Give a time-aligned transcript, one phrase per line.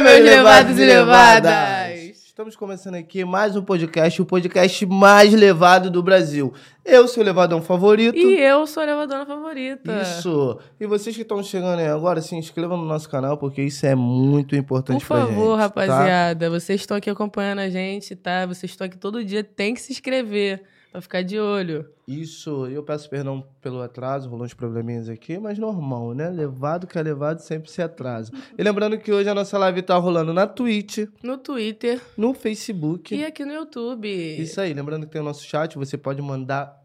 [0.00, 2.16] meus levados e levadas!
[2.26, 6.52] Estamos começando aqui mais um podcast, o podcast mais levado do Brasil.
[6.84, 8.14] Eu sou o levadão favorito.
[8.16, 10.02] E eu sou a levadona favorita.
[10.02, 10.58] Isso.
[10.78, 13.94] E vocês que estão chegando aí agora, se inscrevam no nosso canal, porque isso é
[13.94, 15.28] muito importante Por pra gente.
[15.34, 15.62] favor, tá?
[15.62, 18.44] rapaziada, vocês estão aqui acompanhando a gente, tá?
[18.44, 20.62] Vocês estão aqui todo dia, tem que se inscrever
[20.96, 21.86] pra ficar de olho.
[22.08, 22.66] Isso.
[22.68, 26.30] Eu peço perdão pelo atraso, rolou uns probleminhas aqui, mas normal, né?
[26.30, 28.32] Levado que é levado sempre se atrasa.
[28.56, 33.14] E lembrando que hoje a nossa live tá rolando na Twitch, No Twitter no Facebook.
[33.14, 34.08] e aqui no YouTube.
[34.40, 36.82] Isso aí, lembrando que tem o nosso chat, você pode mandar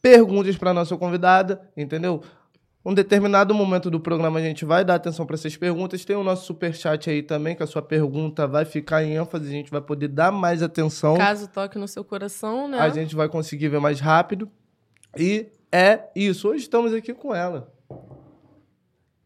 [0.00, 2.22] perguntas para nossa convidada, entendeu?
[2.88, 6.06] Um determinado momento do programa a gente vai dar atenção para essas perguntas.
[6.06, 9.46] Tem o nosso super chat aí também, que a sua pergunta vai ficar em ênfase,
[9.46, 11.14] a gente vai poder dar mais atenção.
[11.18, 12.78] Caso toque no seu coração, né?
[12.78, 14.50] A gente vai conseguir ver mais rápido.
[15.14, 16.48] E é isso.
[16.48, 17.70] Hoje estamos aqui com ela.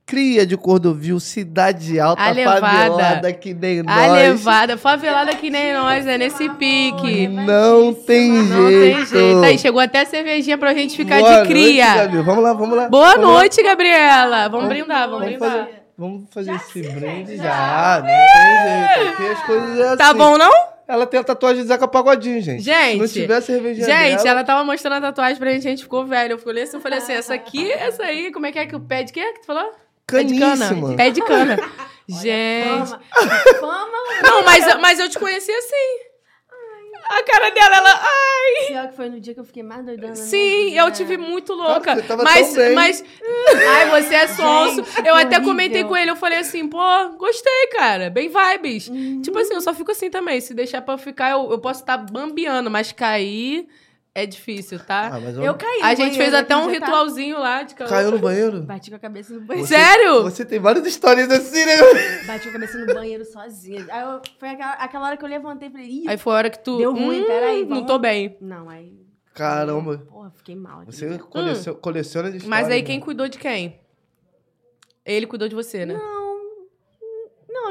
[0.04, 2.60] Cria de Cordovil, cidade alta, A levada.
[2.60, 4.12] favelada que nem A nós.
[4.12, 7.28] levada, favelada que nem nós, é nesse pique.
[7.28, 8.96] Não tem Não jeito.
[8.96, 9.42] tem jeito.
[9.44, 11.86] Aí chegou até a cervejinha pra gente ficar Boa de cria.
[11.94, 12.22] Noite, Gabi.
[12.22, 12.88] Vamos lá, vamos lá.
[12.88, 13.32] Boa Vamos lá.
[13.38, 14.48] noite, Gabriela.
[14.48, 15.50] Vamos brindar, vamos, Vamos brindar.
[15.50, 18.00] fazer, vamos fazer esse brinde já.
[18.00, 19.12] Não tem jeito.
[19.12, 20.18] Aqui as coisas é Tá assim.
[20.18, 20.50] bom, não?
[20.88, 22.62] Ela tem a tatuagem de Zeca Pagodinho, gente.
[22.62, 25.70] Gente, Se não tiver cervejinha Gente, dela, ela tava mostrando a tatuagem pra gente, a
[25.70, 26.32] gente ficou velho.
[26.32, 28.76] Eu falei assim, eu falei assim, essa aqui, essa aí, como é que é que
[28.76, 29.70] o pé de quê que tu falou?
[30.16, 30.68] Pé de cana.
[30.68, 30.96] Caníssima.
[30.96, 31.56] Pé de cana.
[32.08, 32.88] gente.
[32.88, 33.00] Fama.
[33.60, 33.98] Fama.
[34.22, 36.12] Não, mas, eu- mas eu te conheci assim.
[37.04, 38.00] A cara dela, ela.
[38.00, 38.66] Ai.
[38.68, 40.14] Pior que foi no dia que eu fiquei mais doidona.
[40.14, 40.80] Sim, vida.
[40.80, 41.96] eu te vi muito louca.
[41.96, 42.74] você tava mas, tão bem.
[42.74, 43.04] mas.
[43.68, 44.84] Ai, você é sonso.
[44.84, 45.42] Gente, eu até horrível.
[45.42, 46.78] comentei com ele, eu falei assim, pô,
[47.18, 48.08] gostei, cara.
[48.08, 48.88] Bem vibes.
[48.88, 49.20] Uhum.
[49.20, 50.40] Tipo assim, eu só fico assim também.
[50.40, 53.66] Se deixar pra eu ficar, eu, eu posso estar bambeando, mas cair
[54.14, 55.06] é difícil, tá?
[55.06, 55.80] Ah, mas Eu caí.
[55.82, 56.86] a gente fez até um dia, tá?
[56.86, 58.60] ritualzinho lá de Caiu no banheiro?
[58.62, 59.66] Bati com a cabeça no banheiro.
[59.66, 60.22] Você- Sério?
[60.22, 61.76] Você tem várias histórias assim, né?
[62.26, 63.86] Bati com a cabeça no banheiro sozinha.
[63.90, 66.36] Aí eu- foi aquela, aquela hora que eu levantei e falei, ih, Aí foi a
[66.36, 66.76] hora que tu.
[66.78, 68.36] Deu ruim, hum, peraí, Não vamos- tô bem.
[68.40, 68.92] não, aí...
[69.34, 69.96] Caramba.
[69.98, 70.84] Porra, fiquei mal.
[70.84, 71.18] Você dia.
[71.18, 72.48] coleciona, coleciona de Hum.
[72.50, 72.86] Mas aí né?
[72.86, 73.80] quem cuidou de quem?
[75.06, 75.94] Ele cuidou de você, né?
[75.94, 76.21] Não,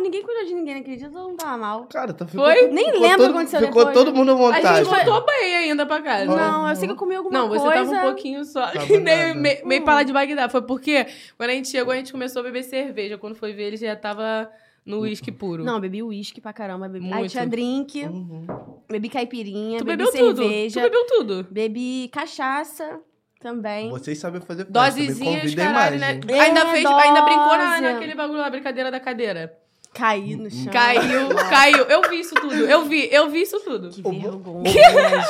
[0.02, 1.86] ninguém cuidou de ninguém naquele dia, todo mundo tava mal.
[1.86, 2.68] Cara, tá ficou, Foi?
[2.68, 4.18] Nem ficou lembro o todo, que aconteceu Ficou depois, todo né?
[4.18, 4.86] mundo à A vontade.
[4.86, 6.26] gente voltou bem ainda pra casa.
[6.36, 7.64] Não, eu sei que eu comi alguma Não, coisa.
[7.66, 8.68] você tava um pouquinho só.
[8.72, 9.34] Tava que nem nada.
[9.40, 10.50] me- meio para de Bagdá.
[10.50, 11.06] Foi porque
[11.38, 13.18] quando a gente chegou, a gente começou a beber cerveja.
[13.18, 14.50] Quando foi ver, ele já tava
[14.86, 15.64] no uísque puro.
[15.64, 16.90] Não, bebi uísque pra caramba.
[16.90, 17.06] Bebi...
[17.06, 17.32] Aí Muito.
[17.32, 18.46] tinha drink, Uhum.
[18.90, 20.42] bebi caipirinha, tu bebi bebeu tudo.
[20.42, 21.48] cerveja, Tu bebeu tudo.
[21.52, 23.00] bebi cachaça
[23.40, 23.90] também.
[23.90, 26.14] Vocês sabem fazer festa, me Dosezinhas, convidem caralho, mais, né?
[26.14, 26.22] hein?
[26.38, 27.82] É, ainda, fez, ainda brincou na, dose.
[27.94, 29.58] naquele bagulho lá, brincadeira da cadeira.
[29.94, 30.72] Caí no chão.
[30.72, 31.84] Caiu, caiu.
[31.84, 32.54] Eu vi isso tudo.
[32.56, 33.90] Eu vi, eu vi isso tudo.
[33.90, 34.64] Que O bom-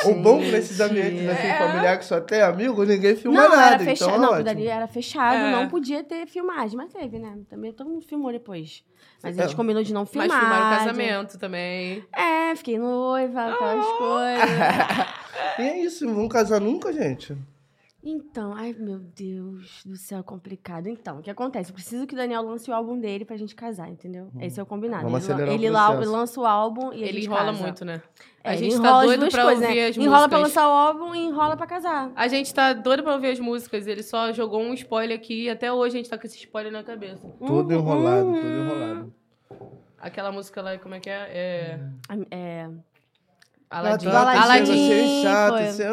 [0.05, 1.57] O bom nesses ambientes assim, É.
[1.57, 3.73] familiar que só tem amigo, ninguém filma Não, nada.
[3.75, 4.09] era fechado.
[4.11, 5.51] Então, não, é dali era fechado, É.
[5.51, 7.39] não podia ter filmagem, mas teve, né?
[7.49, 8.83] Também todo mundo filmou depois.
[9.23, 9.55] Mas a gente É.
[9.57, 10.27] combinou de não filmar.
[10.29, 12.03] Mas filmaram o de- casamento também.
[12.15, 13.97] É, fiquei noiva, aquelas Ah.
[13.97, 15.21] coisas.
[15.59, 17.35] E é isso, não vão casar nunca, gente.
[18.03, 20.87] Então, ai meu Deus do céu, complicado.
[20.87, 21.69] Então, o que acontece?
[21.69, 24.31] Eu preciso que o Daniel lance o álbum dele pra gente casar, entendeu?
[24.39, 25.03] Esse é o combinado.
[25.03, 26.11] Vamos ele acelerar o ele lá- processo.
[26.11, 27.61] lança o álbum e a Ele gente enrola casa.
[27.61, 28.01] muito, né?
[28.43, 29.87] É, a gente tá doido pra coisas, ouvir né?
[29.87, 30.63] as Enrola pra músicas.
[30.63, 32.11] lançar o álbum e enrola pra casar.
[32.15, 33.85] A gente tá doido pra ouvir as músicas.
[33.85, 36.71] Ele só jogou um spoiler aqui e até hoje a gente tá com esse spoiler
[36.71, 37.27] na cabeça.
[37.37, 37.79] Tudo Uhum.
[37.79, 39.13] enrolado, tudo enrolado.
[39.99, 41.29] Aquela música lá, como é que é?
[41.31, 41.79] É.
[42.31, 42.69] É.
[43.71, 45.65] Chato, foi.
[45.65, 45.83] você-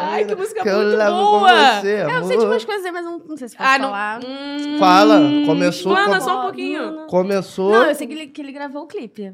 [0.00, 1.80] Ai, que música que muito boa!
[1.80, 3.68] você, É, eu sei tipo umas coisas aí, mas eu não, não sei se posso
[3.70, 3.86] Ah, não.
[3.90, 4.20] falar.
[4.24, 6.90] Hum, Fala, começou Explana com- só um Não, pouquinho.
[6.92, 7.06] não.
[7.06, 7.72] Começou.
[7.72, 9.32] Não, eu sei que ele, que ele gravou o clipe.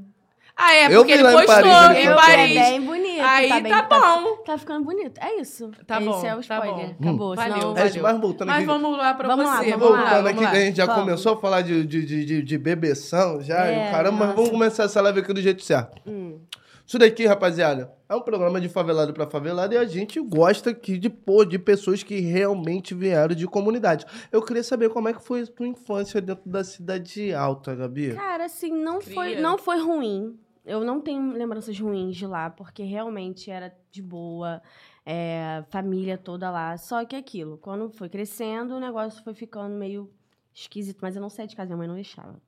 [0.57, 2.15] Ah, é, Eu porque ele lá em postou Paris, em postou.
[2.15, 2.57] Paris.
[2.57, 3.21] É bem bonito.
[3.25, 4.37] Aí tá, bem, tá bom.
[4.47, 5.19] Tá ficando bonito.
[5.21, 5.73] É isso.
[5.85, 6.95] Tá Esse bom, é o tá spoiler.
[6.95, 6.95] bom.
[7.01, 7.35] Acabou.
[7.35, 7.73] Valeu, senão...
[7.77, 8.03] É, valeu.
[8.05, 8.67] mas voltando Mas aqui.
[8.67, 9.71] vamos lá pra Vamos lá, você.
[9.73, 10.51] vamos vamos lá, lá, Voltando vamos aqui, lá.
[10.53, 11.03] que a gente já Vamos.
[11.03, 13.65] começou a falar de, de, de, de, de bebeção já.
[13.67, 14.35] É, caramba, mas nossa.
[14.37, 16.01] vamos começar essa live aqui do jeito certo.
[16.07, 16.39] Hum.
[16.87, 20.99] Isso daqui, rapaziada, é um programa de favelado pra favelado e a gente gosta aqui
[20.99, 24.05] de pôr de pessoas que realmente vieram de comunidade.
[24.31, 28.15] Eu queria saber como é que foi a tua infância dentro da cidade alta, Gabi.
[28.15, 29.41] Cara, assim, não foi, Cria.
[29.41, 30.39] não foi ruim.
[30.65, 34.63] Eu não tenho lembranças ruins de lá, porque realmente era de boa,
[35.07, 36.77] é, família toda lá.
[36.77, 40.11] Só que aquilo, quando foi crescendo, o negócio foi ficando meio
[40.53, 42.41] esquisito, mas eu não saí de casa, minha mãe não deixava.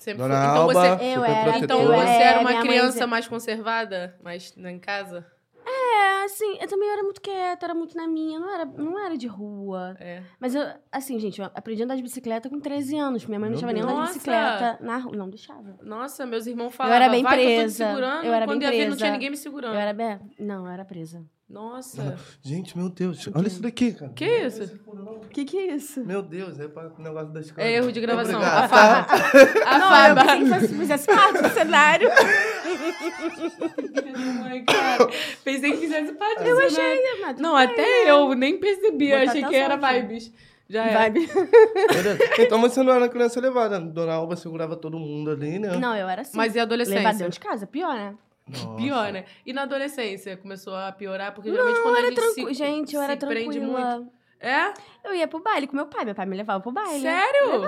[0.00, 2.60] Sempre Dona foi- Então Alba, você, Eu era- então eu você era É, uma mãe
[2.62, 5.26] criança mais conservada, mais em casa?
[5.66, 9.16] É, assim, eu também era muito quieta, era muito na minha, não era, não era
[9.16, 9.94] de rua.
[10.00, 10.22] É.
[10.40, 13.26] Mas eu, assim, gente, eu aprendi a andar de bicicleta com 13 anos.
[13.26, 15.14] Minha mãe não deixava nem andar de bicicleta na rua.
[15.16, 15.76] Não deixava.
[15.82, 17.86] Nossa, meus irmãos Eu falavam, era bem eu tô te presa.
[17.86, 18.24] segurando.
[18.24, 19.12] Eu era Quando bem ia ver, não tinha presa.
[19.12, 19.74] ninguém me segurando.
[19.74, 20.18] Eu era bem.
[20.38, 21.22] Não, eu era presa.
[21.50, 22.16] Nossa.
[22.42, 23.28] Gente, meu Deus.
[23.34, 24.12] Olha isso daqui, cara.
[24.14, 24.62] Que isso?
[24.86, 26.00] O que que é isso?
[26.06, 28.36] Meu Deus, é para o negócio das É erro de gravação.
[28.36, 29.06] Obrigado, A farra.
[29.66, 30.36] A Não, eu farra.
[30.36, 32.08] pensei que fosse- fizesse parte do cenário.
[34.44, 35.08] Ai, cara.
[35.44, 37.20] Pensei que fizesse parte Eu do achei, cenário.
[37.20, 39.10] mas tudo Não, bem, até eu nem percebi.
[39.10, 40.32] Botar Achei que era vibes.
[40.68, 40.94] Já é.
[40.94, 41.28] Vibe.
[42.38, 43.80] Então você não era criança levada.
[43.80, 45.76] Dona Alba segurava todo mundo ali, né?
[45.76, 46.36] Não, eu era assim.
[46.36, 47.12] Mas e adolescência?
[47.12, 48.14] dentro de casa, pior, né?
[48.50, 48.76] Nossa.
[48.76, 49.24] Pior, né?
[49.46, 50.36] E na adolescência?
[50.36, 51.32] Começou a piorar?
[51.32, 52.48] Porque geralmente quando a Era gente tranquilo.
[52.48, 53.96] se, Gente, eu se era prende tranquila.
[53.96, 54.12] muito...
[54.42, 54.72] É?
[55.04, 56.04] Eu ia pro baile com meu pai.
[56.04, 57.00] Meu pai me levava pro baile.
[57.02, 57.60] Sério?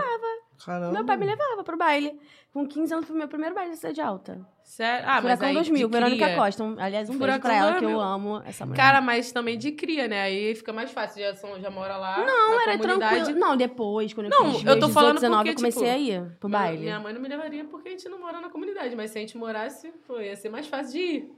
[0.64, 0.93] Caramba.
[0.93, 2.19] Meu pai me levava pro baile.
[2.52, 4.46] Com 15 anos foi meu primeiro baile da Cidade Alta.
[4.62, 5.06] Sério?
[5.08, 6.34] Ah, mas Furacão aí 2000, de Verônica.
[6.37, 6.62] Costa.
[6.62, 8.00] Um- Aliás, um beijo Furacão pra ela, que eu 2000.
[8.00, 8.76] amo essa mulher.
[8.76, 10.20] Cara, mas também de cria, né?
[10.22, 11.22] Aí fica mais fácil.
[11.22, 13.14] Já, são, já mora lá não, era comunidade.
[13.25, 13.40] tranquilo.
[13.40, 16.04] Não, depois, quando eu Não, fiz eu tô meus falando 18, 19, porque, eu comecei
[16.04, 16.78] tipo, a ir pro baile.
[16.82, 18.94] Minha mãe não me levaria porque a gente não mora na comunidade.
[18.94, 21.32] Mas se a gente morasse, pô, ia ser mais fácil de ir.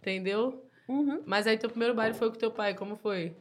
[0.00, 0.62] Entendeu?
[0.86, 1.22] Uhum.
[1.24, 2.74] Mas aí teu primeiro baile foi com teu pai.
[2.74, 3.34] Como foi?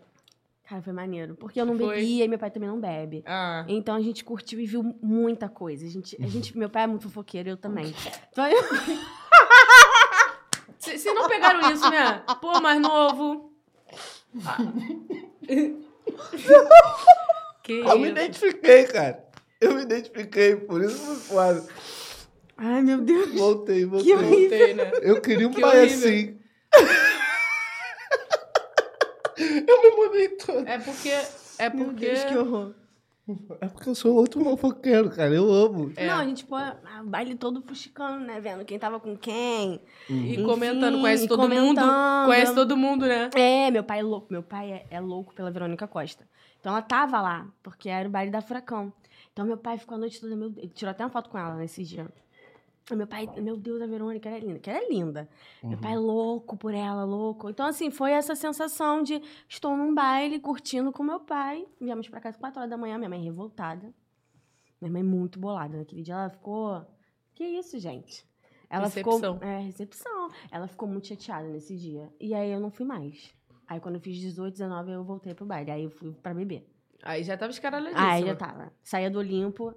[0.71, 1.35] Cara, foi maneiro.
[1.35, 1.95] Porque eu não Foi.
[1.95, 3.23] bebia e meu pai também não bebe.
[3.25, 3.65] Ah.
[3.67, 5.85] Então a gente curtiu e viu muita coisa.
[5.85, 7.93] A gente, a gente, meu pai é muito fofoqueiro, eu também.
[8.31, 8.63] Então eu,
[10.79, 12.23] Vocês não pegaram isso, né?
[12.39, 13.51] Pô, mais novo.
[14.45, 14.57] Ah.
[17.61, 19.25] que Eu me identifiquei, cara.
[19.59, 21.67] Eu me identifiquei, por isso foi foda.
[22.55, 23.33] Ai, meu Deus.
[23.33, 24.15] Voltei, voltei.
[24.15, 24.89] Voltei, né?
[25.01, 25.97] Eu queria um Que pai horrível.
[25.97, 26.39] assim.
[29.67, 30.67] Eu me mudei todo.
[30.67, 31.09] É porque.
[31.57, 32.05] É Meu porque.
[32.07, 32.73] Deus, que horror.
[33.61, 35.33] É porque eu sou outro fofoqueiro, cara.
[35.33, 35.91] Eu amo.
[35.95, 36.07] É.
[36.07, 38.41] Não, a gente pô, ah, o baile todo fuxicando, né?
[38.41, 39.79] Vendo quem tava com quem.
[40.09, 41.75] E Enfim, comentando, conhece todo mundo.
[41.79, 42.25] comentando.
[42.25, 43.29] Conhece todo mundo, né?
[43.35, 44.27] É, meu pai é louco.
[44.29, 46.27] Meu pai é, é louco pela Verônica Costa.
[46.59, 48.91] Então ela tava lá, porque era o baile da Furacão.
[49.31, 50.35] Então meu pai ficou a noite toda.
[50.35, 52.07] Meu, ele tirou até uma foto com ela nesse dia.
[52.95, 55.29] Meu pai, meu Deus, a Verônica era linda, que era linda.
[55.63, 57.49] Meu pai é louco por ela, louco.
[57.49, 61.65] Então, assim, foi essa sensação de estou num baile curtindo com meu pai.
[61.79, 63.93] Viemos pra casa 4 horas da manhã, minha mãe revoltada.
[64.81, 65.77] Minha mãe muito bolada.
[65.77, 66.85] Naquele dia ela ficou.
[67.33, 68.25] Que isso, gente?
[68.69, 69.35] Ela Recepção.
[69.35, 69.47] ficou.
[69.47, 70.31] É, recepção.
[70.51, 72.11] Ela ficou muito chateada nesse dia.
[72.19, 73.33] E aí eu não fui mais.
[73.67, 75.71] Aí quando eu fiz 18, 19, eu voltei pro baile.
[75.71, 76.67] Aí eu fui pra beber.
[77.03, 78.11] Aí já tava escaralhadíssima.
[78.11, 78.71] Aí já tava.
[78.83, 79.73] Saía do Olimpo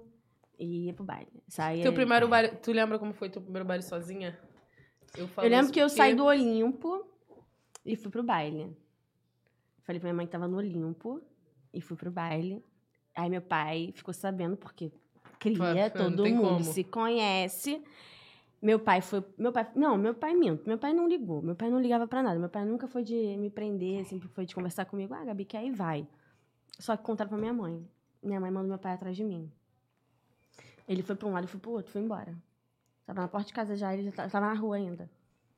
[0.59, 1.31] e ia pro baile.
[1.47, 1.83] Saía...
[1.83, 2.49] Teu primeiro baile.
[2.57, 4.37] Tu lembra como foi teu primeiro baile sozinha?
[5.17, 7.05] Eu, falo Eu lembro que eu porque- saí do Olimpo
[7.85, 8.75] e fui pro baile.
[9.83, 11.21] Falei pra minha mãe que tava no Olimpo
[11.73, 12.63] e fui pro baile.
[13.15, 14.91] Aí meu pai ficou sabendo, porque
[15.39, 16.63] cria, todo mundo como.
[16.63, 17.81] se conhece.
[18.61, 19.23] Meu pai foi.
[19.37, 19.67] Meu pai.
[19.75, 20.67] Não, meu pai minto.
[20.67, 21.41] Meu pai não ligou.
[21.41, 22.39] Meu pai não ligava pra nada.
[22.39, 25.13] Meu pai nunca foi de me prender, sempre foi de conversar comigo.
[25.13, 25.71] Ah, Gabi, quer ir?
[25.71, 26.07] Vai.
[26.79, 27.87] Só que contaram pra minha mãe.
[28.23, 29.51] Minha mãe mandou meu pai atrás de mim.
[30.87, 32.35] Ele foi pra um lado e foi pro outro, foi embora.
[33.05, 35.09] Tava na porta de casa já, ele já tava, tava na rua ainda.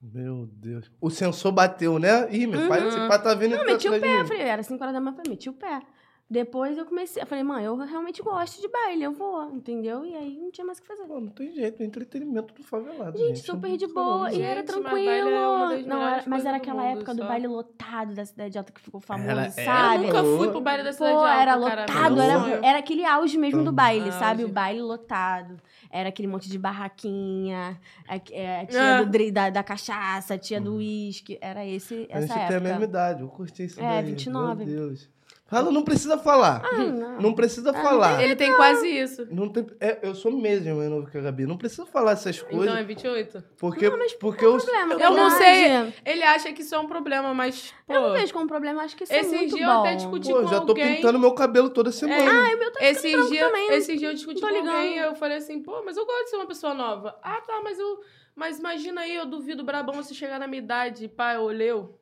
[0.02, 0.92] Meu Deus.
[1.02, 2.32] O sensor bateu, né?
[2.32, 4.22] Ih, meu pai, esse pai tá vindo Não, meti o pé.
[4.22, 5.82] Eu falei, era 5 horas da manhã, meti o pé.
[6.30, 10.04] Depois eu comecei, eu falei, mãe, eu realmente gosto de baile, eu vou, entendeu?
[10.06, 11.04] E aí não tinha mais o que fazer.
[11.06, 13.46] Pô, não tem jeito, é entretenimento do favelado, Gente, gente.
[13.46, 14.34] super Não de boa.
[14.34, 14.92] E era tranquilo.
[14.92, 17.28] baile é não, era- mas era do aquela mundo, época do só.
[17.30, 19.96] baile lotado da Cidade Alta que ficou famoso, Era- sabe?
[19.96, 23.38] Eu nunca fui pro baile da cidade Pô, alta, era lotado, era, era aquele auge
[23.38, 24.42] mesmo do baile, sabe?
[24.42, 24.52] Auge.
[24.52, 25.58] O baile lotado.
[25.90, 29.04] Era aquele monte de barraquinha, a, é, a tia Ah.
[29.04, 31.38] do da, da cachaça, a tia do uísque.
[31.40, 32.60] Era esse, A essa gente tem a época.
[32.60, 34.06] mesma idade, eu curti isso É, daí.
[34.12, 34.66] 29.
[34.66, 35.10] Meu Deus.
[35.48, 36.62] Fala, não precisa falar.
[36.66, 37.22] Ah, não.
[37.22, 38.22] Não precisa falar.
[38.22, 39.26] Ele tem quase isso.
[39.32, 41.46] Não tem, é, eu sou mesmo mais novo que a Gabi.
[41.46, 42.66] Não precisa falar essas coisas.
[42.68, 43.44] Então é 28.
[43.58, 45.38] porque porque eu, problema, Eu não verdade.
[45.38, 45.94] sei.
[46.06, 47.74] Ele acha que isso é um problema, mas.
[47.88, 49.80] Pô, Eu não vejo como problema, acho que isso é Esses muito dias eu bom.
[49.80, 50.96] até discuti pô, com já tô alguém.
[50.98, 52.30] pintando meu cabelo toda semana.
[52.30, 53.72] Ah, o meu tá Esses branco dias, também.
[53.72, 54.70] esses dias eu discuti com ligando.
[54.76, 57.18] alguém, eu falei assim, pô, mas eu gosto de ser uma pessoa nova.
[57.24, 58.00] Ah, tá, mas eu.
[58.36, 61.98] Mas imagina aí, eu duvido brabão você chegar na minha idade, pai, olheu.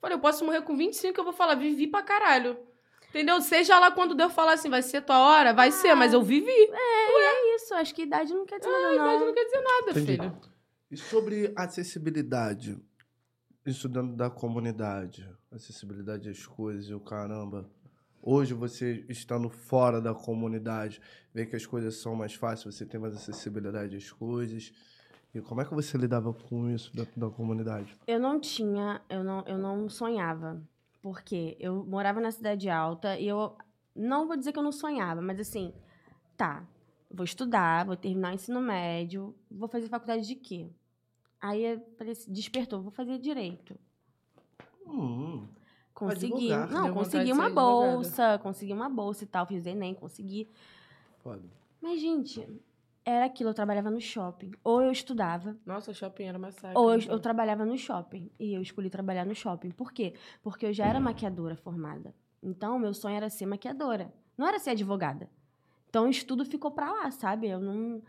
[0.00, 2.58] Falei, eu posso morrer com 25 que eu vou falar, vivi pra caralho.
[3.10, 3.40] Entendeu?
[3.40, 6.50] Seja lá quando Deus falar assim, vai ser tua hora, vai ser, mas eu vivi.
[6.50, 9.26] É isso, acho que idade não quer dizer nada, A idade não.
[9.28, 10.06] não quer dizer nada, Entendi.
[10.12, 10.40] filho.
[10.90, 12.78] E sobre acessibilidade?
[13.64, 15.28] Isso dentro da comunidade.
[15.50, 17.68] Acessibilidade às coisas e o caramba.
[18.22, 21.00] Hoje você estando fora da comunidade,
[21.32, 24.72] vê que as coisas são mais fáceis, você tem mais acessibilidade às coisas.
[25.34, 27.94] E como é que você lidava com isso dentro da comunidade?
[28.06, 30.62] Eu não tinha, eu não, eu não sonhava.
[31.02, 33.56] Porque eu morava na cidade alta e eu
[33.94, 35.72] não vou dizer que eu não sonhava, mas assim,
[36.36, 36.66] tá,
[37.10, 40.68] vou estudar, vou terminar o ensino médio, vou fazer faculdade de quê?
[41.40, 43.78] Aí assim, despertou, vou fazer direito.
[44.86, 45.46] Hum,
[45.96, 46.50] Consegui.
[46.70, 47.92] Não, consegui uma ser advogada.
[47.92, 50.46] bolsa, consegui uma bolsa e tal, fiz Enem, consegui.
[51.22, 51.42] foda.
[51.80, 52.46] Mas, gente,
[53.08, 54.50] era aquilo, eu trabalhava no shopping.
[54.64, 56.76] Ou eu estudava, Nossa, shopping era massacre.
[56.76, 57.04] ou eu, né?
[57.08, 58.28] eu trabalhava no shopping.
[58.36, 59.70] E eu escolhi trabalhar no shopping.
[59.70, 60.12] Por quê?
[60.42, 62.12] Porque eu já era maquiadora formada.
[62.42, 64.12] Então, meu sonho era ser maquiadora.
[64.36, 65.30] Não era ser advogada.
[65.88, 67.48] Então, o estudo ficou pra lá, sabe?
[67.48, 68.02] Eu não...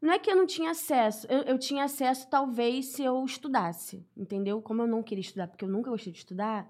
[0.00, 1.26] Não é que eu não tinha acesso.
[1.28, 4.06] Eu, eu tinha acesso, talvez, se eu estudasse.
[4.16, 4.62] Entendeu?
[4.62, 6.66] Como eu não queria estudar, porque eu nunca gostei de estudar,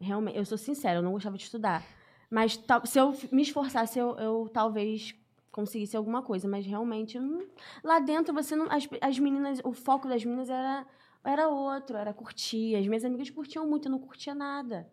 [0.00, 0.38] realmente...
[0.38, 1.84] Eu sou sincera, eu não gostava de estudar.
[2.30, 5.14] Mas tal- se eu me esforçasse, eu, eu talvez
[5.52, 6.48] conseguisse alguma coisa.
[6.48, 7.46] Mas realmente, não-
[7.84, 8.66] lá dentro, você não.
[8.70, 10.84] As, as meninas, o foco das meninas era,
[11.22, 12.74] era outro, era curtir.
[12.74, 14.90] As minhas amigas curtiam muito, eu não curtia nada.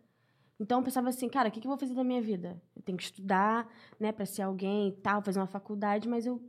[0.59, 2.61] Então eu pensava assim, cara, o que, que eu vou fazer da minha vida?
[2.75, 3.65] Eu tenho que estudar,
[3.97, 6.41] né, pra ser alguém e tal, fazer uma faculdade, mas eu.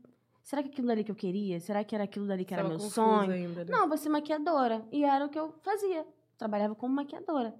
[0.43, 1.61] Será que aquilo dali que eu queria?
[1.61, 3.31] Será que era aquilo dali que era Tava meu sonho?
[3.31, 3.71] Ainda, né?
[3.71, 4.85] Não, vou ser maquiadora.
[4.91, 6.05] E era o que eu fazia.
[6.37, 7.55] Trabalhava como maquiadora.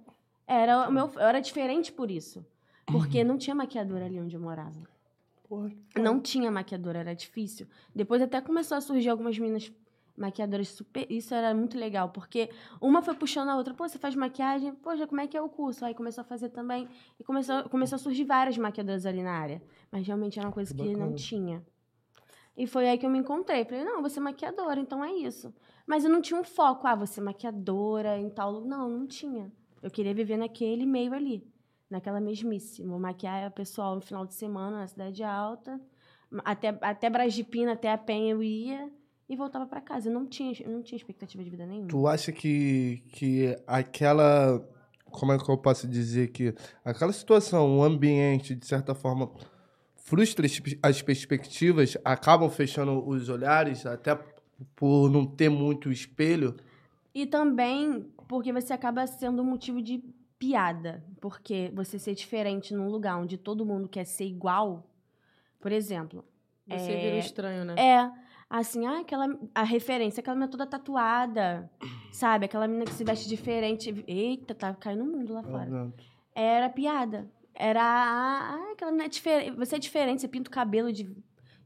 [0.45, 2.45] Era o meu, eu era diferente por isso.
[2.91, 4.75] Porque não tinha maquiadora ali onde eu morava.
[5.51, 5.69] Porra.
[5.97, 7.67] Não tinha maquiadora, era difícil.
[7.93, 9.69] Depois até começou a surgir algumas meninas
[10.15, 11.05] maquiadoras super.
[11.11, 13.73] Isso era muito legal, porque uma foi puxando a outra.
[13.73, 14.73] Pô, você faz maquiagem?
[14.75, 15.83] Poxa, como é que é o curso?
[15.83, 16.87] Aí começou a fazer também.
[17.19, 19.61] E começou, começou a surgir várias maquiadoras ali na área.
[19.91, 21.61] Mas realmente era uma coisa Que que não tinha.
[22.55, 23.65] E foi aí que eu me encontrei.
[23.65, 25.53] Falei, não, você maquiadora, então é isso.
[25.85, 28.61] Mas eu não tinha um foco, ah, você maquiadora em tal.
[28.61, 29.51] Não, não tinha.
[29.83, 31.45] Eu queria viver naquele meio ali,
[31.91, 32.81] naquela mesmice.
[32.81, 35.79] Vou maquiar o pessoal no final de semana na Cidade Alta.
[36.45, 38.89] Até, até Brasipina, até a Penha eu ia
[39.27, 40.09] e voltava pra casa.
[40.09, 41.89] Eu não tinha, eu não tinha expectativa de vida nenhuma.
[41.89, 44.65] Tu acha que, que aquela.
[45.05, 46.55] Como é que eu posso dizer que.
[46.85, 49.29] Aquela situação, o ambiente, de certa forma,
[49.95, 50.47] frustra
[50.81, 54.17] as perspectivas, acabam fechando os olhares, até
[54.75, 56.55] por não ter muito espelho?
[57.13, 60.01] E também porque você acaba sendo um motivo de
[60.41, 61.03] piada.
[61.21, 64.89] Porque você ser diferente num lugar onde todo mundo quer ser igual.
[65.59, 66.25] Por exemplo,
[66.67, 67.75] Você é- vira um estranho, né?
[67.77, 68.11] É,
[68.49, 71.69] assim, ah, aquela, a referência, aquela menina toda tatuada,
[72.11, 72.45] sabe?
[72.45, 74.03] Aquela menina que se veste diferente.
[74.07, 75.69] Eita, tá caindo no mundo lá fora.
[76.33, 77.29] Era piada.
[77.53, 79.55] Era, ah, aquela menina é diferente.
[79.57, 81.07] Você é diferente, você pinta o cabelo de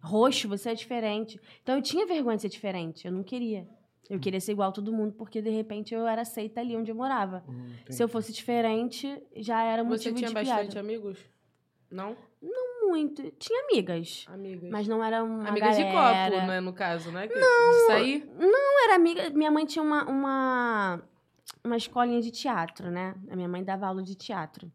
[0.01, 1.39] roxo, você é diferente.
[1.63, 3.65] Então eu tinha vergonha de ser diferente, eu não queria.
[4.10, 6.92] Eu queria ser igual a todo mundo, porque de repente eu era aceita ali onde
[6.92, 7.44] eu morava.
[7.50, 10.80] Hum, Se eu fosse diferente, já era Você motivo tinha de bastante piada.
[10.80, 11.20] amigos?
[11.90, 12.16] Não?
[12.88, 13.32] Muito.
[13.32, 14.70] Tinha amigas, Amigas.
[14.70, 16.36] mas não era uma Amigas de galera.
[16.36, 16.60] copo, né?
[16.62, 17.28] No caso, né?
[17.28, 18.30] Que- De sair?
[18.38, 19.30] não era amiga.
[19.32, 21.02] Minha mãe tinha uma, uma,
[21.64, 23.16] uma escolinha de teatro, né?
[23.30, 24.72] A minha mãe dava aula de teatro.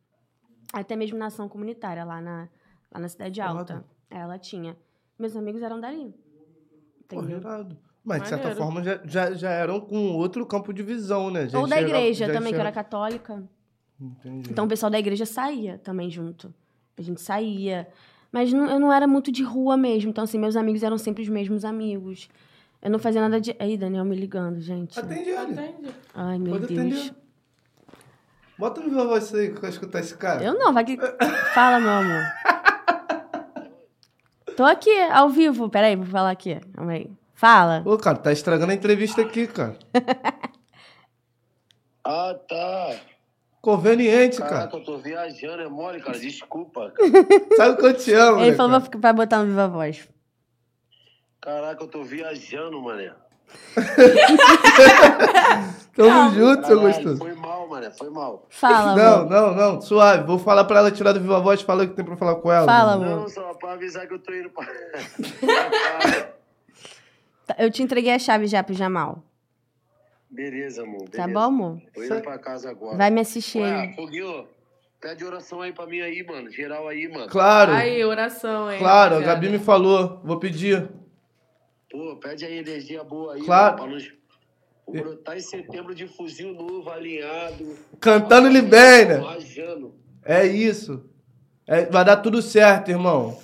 [0.72, 2.48] Até mesmo na ação comunitária, lá na,
[2.92, 3.84] lá na Cidade Alta.
[4.10, 4.76] Ela tinha.
[5.18, 6.12] Meus amigos eram dali.
[7.00, 7.38] Entendeu?
[7.38, 7.78] irado.
[8.04, 8.64] Mas, de certa Maneiro.
[8.64, 11.48] forma, já, já, já eram com outro campo de visão, né?
[11.48, 13.42] Já Ou da enxerga- igreja já também, que eu era enxerga- católica.
[14.00, 14.50] Entendi.
[14.50, 16.52] Então o pessoal da igreja saía também junto.
[16.96, 17.86] A gente saía.
[18.32, 20.10] Mas não- eu não era muito de rua mesmo.
[20.10, 22.28] Então, assim, meus amigos eram sempre os mesmos amigos.
[22.80, 23.54] Eu não fazia nada de.
[23.58, 24.98] Aí, Daniel me ligando, gente.
[24.98, 25.36] Atende ele.
[25.36, 25.94] Atende.
[26.14, 26.80] Ai, meu Pode Deus.
[26.80, 27.14] atender.
[28.58, 30.42] Bota no viva voz aí que eu quero escutar esse cara.
[30.42, 30.96] Eu não, vai que.
[31.54, 32.22] Fala, meu amor.
[34.56, 35.68] Tô aqui, ao vivo.
[35.68, 36.58] Peraí, vou falar aqui.
[36.74, 37.10] Calma aí.
[37.40, 37.82] Fala.
[37.86, 39.74] Ô, cara, tá estragando a entrevista aqui, cara.
[42.02, 42.96] Ah, tá.
[43.60, 44.78] Conveniente, Caraca, cara.
[44.80, 46.18] eu tô viajando, é mole, cara.
[46.18, 46.92] Desculpa.
[47.56, 48.98] Sabe que eu te amo, Ele né, falou cara?
[48.98, 50.08] pra, botar no Viva Voz.
[51.40, 53.12] Caraca, eu tô viajando, mané.
[55.94, 57.18] Tamo junto, seu gostoso.
[57.18, 57.90] Foi mal, mané.
[57.90, 58.46] Foi mal.
[58.48, 59.30] Fala, Não, amor.
[59.30, 60.26] não, não, suave.
[60.26, 62.50] Vou falar pra ela tirar do Viva Voz, fala o que tem pra falar com
[62.50, 62.64] ela.
[62.66, 63.12] Fala, mano.
[63.12, 63.20] amor.
[63.20, 64.66] Não, só pra avisar que eu tô indo pra...
[67.50, 69.22] Tá, Eu te entreguei a chave já pro Jamal.
[70.30, 71.08] beleza, amor.
[71.08, 71.16] Beleza.
[71.16, 71.82] Tá bom, amor?
[71.96, 72.96] Indo pra casa agora.
[72.96, 73.94] Vai me assistir Ué, aí.
[73.94, 74.46] Foguinho,
[75.00, 76.50] pede oração aí pra mim aí, mano.
[76.50, 77.28] Geral aí, mano.
[77.28, 78.78] Claro, Aí, oração, hein?
[78.78, 79.20] claro, a.
[79.20, 80.20] Gabi me falou.
[80.22, 80.88] Vou pedir.
[81.90, 83.78] Pô, pede aí energia boa aí, Claro.
[83.78, 84.20] mano, pra nos...
[84.88, 87.76] Brotar em setembro de fuzil novo, alinhado.
[88.00, 89.14] Cantando-lhe bem, né?
[89.16, 89.94] Rajando.
[90.24, 91.08] É isso.
[91.66, 93.38] É, vai dar tudo certo, irmão.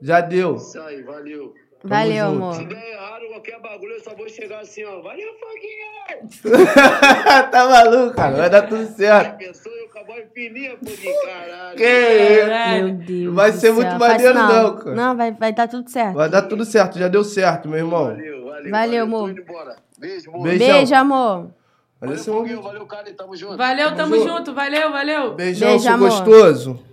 [0.00, 0.56] Já deu.
[0.56, 1.54] Isso aí, valeu.
[1.84, 2.36] Valeu, junto.
[2.36, 2.54] amor.
[2.54, 5.00] Se der errado qualquer bagulho, eu só vou chegar assim, ó.
[5.00, 5.92] Valeu, Foguinho!
[7.50, 8.36] tá maluco, cara?
[8.36, 9.42] Vai dar tudo certo.
[9.42, 9.52] eu
[10.34, 11.14] fininha, Foguinho?
[11.24, 11.76] Caralho.
[11.76, 13.34] Que Meu Deus.
[13.34, 14.94] Vai ser muito maneiro não, cara.
[14.96, 16.14] Não, vai, vai dar tudo certo.
[16.14, 18.06] Vai dar tudo certo, já deu certo, meu irmão.
[18.06, 18.70] Valeu, valeu.
[18.70, 19.34] Valeu, amor.
[19.98, 20.42] Beijo, amor.
[20.42, 20.76] Beijão.
[20.76, 21.50] Beijo, amor.
[22.00, 22.62] Valeu, é Foguinho.
[22.62, 23.12] Valeu, cara.
[23.14, 23.56] Tamo junto.
[23.56, 24.28] Valeu, Tamo tamo junto.
[24.38, 24.54] junto.
[24.54, 25.34] Valeu, valeu.
[25.34, 26.08] Beijão, Beijo, seu amor.
[26.10, 26.91] gostoso.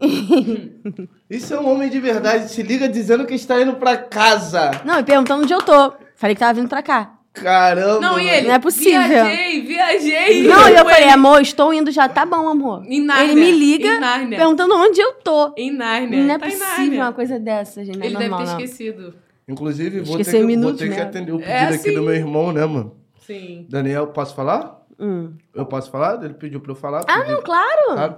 [1.28, 2.50] Isso é um homem de verdade.
[2.50, 4.70] Se liga dizendo que está indo pra casa.
[4.84, 5.92] Não, me perguntando onde eu tô.
[6.16, 7.14] Falei que tava vindo pra cá.
[7.32, 8.00] Caramba.
[8.00, 8.48] Não, e ele?
[8.48, 9.00] Não é possível.
[9.08, 10.42] Viajei, viajei.
[10.48, 12.82] Não, e eu falei, amor, estou indo já, tá bom, amor.
[12.86, 13.32] Em Nárnia.
[13.32, 13.90] Ele me liga
[14.30, 15.52] perguntando onde eu tô.
[15.56, 16.24] Em Nárnia.
[16.24, 17.96] Não é Tá possível uma coisa dessa, gente.
[17.98, 18.64] Não é Ele normal, deve ter não.
[18.64, 19.14] esquecido.
[19.46, 21.02] Inclusive, vou Esqueci ter, que, um vou ter que né?
[21.02, 21.94] atender o pedido É aqui assim.
[21.94, 22.96] do meu irmão, né, mano?
[23.26, 23.66] Sim.
[23.70, 24.82] Daniel, posso falar?
[24.98, 25.32] Hum.
[25.54, 26.22] Eu posso falar?
[26.24, 27.02] Ele pediu pra eu falar.
[27.06, 27.94] Ah, pedi- não, claro.
[27.94, 28.16] Sabe?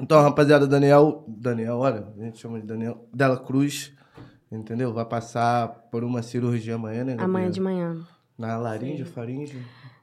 [0.00, 1.24] Então, rapaziada, Daniel.
[1.26, 3.06] Daniel, olha, a gente chama de Daniel.
[3.14, 3.92] Dela Cruz,
[4.52, 4.92] entendeu?
[4.92, 7.12] Vai passar por uma cirurgia amanhã, né?
[7.12, 7.24] Gabriel?
[7.24, 7.96] Amanhã de manhã.
[8.38, 9.56] Na laringe, faringe.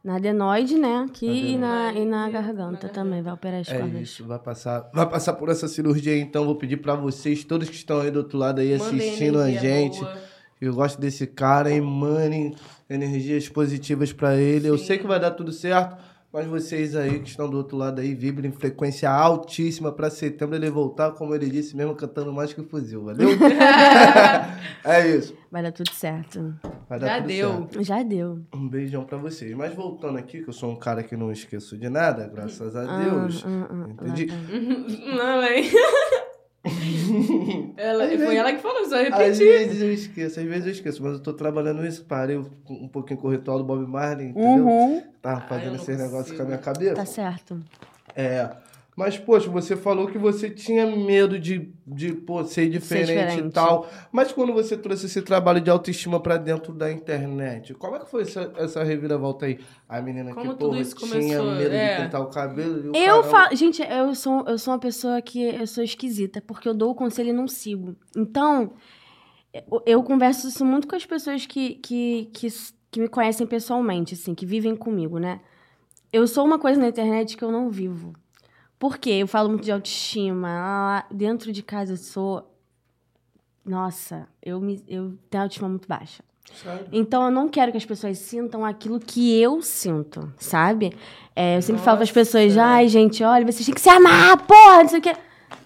[0.04, 1.06] Na adenoide, né?
[1.08, 2.00] Aqui e na, Adenoide.
[2.02, 2.90] e na Na garganta garganta.
[2.90, 3.22] também.
[3.22, 4.02] Vai operar as É cordas.
[4.02, 7.76] isso, vai passar, vai passar por essa cirurgia, então vou pedir pra vocês, todos que
[7.76, 10.00] estão aí do outro lado aí Mandem assistindo a gente.
[10.00, 10.18] boa.
[10.60, 11.82] Eu gosto desse cara, hein?
[11.82, 12.56] Mandem
[12.90, 14.68] energias positivas pra ele.
[14.68, 14.86] Eu Sim.
[14.86, 15.96] sei que vai dar tudo certo,
[16.34, 20.56] mas vocês aí que estão do outro lado aí, vibrem em frequência altíssima pra setembro
[20.56, 23.30] ele voltar, como ele disse mesmo, cantando mais que o fuzil, valeu?
[24.84, 25.36] é isso.
[25.52, 26.56] Vai dar tudo certo.
[26.90, 27.50] Vai dar Já tudo deu.
[27.52, 27.84] certo.
[27.84, 28.40] Já deu.
[28.54, 29.56] Um beijão pra vocês.
[29.56, 32.82] Mas voltando aqui, que eu sou um cara que não esqueço de nada, graças a
[32.82, 33.44] Ah, Deus.
[33.46, 34.28] ah, ah, Entendi.
[35.16, 35.44] lá vai.
[35.44, 35.72] Não, hein?
[37.78, 39.38] ela, foi ela que falou, só Às repetir.
[39.46, 42.06] vezes eu esqueço, às vezes eu esqueço, mas eu tô trabalhando nisso.
[42.06, 44.66] Parei um pouquinho com o ritual do Bob Marley, entendeu?
[44.66, 45.02] Uhum.
[45.22, 46.96] Tava fazendo não esses negócios com a minha cabeça.
[46.96, 47.62] Tá certo.
[48.16, 48.50] É.
[48.96, 53.54] Mas, poxa, você falou que você tinha medo de, de pô, ser diferente, e diferente.
[53.54, 53.90] tal.
[54.12, 58.10] Mas quando você trouxe esse trabalho de autoestima pra dentro da internet, como é que
[58.10, 59.60] foi essa, essa reviravolta aí?
[59.90, 61.96] A menina Como que, isso tinha começou, medo é.
[61.96, 62.86] de pintar o cabelo.
[62.86, 63.56] e o Eu falo.
[63.56, 66.96] Gente, eu sou, eu sou uma pessoa que eu sou esquisita, porque eu dou o
[66.96, 67.96] conselho e não sigo.
[68.16, 68.74] Então,
[69.54, 72.48] eu, eu converso isso muito com as pessoas que, que, que,
[72.92, 75.42] que me conhecem pessoalmente, assim, que vivem comigo, né?
[76.12, 78.14] Eu sou uma coisa na internet que eu não vivo.
[78.84, 79.12] Por quê?
[79.12, 80.50] Eu falo muito de autoestima.
[80.52, 82.54] ah, dentro de casa eu sou.
[83.66, 86.22] Nossa, eu, me, eu tenho autoestima muito baixa.
[86.54, 86.88] Sério?
[86.92, 90.92] Então eu não quero que as pessoas sintam aquilo que eu sinto, sabe?
[91.34, 92.20] É, eu sempre falo para as Nossa.
[92.20, 95.16] pessoas, ai, gente, olha, vocês têm que se amar, porra, não sei o quê.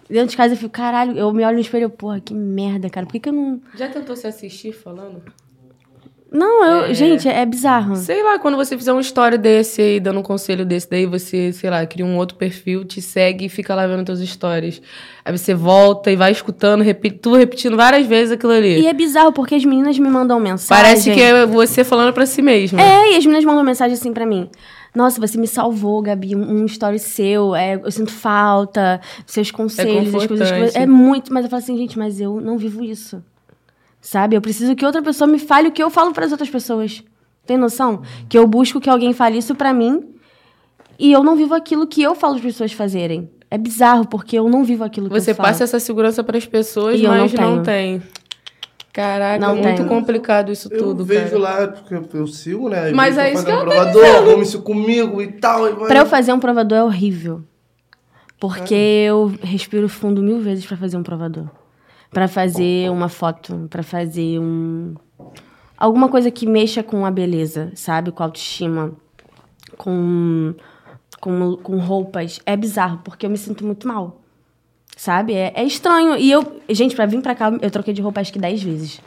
[0.07, 2.87] Dentro de casa eu fico, caralho, eu me olho no espelho, eu, porra, que merda,
[2.87, 3.07] cara.
[3.07, 3.59] Por que, que eu não.
[3.73, 5.23] Já tentou se assistir falando?
[6.31, 6.85] Não, eu.
[6.85, 6.93] É.
[6.93, 7.95] Gente, é bizarro.
[7.95, 11.53] Sei lá, quando você fizer uma história desse aí, dando um conselho desse, daí você,
[11.53, 14.81] sei lá, cria um outro perfil, te segue e fica lá vendo teus stories.
[15.23, 18.81] Aí você volta e vai escutando, repi tu repetindo várias vezes aquilo ali.
[18.81, 20.83] E é bizarro porque as meninas me mandam mensagem.
[20.83, 22.81] Parece que é você falando pra si mesma.
[22.81, 24.49] É, e as meninas mandam mensagem assim pra mim.
[24.95, 26.35] Nossa, você me salvou, Gabi.
[26.35, 27.55] Um um story seu.
[27.55, 28.99] É, eu sinto falta.
[29.25, 30.79] Seus conselhos, as coisas que você...
[30.79, 31.31] É muito.
[31.31, 33.23] Mas eu falo assim, gente, mas eu não vivo isso.
[34.01, 34.35] Sabe?
[34.35, 37.03] Eu preciso que outra pessoa me fale o que eu falo pras outras pessoas.
[37.45, 38.01] Tem noção?
[38.29, 40.03] Que eu busco que alguém fale isso pra mim
[40.99, 43.29] e eu não vivo aquilo que eu falo as pessoas fazerem.
[43.49, 45.47] É bizarro, porque eu não vivo aquilo que Você eu falo.
[45.49, 48.01] passa essa segurança pras pessoas, E eu mas não não, tem.
[48.91, 49.87] Caraca, Não é muito tenho.
[49.87, 51.39] complicado isso Eu tudo, vejo cara.
[51.39, 52.91] lá, porque eu, eu sigo, né?
[52.91, 55.67] Mas é isso que ela tá provador, arruma isso comigo e tal.
[55.67, 57.41] e vai- Pra eu fazer um provador é horrível.
[58.39, 61.45] Porque eu respiro fundo mil vezes pra fazer um provador.
[62.11, 64.95] Pra fazer uma foto, pra fazer um
[65.77, 68.11] alguma coisa que mexa com a beleza, sabe?
[68.11, 68.93] Com a autoestima,
[69.77, 70.53] com
[71.19, 72.39] com, com roupas.
[72.45, 74.21] É bizarro, porque eu me sinto muito mal.
[74.95, 75.33] Sabe?
[75.33, 76.15] É, é estranho.
[76.15, 79.01] E eu, gente, pra vir pra cá, eu troquei de roupa acho que 10 vezes.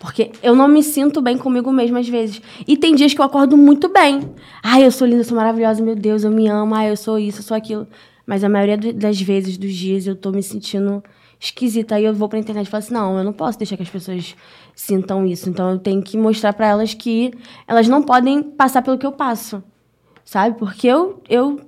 [0.00, 2.40] Porque eu não me sinto bem comigo mesma às vezes.
[2.66, 4.32] E tem dias que eu acordo muito bem.
[4.62, 7.18] Ai, eu sou linda, eu sou maravilhosa, meu Deus, eu me amo, ai, eu sou
[7.18, 7.86] isso, eu sou aquilo.
[8.24, 11.02] Mas a maioria do- das vezes, dos dias, eu tô me sentindo
[11.40, 11.94] esquisita.
[11.96, 13.90] Aí eu vou pra internet e falo assim: não, eu não posso deixar que as
[13.90, 14.34] pessoas
[14.74, 15.48] sintam isso.
[15.48, 17.32] Então eu tenho que mostrar pra elas que
[17.66, 19.62] elas não podem passar pelo que eu passo.
[20.24, 20.58] Sabe?
[20.58, 21.60] Porque eu, eu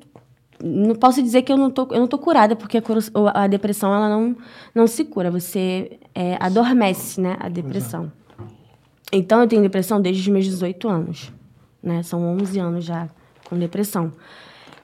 [0.62, 3.00] não posso dizer que eu não tô, eu não tô curada, porque a, cura-
[3.32, 4.36] a depressão ela não,
[4.74, 5.30] não se cura.
[5.30, 7.36] Você é, adormece, né?
[7.40, 8.12] A depressão.
[9.12, 11.32] Então, eu tenho depressão desde os meus 18 anos.
[11.82, 12.02] Né?
[12.02, 13.08] São 11 anos já
[13.48, 14.12] com depressão.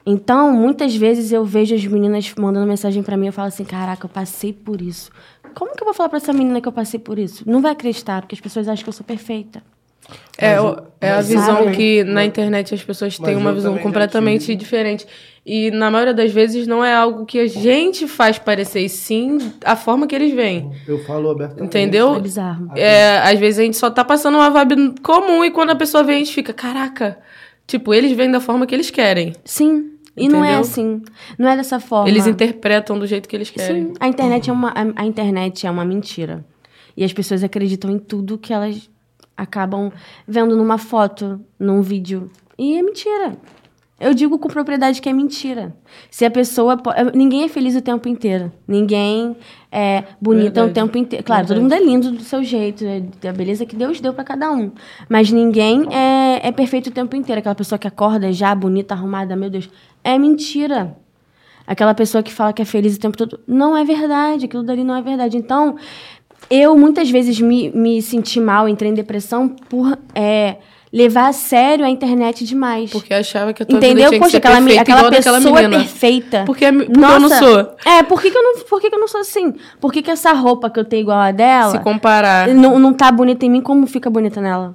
[0.09, 3.65] Então, muitas vezes eu vejo as meninas mandando mensagem pra mim e eu falo assim:
[3.65, 5.11] caraca, eu passei por isso.
[5.53, 7.43] Como que eu vou falar pra essa menina que eu passei por isso?
[7.45, 9.61] Não vai acreditar, porque as pessoas acham que eu sou perfeita.
[10.37, 10.55] É,
[11.01, 11.75] é a visão sabe?
[11.75, 15.05] que na internet as pessoas mas têm uma visão completamente diferente.
[15.45, 19.37] E na maioria das vezes não é algo que a gente faz parecer, e sim
[19.65, 20.71] a forma que eles veem.
[20.87, 21.65] Eu falo abertamente.
[21.65, 22.15] Entendeu?
[22.15, 22.71] É bizarro.
[22.77, 26.01] É, às vezes a gente só tá passando uma vibe comum e quando a pessoa
[26.01, 27.17] vem a gente fica, caraca.
[27.65, 29.33] Tipo, eles vêm da forma que eles querem.
[29.43, 29.96] Sim.
[30.17, 31.01] E não é assim.
[31.37, 32.09] Não é dessa forma.
[32.09, 33.87] Eles interpretam do jeito que eles querem.
[33.87, 36.43] Sim, a internet é uma, a, a internet é uma mentira.
[36.95, 38.89] E as pessoas acreditam em tudo que elas
[39.35, 39.91] acabam
[40.27, 42.31] vendo numa foto, num vídeo.
[42.57, 43.37] E é mentira.
[43.99, 45.75] Eu digo com propriedade que é mentira.
[46.11, 46.79] Se a pessoa.
[47.15, 48.51] Ninguém é feliz o tempo inteiro.
[48.67, 49.35] Ninguém
[49.71, 51.25] é bonita o tempo inteiro.
[51.25, 51.81] Claro, todo Verdade.
[51.81, 54.71] mundo é lindo do seu jeito, é da beleza que Deus deu pra cada um.
[55.09, 55.87] Mas ninguém
[56.43, 57.39] é, é perfeito o tempo inteiro.
[57.39, 59.69] Aquela pessoa que acorda já bonita, arrumada, meu Deus.
[60.03, 60.95] É mentira.
[61.65, 63.39] Aquela pessoa que fala que é feliz o tempo todo.
[63.47, 64.45] Não é verdade.
[64.45, 65.35] Aquilo dali não é verdade.
[65.37, 65.75] Então,
[66.49, 70.57] eu muitas vezes me, me senti mal, entrei em depressão por é,
[70.93, 72.89] levar a sério a internet demais.
[72.89, 74.11] Porque achava que a tua vida Entendeu?
[74.11, 75.69] que Poxa, aquela, perfeita aquela pessoa menina.
[75.79, 76.43] perfeita.
[76.45, 77.75] Porque, é- porque eu não Nossa, sou.
[77.85, 79.53] É, por que, que eu não, por que, que eu não sou assim?
[79.81, 82.47] Por que, que essa roupa que eu tenho igual a dela Se comparar.
[82.47, 84.73] não, não tá bonita em mim, como fica bonita nela?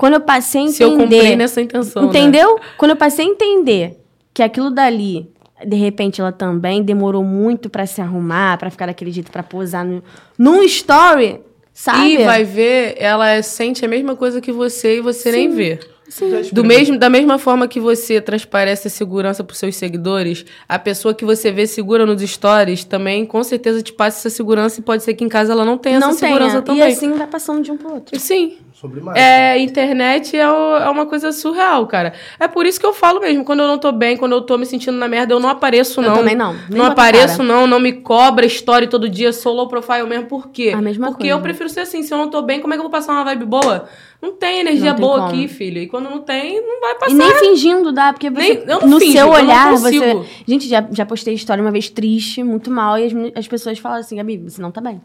[0.00, 0.76] Quando eu passei a entender...
[0.76, 2.04] Se eu comprei nessa intenção.
[2.04, 2.08] né?
[2.08, 2.58] Entendeu?
[2.78, 3.98] Quando eu passei a entender
[4.32, 5.30] que aquilo dali,
[5.62, 9.84] de repente, ela também demorou muito pra se arrumar, pra ficar daquele jeito, pra posar
[9.84, 10.02] no,
[10.38, 11.40] num story,
[11.74, 12.14] sabe?
[12.14, 15.78] E vai ver, ela sente a mesma coisa que você e você nem vê.
[16.08, 16.30] Sim.
[16.50, 21.12] Do mesmo, da mesma forma que você transparece a segurança pros seus seguidores, a pessoa
[21.12, 25.04] que você vê segura nos stories também, com certeza, te passa essa segurança e pode
[25.04, 26.62] ser que em casa ela não tenha Não essa segurança tenha.
[26.62, 26.80] também.
[26.80, 28.18] E assim vai passando de um pro outro.
[28.18, 28.56] Sim.
[28.80, 29.18] Sobre mais.
[29.18, 32.14] É, internet é, o- é uma coisa surreal, cara.
[32.38, 34.56] É por isso que eu falo mesmo, quando eu não tô bem, quando eu tô
[34.56, 36.14] me sentindo na merda, eu não apareço, Eu não.
[36.16, 36.54] também não.
[36.68, 37.48] Nem Não apareço, cara.
[37.48, 37.66] não.
[37.66, 40.26] Não me cobra story todo dia, sou low profile mesmo.
[40.26, 40.72] Por quê?
[40.74, 41.34] A mesma Porque coisa.
[41.34, 42.02] eu prefiro ser assim.
[42.02, 43.86] Se eu não tô bem, como é que eu vou passar uma vibe boa?
[44.22, 45.28] Não tem energia Não tem boa como.
[45.28, 45.78] aqui, filho.
[45.82, 47.10] E quando não tem, não vai passar.
[47.12, 50.22] E nem fingindo dá, porque você, Nem- eu não no seu eu olhar, você.
[50.46, 53.98] Gente, já, já postei história uma vez triste, muito mal, e as, as pessoas falam
[53.98, 55.00] assim, Gabi, você não tá bem.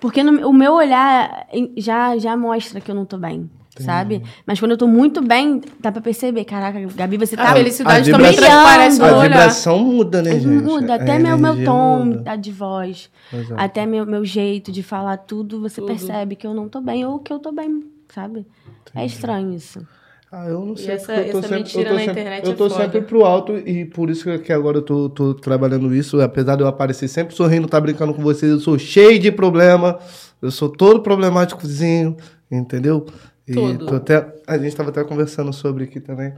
[0.00, 3.50] Porque no- o meu olhar já, já mostra que eu não tô bem.
[3.78, 4.22] Sabe?
[4.46, 6.44] Mas quando eu tô muito bem, dá pra perceber.
[6.46, 7.52] Caraca, Gabi, você A tá.
[7.52, 10.46] felicidade a também vibração- transparece A vibração muda, né, gente?
[10.46, 12.22] Muda, A até meu, meu tom muda.
[12.22, 13.54] tá de voz, Exato.
[13.60, 15.88] até meu, meu jeito de falar tudo, você Tudo.
[15.88, 18.46] percebe que eu não tô bem ou que eu tô bem, sabe?
[18.94, 19.86] É estranho isso.
[20.30, 20.94] Ah, eu não sei.
[20.94, 22.68] essa- porque eu tô essa sempre, mentira eu tô na sempre, internet Eu é tô
[22.70, 22.82] foda.
[22.82, 26.20] sempre pro alto e por isso que- agora eu tô, tô trabalhando isso.
[26.20, 29.98] Apesar de eu aparecer sempre sorrindo, tá brincando com vocês, eu sou cheio de problema.
[30.42, 32.16] Eu sou todo problemáticozinho,
[32.50, 33.06] entendeu?
[33.48, 33.94] E Todo.
[33.96, 36.34] até, a gente tava até conversando sobre aqui também.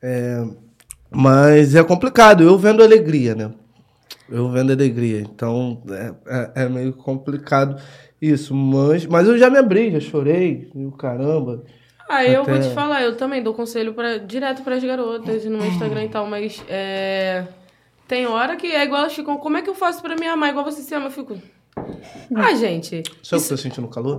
[0.00, 0.44] É,
[1.10, 2.42] mas é complicado.
[2.44, 3.50] Eu vendo alegria, né?
[4.30, 5.20] Eu vendo alegria.
[5.20, 7.76] Então é, é, é meio complicado
[8.20, 8.54] isso.
[8.54, 10.70] Mas, mas eu já me abri, já chorei.
[10.74, 11.64] E o caramba.
[12.08, 15.58] Ah, eu Até- vou te falar, eu também dou conselho pra, direto pras garotas no
[15.58, 17.46] meu Instagram e tal, mas é,
[18.06, 20.50] tem hora que é igual elas ficam, como é que eu faço pra me amar
[20.50, 21.06] igual você se ama?
[21.06, 21.38] Eu fico.
[22.34, 23.02] Ah, gente.
[23.22, 24.18] Só que isso- tô sentindo calor?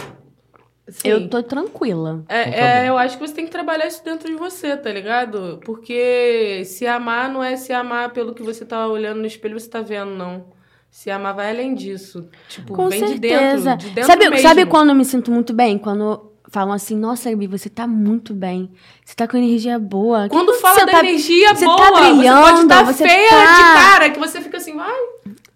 [0.89, 1.07] sim.
[1.07, 2.23] Eu tô tranquila.
[2.27, 4.75] É, Então tá é, eu acho que você tem que trabalhar isso dentro de você,
[4.75, 5.59] tá ligado?
[5.63, 9.59] Porque se amar não é se amar pelo que você tá olhando no espelho e
[9.59, 10.45] você tá vendo, não.
[10.91, 12.27] Se amar vai além disso.
[12.49, 13.75] Tipo, Com vem certeza.
[13.77, 13.87] de dentro.
[13.87, 14.47] De dentro sabe, mesmo.
[14.47, 15.77] sabe quando eu me sinto muito bem?
[15.77, 18.71] Quando falam assim, nossa, Gabi, você tá muito bem.
[19.03, 20.29] Você tá com energia boa.
[20.29, 23.07] Quando que fala você da tá- energia você boa, tá você pode brilhando, estar você
[23.07, 24.93] feia tá- de cara, que você fica assim, vai.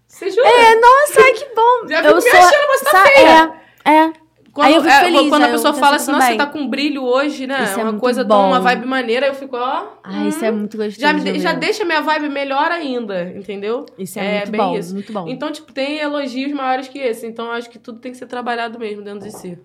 [0.08, 0.48] Você jura?
[0.48, 1.88] É, nossa, ai, que bom.
[1.88, 3.52] Já eu me sou, achando, mas tá feia.
[3.84, 4.12] É, é.
[4.52, 6.38] Quando, Aí eu fico é, feliz, quando a pessoa fala assim, nossa, você bem.
[6.38, 7.62] tá com brilho hoje, né?
[7.62, 8.34] Isso é uma muito coisa bom.
[8.34, 9.86] tão, uma vibe maneira, eu fico, ó.
[10.02, 10.98] Ah, isso é muito gostoso.
[11.00, 13.86] Já, de já deixa minha vibe melhor ainda, entendeu?
[13.96, 14.92] Isso é, muito bem bom, isso.
[14.94, 15.28] muito bom.
[15.28, 17.24] Então, tipo, tem elogios maiores que esse.
[17.24, 19.56] Então, acho que tudo tem que ser trabalhado mesmo dentro de si.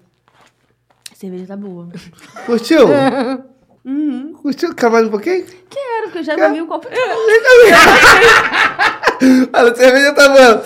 [1.23, 1.87] A cerveja tá boa.
[2.45, 2.87] Curtiu?
[3.85, 4.31] Uhum.
[4.41, 4.73] Curtiu?
[4.73, 5.45] Quer mais um pouquinho?
[5.69, 6.87] Quero, porque eu já bebi o copo.
[9.53, 10.63] Olha, a cerveja tá boa.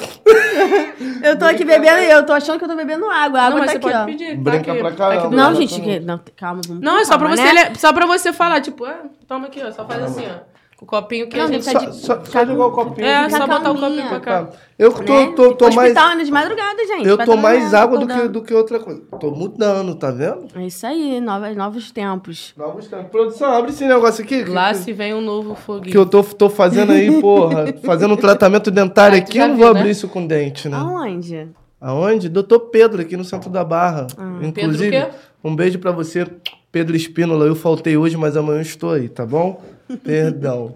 [1.24, 3.40] Eu tô aqui bebendo e eu tô achando que eu tô bebendo água.
[3.40, 4.06] A água não, mas tá você aqui, pode ó.
[4.06, 4.36] pedir.
[4.36, 5.56] tá Brinca aqui, pra tá aqui do Não, lado.
[5.56, 6.62] gente, que- não, calma.
[6.68, 7.70] vamos Não, é só pra, calma, você, né?
[7.70, 9.72] le- só pra você falar, tipo, ah, toma aqui, ó.
[9.72, 10.57] Só faz assim, ó.
[10.80, 11.66] O copinho que Não, a gente...
[11.66, 13.08] Só, só, só jogar o copinho.
[13.08, 14.50] É, só botar o copinho pra cá.
[14.78, 15.34] Eu tô, Né?
[15.36, 15.90] tô, tô mais.
[15.90, 17.08] Hospital ainda de madrugada, gente.
[17.08, 19.02] Eu tô mais água do que, do que outra coisa.
[19.20, 20.46] Tô mudando, tá vendo?
[20.56, 22.54] É isso aí, novos, novos tempos.
[22.56, 23.10] Novos tempos.
[23.10, 24.44] Produção, abre esse negócio aqui.
[24.44, 25.92] Lá que, se vem um novo foguinho.
[25.92, 27.74] que eu tô, tô fazendo aí, porra.
[27.84, 29.40] fazendo um tratamento dentário Ah, aqui.
[29.40, 29.80] Eu não vou né?
[29.80, 30.78] abrir isso com dente, né?
[30.78, 31.50] Aonde?
[31.82, 32.30] Aonde?
[32.30, 34.06] Doutor Pedro, aqui no centro da Barra.
[34.16, 34.38] Ah.
[34.44, 35.18] Inclusive, Pedro o quê?
[35.44, 36.28] um beijo pra você,
[36.72, 37.46] Pedro Espínola.
[37.46, 39.60] Eu faltei hoje, mas amanhã eu estou aí, tá bom?
[40.04, 40.76] Perdão.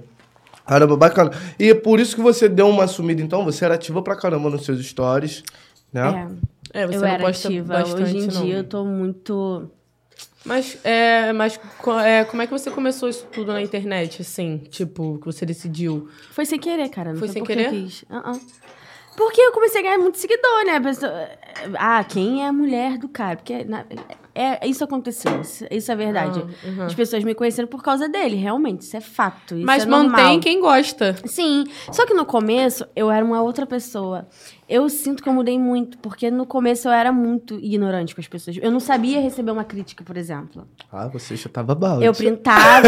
[0.66, 1.32] Caramba, bacana.
[1.60, 3.44] E é por isso que você deu uma sumida, então?
[3.44, 5.44] Você era ativa pra caramba nos seus stories,
[5.92, 6.28] né?
[6.74, 7.74] É, É, você eu não era posta ativa.
[7.74, 8.44] bastante, Hoje em não.
[8.46, 9.70] dia eu tô muito...
[10.46, 11.60] Mas, é, mas
[12.04, 14.58] é, como é que você começou isso tudo na internet, assim?
[14.70, 16.10] Tipo, que você decidiu?
[16.32, 17.12] Foi sem querer, cara.
[17.12, 17.76] Não Foi foi, sem porque querer?
[17.76, 17.88] eu.
[18.10, 18.40] Ah, ah.
[19.18, 20.78] Porque eu comecei a ganhar muito seguidor, né?
[20.78, 21.28] A pessoa-
[21.78, 23.36] Ah, quem é a mulher do cara?
[23.36, 23.86] Porque na-
[24.34, 25.42] é, isso aconteceu.
[25.42, 26.40] Isso, isso é verdade.
[26.64, 26.84] Uhum.
[26.84, 28.82] As pessoas me conheceram por causa dele, realmente.
[28.82, 29.56] Isso é fato.
[29.56, 30.10] Isso Mas é normal.
[30.12, 31.16] mantém quem gosta.
[31.26, 34.28] Sim, só que no começo eu era uma outra pessoa.
[34.72, 38.28] Eu sinto que eu mudei muito, porque no começo eu era muito ignorante com as
[38.28, 38.58] pessoas.
[38.62, 40.66] Eu não sabia receber uma crítica, por exemplo.
[40.92, 42.06] Ah, você já tava balde.
[42.06, 42.88] Eu printava,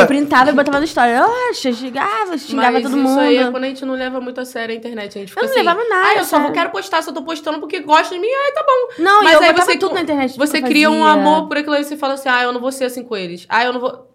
[0.00, 1.12] eu printava e botava no story.
[1.12, 3.20] Eu xingava, xingava Mas todo isso mundo.
[3.20, 5.18] aí é quando a gente não leva muito a sério a internet.
[5.18, 6.52] A gente fica Eu não assim, levava nada, Ah, eu só sério.
[6.52, 8.28] quero postar, só tô postando porque gosta de mim.
[8.46, 9.02] Ai, tá bom.
[9.02, 10.38] Não, Mas eu aí botava você- tudo na internet.
[10.38, 11.84] Você cria um amor por aquilo aí.
[11.84, 13.44] Você fala assim, ah, eu não vou ser assim com eles.
[13.48, 14.07] Ah, eu não vou...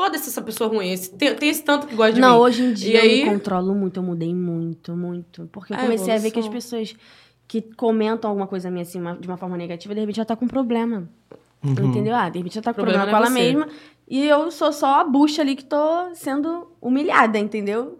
[0.00, 0.90] Foda-se essa pessoa ruim.
[0.92, 2.40] Esse- Tem, tem esse tanto que gosta de Não, mim.
[2.40, 5.46] hoje em dia E eu aí- me controlo muito, eu mudei muito, muito.
[5.52, 6.94] Porque eu É, comecei a ver que as pessoas
[7.46, 10.34] que comentam alguma coisa minha assim, uma- de uma forma negativa, de repente já tá
[10.34, 11.06] com problema.
[11.62, 12.14] Entendeu?
[12.14, 13.66] Ah, de repente já tá com Problema problema, com não é ela você.
[13.66, 13.68] mesma.
[14.08, 15.76] E eu sou só a bucha ali que tô
[16.14, 17.98] sendo humilhada, entendeu?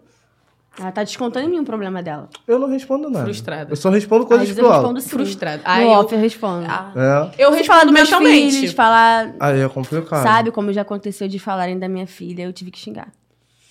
[0.79, 2.29] Ela tá descontando em mim o problema dela.
[2.47, 3.25] Eu não respondo nada.
[3.25, 3.71] Frustrada.
[3.71, 4.81] Eu só respondo Às coisas vezes eu pro alto.
[4.85, 5.09] respondo sim.
[5.09, 5.57] Frustrada.
[5.57, 6.65] No Aí eu, off eu respondo.
[6.69, 6.93] ah,
[7.37, 7.43] É.
[7.43, 8.55] eu respondo mentalmente.
[8.55, 9.33] filhos, falar...
[9.39, 10.23] Aí é complicado.
[10.23, 13.11] Sabe como já aconteceu de falarem da minha filha, eu tive que xingar.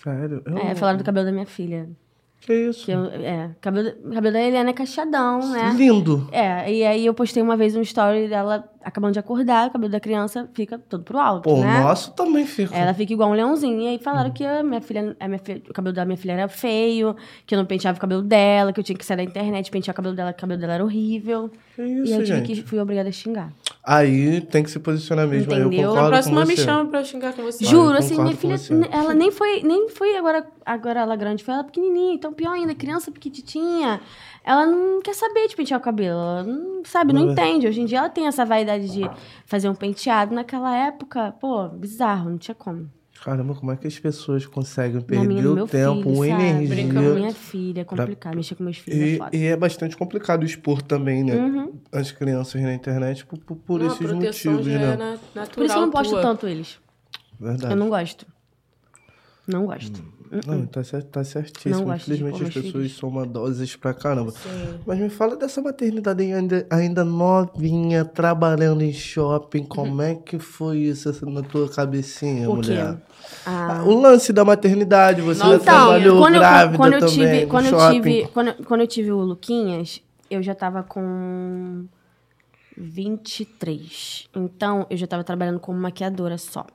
[0.04, 0.42] Sério?
[0.44, 0.58] Eu...
[0.58, 1.88] É, falaram do cabelo da minha filha.
[2.40, 2.86] Que isso?
[2.86, 5.74] Que eu, é, cabelo, o cabelo da Eliana é cacheadão, né?
[5.76, 6.26] Lindo.
[6.32, 9.92] É, e aí eu postei uma vez um story dela acabando de acordar, o cabelo
[9.92, 11.80] da criança fica todo pro alto, Pô, o né?
[11.80, 12.74] nosso também fica.
[12.74, 13.80] Ela fica igual um leãozinho.
[13.82, 16.48] E aí falaram que a minha filha, a minha o cabelo da minha filha era
[16.48, 17.14] feio,
[17.46, 19.92] que eu não penteava o cabelo dela, que eu tinha que sair da internet, pentear
[19.92, 21.50] o cabelo dela, que o cabelo dela era horrível.
[21.76, 22.46] Que e isso, eu tive gente?
[22.46, 23.52] que fui obrigada a xingar.
[23.82, 25.52] Aí tem que se posicionar mesmo.
[25.52, 25.88] Aí eu Entendeu?
[25.88, 26.64] concordo Na próxima com me você.
[26.64, 27.64] chama pra xingar com você.
[27.64, 28.56] Ju- Juro, eu assim, minha filha,
[28.92, 32.74] ela nem foi, nem foi agora, agora ela grande, foi ela pequenininha, então pior ainda,
[32.74, 34.00] criança pequititinha,
[34.44, 37.32] ela não quer saber de pentear o cabelo, ela não sabe, não Não é.
[37.32, 37.66] entende.
[37.68, 39.10] Hoje em dia ela tem essa vaidade de
[39.46, 42.86] fazer um penteado, naquela época, pô, bizarro, não tinha como.
[43.24, 46.42] Caramba, como é que as pessoas conseguem perder o tempo, filho, uma sabe?
[46.42, 46.84] energia?
[46.92, 49.36] Com minha filha, é complicado, mexer com meus filhos é E, foda.
[49.36, 51.34] e é bastante complicado expor também, né?
[51.36, 51.72] Uhum.
[51.92, 55.18] As crianças na internet por, por, por Não, esses motivos, já né?
[55.34, 56.22] é na- Por isso eu não posto tua.
[56.22, 56.78] tanto eles.
[57.38, 57.72] Verdade.
[57.74, 58.26] Eu não gosto.
[59.46, 60.02] Não gosto.
[60.46, 61.86] Não, tá, cer- tá certíssimo.
[61.86, 62.96] Não Infelizmente as pessoas filhos.
[62.96, 64.30] são malosas pra caramba.
[64.30, 64.78] Sim.
[64.86, 69.64] Mas me fala dessa maternidade ainda, ainda novinha, trabalhando em shopping.
[69.64, 72.96] Como é que foi isso na tua cabecinha, O mulher?
[73.44, 77.00] Ah, Ah, O lance da maternidade, você já então, trabalhou quando eu, grávida quando eu
[77.00, 78.00] também tive, quando eu shopping.
[78.02, 81.86] tive, quando, eu- quando eu tive o Luquinhas, eu já tava com
[82.76, 84.28] 23.
[84.34, 86.66] Então, eu já tava trabalhando como maquiadora só.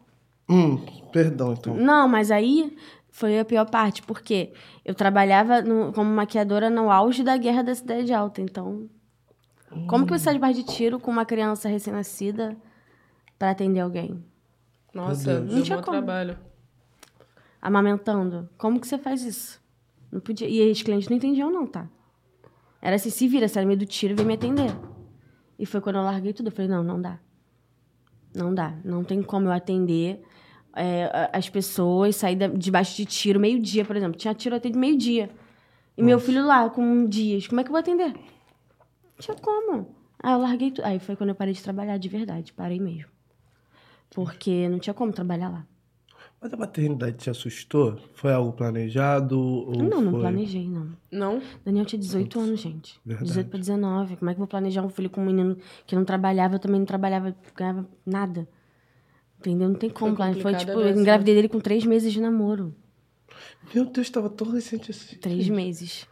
[0.49, 0.77] Hum,
[1.11, 1.73] perdão, então.
[1.75, 2.75] Não, mas aí
[3.17, 4.51] foi a pior parte, porque
[4.83, 8.41] eu trabalhava no- como maquiadora no auge da guerra da Cidade Alta.
[8.41, 8.89] Então,
[9.87, 12.57] como que você sai de barra de tiro com uma criança recém-nascida
[13.39, 14.21] pra atender alguém?
[14.93, 15.97] Nossa, Não tinha como.
[15.97, 16.37] trabalho.
[17.61, 18.49] Amamentando.
[18.57, 19.61] Como que você faz isso?
[20.11, 20.47] Não podia.
[20.49, 21.87] E os clientes não entendiam, não, tá?
[22.81, 24.71] Era assim, se vira, sai no meio do tiro e vem me atender.
[25.57, 26.47] E foi quando eu larguei tudo.
[26.47, 27.17] Eu falei, não, não dá.
[28.35, 28.75] Não dá.
[28.83, 30.21] Não tem como eu atender
[30.75, 34.17] é, as pessoas, sair debaixo de tiro, meio-dia, por exemplo.
[34.17, 35.29] Tinha tiroteio de meio-dia.
[35.97, 37.47] E meu filho lá, com dias.
[37.47, 38.13] Como é que eu vou atender?
[38.13, 39.95] Não tinha como.
[40.21, 40.85] Aí eu larguei tudo.
[40.85, 42.51] Aí foi quando eu parei de trabalhar de verdade.
[42.51, 43.09] Parei mesmo.
[44.09, 45.65] Porque não tinha como trabalhar lá.
[46.41, 47.97] Mas a maternidade te assustou?
[48.13, 49.39] Foi algo planejado?
[49.39, 50.19] Ou não, não foi...
[50.19, 50.89] planejei, não.
[51.09, 51.41] Não?
[51.63, 52.99] Daniel tinha 18 anos, gente.
[53.05, 53.29] Verdade.
[53.29, 54.17] 18 para 19.
[54.17, 55.57] Como é que eu vou planejar um filho com um menino
[55.87, 56.55] que não trabalhava?
[56.55, 58.47] Eu também não trabalhava, ganhava nada.
[59.45, 59.69] Entendeu?
[59.69, 60.15] Não tem como.
[60.15, 62.73] Foi complicado, tipo, eu engravidei dele com três meses de namoro.
[63.73, 65.17] Meu Deus, tava tão recente assim.
[65.17, 66.07] Três meses.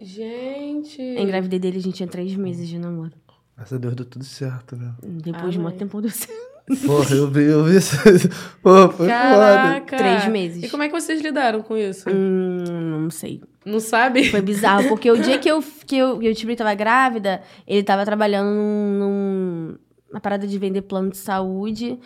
[0.00, 1.00] Gente.
[1.00, 3.12] Eu engravidei dele, a gente tinha três meses de namoro.
[3.56, 4.94] Graças a Deus deu tudo certo, né?
[5.02, 6.50] Depois de muito tempo deu certo.
[6.86, 7.96] Porra, eu vi, eu vi isso.
[8.62, 9.08] Pô, foi foda.
[9.08, 9.96] Caraca.
[9.96, 10.62] Três meses.
[10.62, 12.08] E como é que vocês lidaram com isso?
[12.08, 13.42] Hum, não sei.
[13.64, 14.30] Não sabe?
[14.30, 17.42] Foi bizarro, porque o dia que eu, que eu, que eu descobri que tava grávida,
[17.66, 19.74] ele tava trabalhando num,
[20.10, 21.98] numa parada de vender plano de saúde.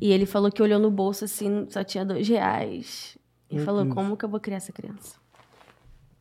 [0.00, 3.18] E ele falou que olhou no bolso assim, só tinha dois reais.
[3.50, 3.94] E Meu falou, Deus.
[3.94, 5.16] como que eu vou criar essa criança?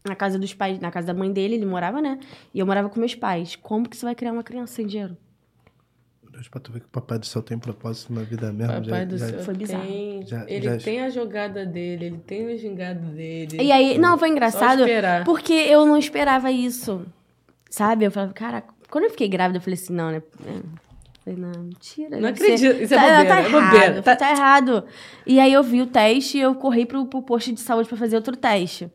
[0.08, 2.17] Na casa dos pais, na casa da mãe dele, ele morava, né?
[2.54, 3.56] E eu morava com meus pais.
[3.56, 5.15] Como que você vai criar uma criança sem dinheiro?
[6.32, 8.71] Deus, pra tu ver que o Papai do Céu tem propósito na vida mesmo.
[8.73, 9.39] Papai já, do já- céu.
[9.39, 9.84] Foi bizarro.
[9.86, 13.58] Tem, Já- ele já- tem a jogada dele, ele tem o gingado dele.
[13.62, 14.84] E aí, não, foi engraçado.
[15.26, 17.06] Porque eu não esperava isso.
[17.69, 18.06] Sabe?
[18.06, 20.21] Eu falava, cara, quando eu fiquei grávida, eu falei assim, não, né?
[21.28, 22.22] Falei, não, mentira.
[22.22, 22.82] Não acredito.
[22.82, 24.02] Isso é tá, bobeira, tá é errado, bobeira.
[24.02, 24.16] Tá...
[24.16, 24.86] Tá- errado.
[25.26, 27.98] E aí eu vi o teste e eu corri pro, pro posto de saúde pra
[27.98, 28.90] fazer outro teste.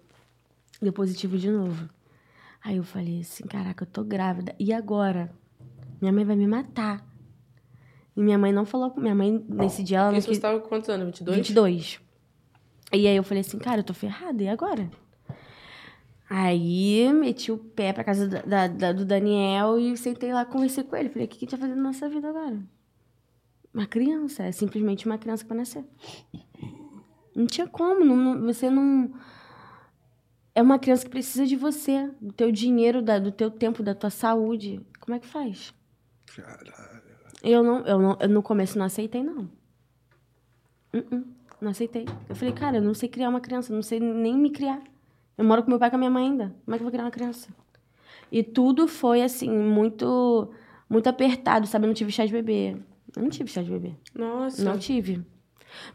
[0.80, 1.90] Deu positivo de novo.
[2.64, 4.54] Aí eu falei assim, caraca, eu tô grávida.
[4.58, 5.30] E agora?
[6.00, 7.06] Minha mãe vai me matar.
[8.16, 9.00] E minha mãe não falou com...
[9.00, 10.38] Minha mãe, nesse dia, ela Isso quis...
[10.38, 11.04] você tava com quantos anos?
[11.06, 11.36] 22?
[11.36, 12.00] 22.
[12.94, 14.90] E aí eu falei assim, cara, eu tô ferrada, e agora?
[16.34, 20.82] Aí meti o pé pra casa da, da- da- do Daniel e sentei lá, conversei
[20.82, 21.10] com ele.
[21.10, 22.58] Falei, o que, a gente vai fazer na nossa vida agora?
[23.74, 25.84] Uma criança, é simplesmente uma criança pra nascer.
[27.36, 29.12] Não tinha como, não- você não.
[30.54, 33.94] é uma criança que precisa de você, do teu dinheiro, da- do teu tempo, da
[33.94, 34.80] tua saúde.
[35.00, 35.74] Como é que faz?
[36.34, 36.72] Caralho.
[37.42, 39.50] Eu não, eu não, eu no começo não aceitei, não.
[40.94, 41.24] Uh-uh,
[41.60, 42.06] não aceitei.
[42.28, 44.82] Eu falei, cara, eu não sei criar uma criança, eu não sei nem me criar.
[45.36, 46.54] Eu moro com meu pai e com a minha mãe ainda.
[46.64, 47.48] Como é que eu vou criar uma criança?
[48.30, 50.50] E tudo foi, assim, muito,
[50.88, 51.84] muito apertado, sabe?
[51.84, 52.76] Eu não tive chá de bebê.
[53.16, 53.94] Eu não tive chá de bebê.
[54.14, 54.62] Nossa.
[54.62, 55.22] Não tive.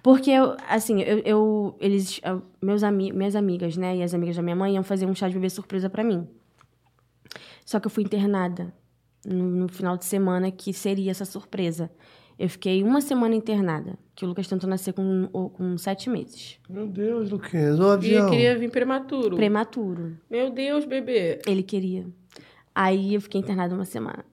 [0.02, 4.36] Porque, eu, assim, eu, eu- eles, eu- meus ami minhas amigas, né, e as amigas
[4.36, 6.28] da minha mãe iam fazer um chá de bebê surpresa pra mim.
[7.66, 8.74] Só que eu fui internada
[9.26, 11.92] no, no final de semana que seria essa surpresa.
[12.40, 16.58] Eu fiquei uma semana internada, que o Lucas tentou nascer com, com sete meses.
[16.68, 18.30] Meu Deus, Luquinhas, o E avião.
[18.32, 19.36] queria vir prematuro.
[19.38, 20.18] Prematuro.
[20.28, 21.40] Meu Deus, bebê.
[21.46, 22.04] Ele queria.
[22.74, 24.26] Aí eu fiquei internada uma semana.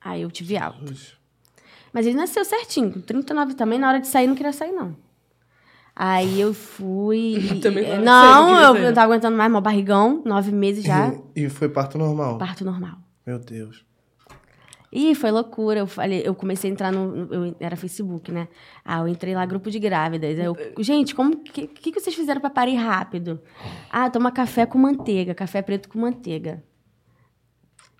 [0.00, 0.78] Aí eu tive alta.
[0.86, 1.16] Jesus.
[1.92, 3.80] Mas ele nasceu certinho, com 39 também.
[3.80, 4.96] Na hora de sair, não queria sair, não.
[5.94, 7.34] Aí eu fui.
[7.60, 8.94] Também sair, não não, queria eu sair, não não.
[8.94, 11.12] tava aguentando mais, meu barrigão, nove meses já.
[11.34, 12.38] E foi parto normal.
[12.38, 12.96] parto normal.
[13.26, 13.84] Meu Deus.
[14.92, 15.80] Ih, foi loucura.
[15.80, 17.26] Eu falei, eu comecei a entrar no.
[17.32, 18.46] Eu, era Facebook, né?
[18.84, 20.38] Ah, eu entrei lá, grupo de grávidas.
[20.38, 23.40] Eu, gente, como que, que, vocês fizeram pra parir rápido?
[23.90, 26.62] Ah, toma café com manteiga, café preto com manteiga.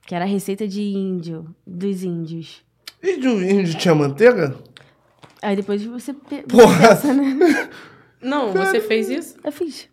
[0.07, 2.63] Que era a receita de índio, dos índios.
[3.03, 4.55] E um índio tinha manteiga?
[5.41, 6.89] Aí depois você, Porra.
[6.89, 7.69] pensa, né?
[8.21, 9.37] Não, você fez isso?
[9.43, 9.89] Eu fiz.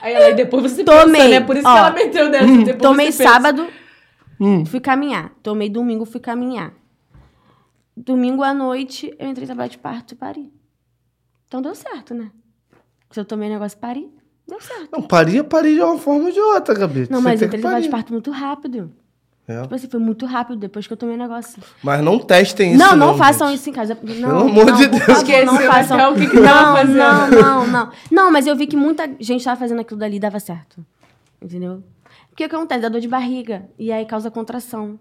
[0.00, 1.20] Aí ela, depois você Tomei.
[1.20, 1.40] pensa, né?
[1.40, 2.46] Por isso Ó, que ela meteu dessa.
[2.46, 3.68] Depois Tomei sábado,
[4.44, 4.66] Hum.
[4.66, 5.32] fui caminhar.
[5.42, 6.72] Tomei domingo, fui caminhar.
[7.96, 10.52] Domingo à noite, eu entrei em trabalho de parto e pari.
[11.46, 12.30] Então deu certo, né?
[13.10, 14.08] Se eu tomei negócio e pari,
[14.48, 14.88] deu certo.
[14.90, 17.06] Não, paria, paria de uma forma ou de outra, Gabi.
[17.10, 18.90] Não, Você mas eu entrei em trabalho de parto muito rápido.
[19.46, 19.60] É.
[19.62, 21.62] Tipo assim, foi muito rápido depois que eu tomei o negócio.
[21.82, 23.58] Mas não testem isso, não, não, não façam gente.
[23.58, 23.94] isso em casa.
[24.00, 25.02] Não, Pelo amor não, de Deus.
[25.02, 26.12] favor, Esqueceu não façam.
[26.12, 27.90] o que que não, não, não, não.
[28.10, 30.84] Não, mas eu vi que muita gente tava fazendo aquilo dali e dava certo.
[31.40, 31.82] Entendeu?
[32.32, 32.80] Porque o que acontece?
[32.80, 33.64] Dá dor de barriga.
[33.78, 34.98] E aí causa contração.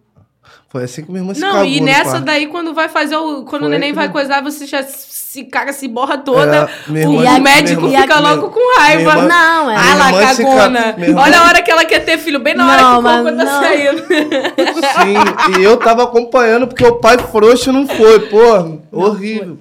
[0.69, 3.43] Foi assim que minha irmã se Não, cagou e nessa daí, quando vai fazer o.
[3.43, 6.67] Quando Foi o neném vai coisar, você já se caga, se borra toda.
[6.89, 9.11] É, o irmã- o médico irmã- fica logo com raiva.
[9.11, 9.75] irmã- Não, é.
[9.77, 10.95] Ah lá, cagona.
[11.15, 13.37] Olha a hora que ela quer ter filho, bem na hora Não, que o corpo
[13.37, 13.61] tá não.
[13.61, 14.03] saindo.
[14.07, 18.77] Sim, e eu tava acompanhando porque o pai frouxo não foi, porra.
[18.91, 19.59] horrível.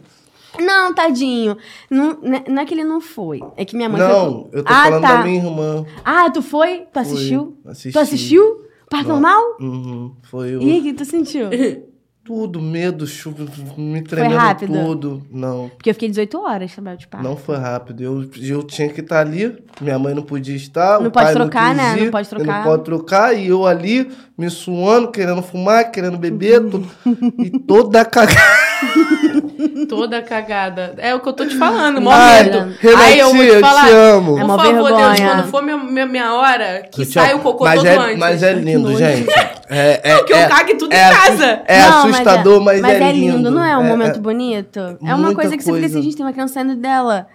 [0.60, 1.56] Não, tadinho.
[1.90, 3.40] Não, né- não é que ele não foi.
[3.56, 4.60] É que minha mãe Não, foi.
[4.60, 5.16] eu tô ah, falando tá.
[5.16, 5.84] da minha irmã.
[6.04, 6.86] Ah, tu foi?
[6.92, 7.56] Tu assistiu?
[7.66, 7.92] assisti.
[7.92, 8.64] Tu assistiu?
[8.88, 9.40] Parto normal?
[9.60, 10.60] Uhum, foi eu.
[10.62, 11.46] E o que tu sentiu?
[12.22, 13.44] Tudo, medo, chuva,
[13.76, 14.72] me tremendo rápido?
[14.72, 15.22] tudo.
[15.32, 17.24] Não, Porque eu fiquei 18 horas trabalho de parto.
[17.24, 18.02] não foi rápido.
[18.02, 21.00] Eu, eu tinha que estar ali, minha mãe não podia estar.
[21.00, 21.90] Não pode trocar, não né?
[21.92, 22.58] quis Não ir, pode trocar.
[22.58, 26.88] Não pode trocar, e eu ali, me suando, querendo fumar, querendo beber, tudo,
[27.38, 28.69] e toda cagada.
[29.88, 30.94] Toda cagada.
[30.98, 32.58] É o que eu tô te falando, mó Ai, medo.
[32.80, 33.86] Renatinha, Aí eu vou te eu falar.
[33.86, 34.32] te amo.
[34.32, 35.28] Por É uma favor, Deus, vergonha.
[35.34, 37.34] quando for minha, minha, minha hora, que Eu amo.
[37.36, 38.18] o cocô mas todo é, antes.
[38.18, 39.28] Mas é lindo, gente.
[39.68, 41.62] É, é, Que eu é- cague tudo em é assus- casa.
[41.66, 43.50] É Não, assustador, mas, mas é, lindo.
[43.50, 44.80] Não é um É- momento é- bonito?
[45.04, 45.86] É uma coisa que você fica coisa.
[45.98, 47.26] assim, gente, tem uma criança saindo dela.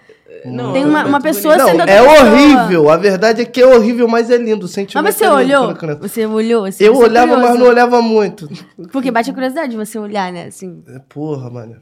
[0.44, 1.22] Não, Tem é uma- uma bonito.
[1.22, 2.30] pessoa Não, sendo outra é pessoa.
[2.30, 2.90] horrível.
[2.90, 4.66] A verdade é que é horrível, mas é lindo.
[4.66, 5.74] O sentimento Mas você é olhou?
[6.00, 6.70] Você olhou?
[6.70, 7.58] Você Eu é olhava, mas curioso.
[7.58, 8.48] não olhava muito.
[8.92, 10.46] Porque bate a curiosidade de você olhar, né?
[10.46, 10.82] Assim.
[10.88, 11.76] É, Porra, mano.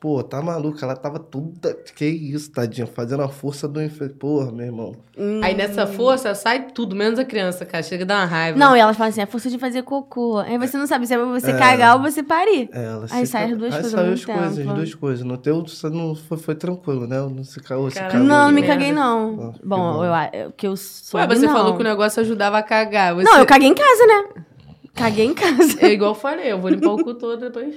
[0.00, 0.82] Pô, tá maluca.
[0.82, 1.74] Ela tava toda.
[1.94, 2.86] Que isso, tadinha.
[2.86, 4.14] Fazendo a força do inferno.
[4.14, 4.96] Porra, meu irmão.
[5.42, 7.82] Aí nessa força sai tudo, menos a criança, cara.
[7.82, 8.58] Chega a dar uma raiva.
[8.58, 10.38] Não, e elas falam assim, é força de fazer cocô.
[10.38, 11.58] Aí você não sabe se é pra você É.
[11.58, 12.70] cagar ou você parir.
[12.72, 14.70] É, ela Aí se sai as duas Aí coisas ao saiu as coisas, tempo.
[14.70, 15.24] as duas coisas.
[15.26, 17.18] No teu, você não foi, foi tranquilo, né?
[17.20, 18.20] Não se cagou, se cagou.
[18.20, 19.50] Não, não me caguei, não.
[19.50, 20.04] Ah, que bom, bom.
[20.04, 21.20] eu, eu, que eu sou.
[21.20, 23.14] Ué, você falou que o negócio ajudava a cagar.
[23.14, 23.24] Você...
[23.24, 24.44] Não, eu caguei em casa, né?
[25.00, 25.78] Caguei em casa.
[25.80, 27.74] É igual eu falei, eu vou limpar o cu todo depois.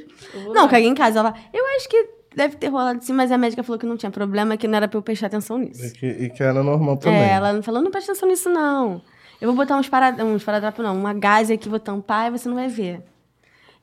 [0.53, 0.67] Não, lá.
[0.67, 1.19] caguei em casa.
[1.19, 2.05] Ela, eu acho que
[2.35, 4.87] deve ter rolado sim, mas a médica falou que não tinha problema, que não era
[4.87, 5.93] pra eu prestar atenção E nisso.
[5.93, 7.19] que, e que era normal também.
[7.19, 9.01] É, ela falou, não presta atenção nisso, não.
[9.41, 10.19] Eu vou botar uns, parad...
[10.21, 13.01] uns paradrapos, não, uma gase aqui, vou tampar e você não vai ver.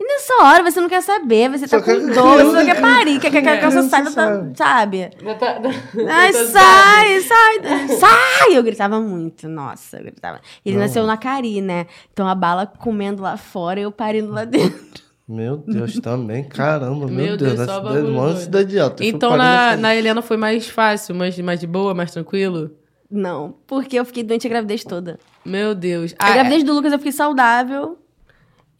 [0.02, 2.64] E nessa hora você não quer saber, você tá Só com quer- dor, você só
[2.64, 3.56] quer parir, quer que a É.
[3.58, 4.56] criança saia, tá- sabe.
[4.56, 5.10] sabe?
[5.38, 5.60] Tá-
[6.08, 8.56] Ai, tá- sai, sai, sai!
[8.56, 10.40] Eu gritava muito, nossa, eu gritava.
[10.64, 10.82] Ele Não.
[10.82, 11.86] nasceu na Cari, né?
[12.12, 15.02] Então a bala comendo lá fora e eu parindo lá dentro.
[15.28, 16.42] Meu Deus, também.
[16.44, 17.54] Caramba, meu, Meu Deus.
[17.54, 18.40] Deus, na só cidade, bagulho maior doido.
[18.40, 19.04] cidade alta.
[19.04, 22.70] Então na, na Helena foi mais fácil, mais, mais de boa, mais tranquilo?
[23.08, 25.18] Não, porque eu fiquei doente a gravidez toda.
[25.44, 26.14] Meu Deus.
[26.18, 27.96] A gravidez do Lucas eu fiquei saudável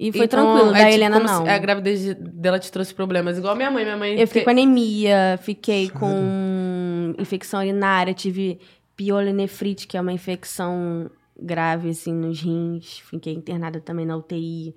[0.08, 0.70] e foi então, tranquilo.
[0.74, 1.46] é Da tipo Helena, se não.
[1.46, 3.36] A gravidez de- dela te trouxe problemas.
[3.38, 3.84] Igual minha mãe.
[3.84, 8.58] Minha mãe Eu fiquei te- com anemia, fiquei com infecção urinária, tive
[8.96, 12.98] piolonefrite, que é uma infecção grave, assim, nos rins.
[13.00, 14.74] Fiquei internada também na UTI.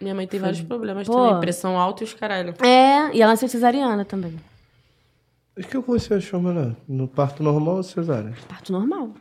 [0.00, 1.14] Minha mãe tem vários problemas Pô.
[1.14, 1.40] também.
[1.40, 2.54] Pressão alta e os caralho.
[2.62, 4.34] É, e ela nasceu cesariana também.
[5.58, 6.76] O que você achou melhor?
[6.86, 8.34] No parto normal ou cesárea?
[8.46, 9.14] Parto normal.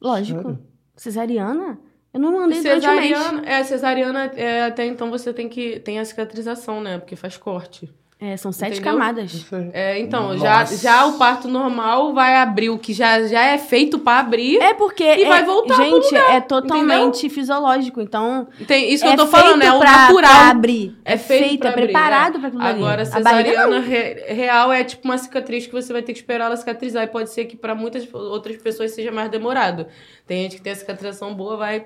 [0.00, 0.40] Lógico.
[0.42, 0.58] Sério?
[0.96, 1.78] Cesariana?
[2.14, 3.08] Eu não andei durante um mês.
[3.18, 5.80] Cesariana, é, cesariana, é, até então você tem que.
[5.80, 6.98] Tem a cicatrização, né?
[6.98, 7.90] Porque faz corte.
[8.18, 8.92] É, são sete Entendeu?
[8.94, 9.44] camadas.
[9.74, 10.76] É, então, já, Nossa.
[10.78, 14.56] já o parto normal vai abrir o que já, já é feito pra abrir.
[14.56, 15.04] É porque.
[15.04, 18.00] E é- vai voltar pro Gente, lugar, é totalmente fisiológico.
[18.00, 18.48] Então.
[18.66, 20.32] Tem, isso que é eu tô falando, é feito o pra- natural.
[20.32, 20.96] pra abrir.
[21.04, 22.50] É feito, pra é abrir, preparado é.
[22.50, 22.64] pra.
[22.70, 23.86] Agora, A cesariana não.
[23.86, 27.04] re- real é tipo uma cicatriz que você vai ter que esperar ela cicatrizar.
[27.04, 29.86] E pode ser que pra muitas outras pessoas seja mais demorado.
[30.26, 31.84] Tem gente que tem a cicatrização boa, vai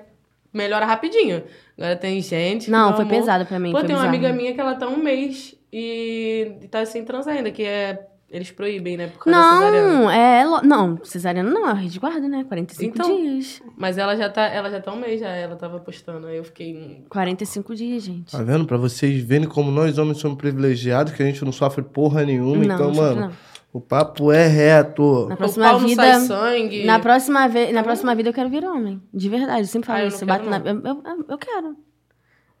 [0.53, 1.43] melhora rapidinho.
[1.77, 2.69] Agora tem gente.
[2.69, 3.71] Não, foi amor, pesado pra mim.
[3.71, 4.17] Pô, foi tem uma bizarro.
[4.25, 8.07] amiga minha que ela tá um mês e e tá sem trans ainda, que é.
[8.33, 9.07] Eles proíbem, né?
[9.07, 9.93] Por causa da cesariana.
[9.93, 10.45] Não, é.
[10.63, 12.45] Não, cesariana não, é rede guarda, né?
[12.47, 13.13] 45 Então.
[13.17, 13.61] dias.
[13.75, 16.27] Mas ela já tá, ela já tá um mês já, ela tava postando.
[16.27, 16.73] Aí eu fiquei.
[16.77, 18.31] hum, 45 dias, gente.
[18.31, 18.65] Tá vendo?
[18.65, 22.55] Pra vocês verem como nós homens somos privilegiados, que a gente não sofre porra nenhuma.
[22.55, 23.31] Não, então, não sofre, mano, não.
[23.73, 25.27] O papo é reto.
[25.27, 26.03] Na o próxima vida.
[26.03, 26.83] sai sangue.
[26.85, 27.71] Na próxima, ve...
[27.71, 29.01] na próxima vida eu quero vir homem.
[29.13, 30.25] De verdade, eu sempre falo Ah, eu isso.
[30.25, 30.89] não Eu, bato quero, na...
[30.89, 31.75] eu, eu, eu- eu quero.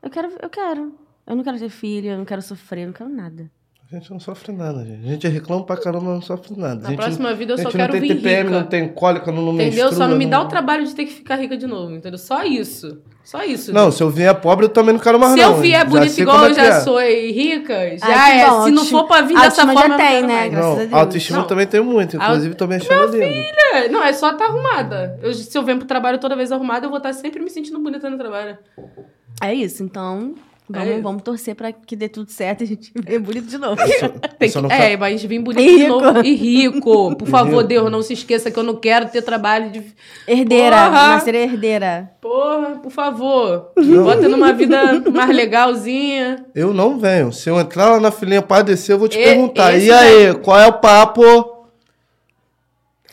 [0.03, 0.29] Eu quero.
[0.41, 0.95] Eu quero.
[1.27, 3.49] Eu não quero ter filho, eu não quero sofrer, eu não quero nada.
[3.91, 5.05] A gente não sofre nada, gente.
[5.05, 6.75] A gente reclama pra caramba, mas não sofre nada.
[6.75, 8.59] Na a gente, próxima vida eu a só gente quero não tem vir TPM, rica.
[8.61, 9.71] não tem cólica, não, não Entendeu?
[9.71, 12.17] Só menstrua, não me dá o trabalho de ter que ficar rica de novo, entendeu?
[12.17, 13.01] Só isso.
[13.21, 13.73] Só isso.
[13.73, 15.55] Não, se eu vier pobre, eu também não quero mais Se não.
[15.55, 16.79] eu vier bonita igual eu é já é.
[16.79, 18.49] sou e rica, já Ai, é.
[18.49, 20.27] bom, Se não for pra vir dessa forma, já não tem, né?
[20.49, 20.53] mais.
[20.55, 20.93] A Não, Deus.
[20.93, 21.47] autoestima Não.
[21.47, 22.15] também tem muito.
[22.15, 23.25] Inclusive, tô me achando lindo.
[23.73, 25.19] É, não, é só estar arrumada.
[25.21, 27.77] Eu, se eu venho pro trabalho toda vez arrumada, eu vou estar sempre me sentindo
[27.79, 28.57] bonita no trabalho.
[29.41, 30.33] É isso, então.
[30.71, 33.57] Vamos, É vamos torcer pra que dê tudo certo e a gente venha bonito de
[33.57, 33.75] novo.
[34.39, 36.01] Tem só que, não é, fa- mas vir bonito E de rico.
[36.01, 36.25] novo.
[36.25, 37.15] E rico.
[37.15, 37.63] Por favor, rico.
[37.67, 39.83] Deus, não se esqueça que eu não quero ter trabalho de.
[40.27, 41.07] Herdeira, Porra!
[41.09, 42.11] nascer herdeira.
[42.21, 43.71] Porra, por favor.
[44.03, 46.45] Bota numa vida mais legalzinha.
[46.55, 47.31] Eu não venho.
[47.31, 49.77] Se eu entrar lá na filinha pra descer, eu vou te E- perguntar.
[49.77, 51.57] E aí, qual é o papo?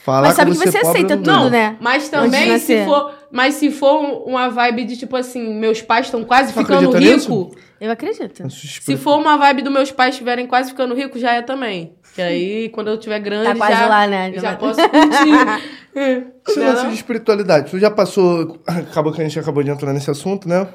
[0.05, 1.51] Falar Mas sabe que você você pobre, aceita não tudo, venho.
[1.51, 1.77] né?
[1.81, 6.07] Mas também, se for, mas se for um- uma vibe de tipo assim, meus pais
[6.07, 7.55] estão quase Tu ficando acredita rico.
[7.81, 8.51] Eu acredito.
[8.51, 11.95] Se for uma vibe dos meus pais estiverem quase ficando rico, já é também.
[12.15, 14.33] Que aí, quando eu tiver grande, Tá quase já, lá, né?
[14.35, 15.63] já posso curtir.
[16.49, 18.61] Esse é lance de espiritualidade, tu já passou.
[18.67, 20.67] Acabou que a gente acabou de entrar nesse assunto, né?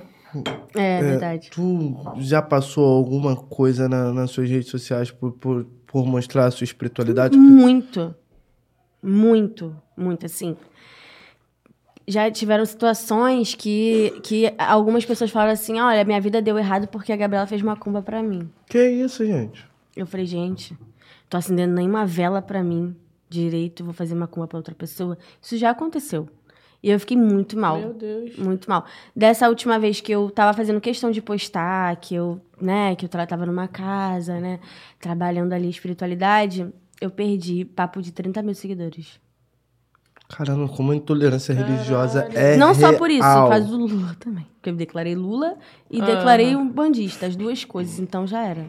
[0.74, 1.50] É, verdade.
[1.52, 6.52] Tu já passou alguma coisa na- nas suas redes sociais por, por, por mostrar a
[6.52, 7.38] sua espiritualidade?
[7.38, 8.16] Muito.
[9.02, 9.76] Muito.
[9.98, 10.56] Muito, assim.
[12.08, 17.14] Já tiveram situações que, que algumas pessoas falaram assim: olha, minha vida deu errado porque
[17.14, 18.50] a Gabriela fez macumba pra mim.
[18.68, 19.66] Que isso, gente?
[19.96, 20.78] Eu falei, gente,
[21.30, 22.96] tô acendendo nenhuma vela pra mim
[23.30, 25.18] direito, vou fazer macumba pra outra pessoa.
[25.42, 26.28] Isso já aconteceu.
[26.84, 27.80] E eu fiquei muito mal.
[27.80, 28.36] Meu Deus.
[28.38, 28.86] Muito mal.
[29.16, 33.10] Dessa última vez que eu tava fazendo questão de postar, que eu, né, que eu
[33.10, 34.60] tava numa casa, né,
[35.00, 36.68] trabalhando ali espiritualidade,
[37.00, 39.20] eu perdi papo de 30 mil seguidores.
[40.36, 41.74] Caramba, como a intolerância Caralho.
[41.76, 42.58] religiosa é.
[42.58, 43.44] Não só por isso, real.
[43.46, 44.48] por causa do Lula também.
[44.56, 45.56] Porque eu declarei Lula
[45.92, 48.00] e declarei um bandista, as duas coisas.
[48.00, 48.66] Então já era.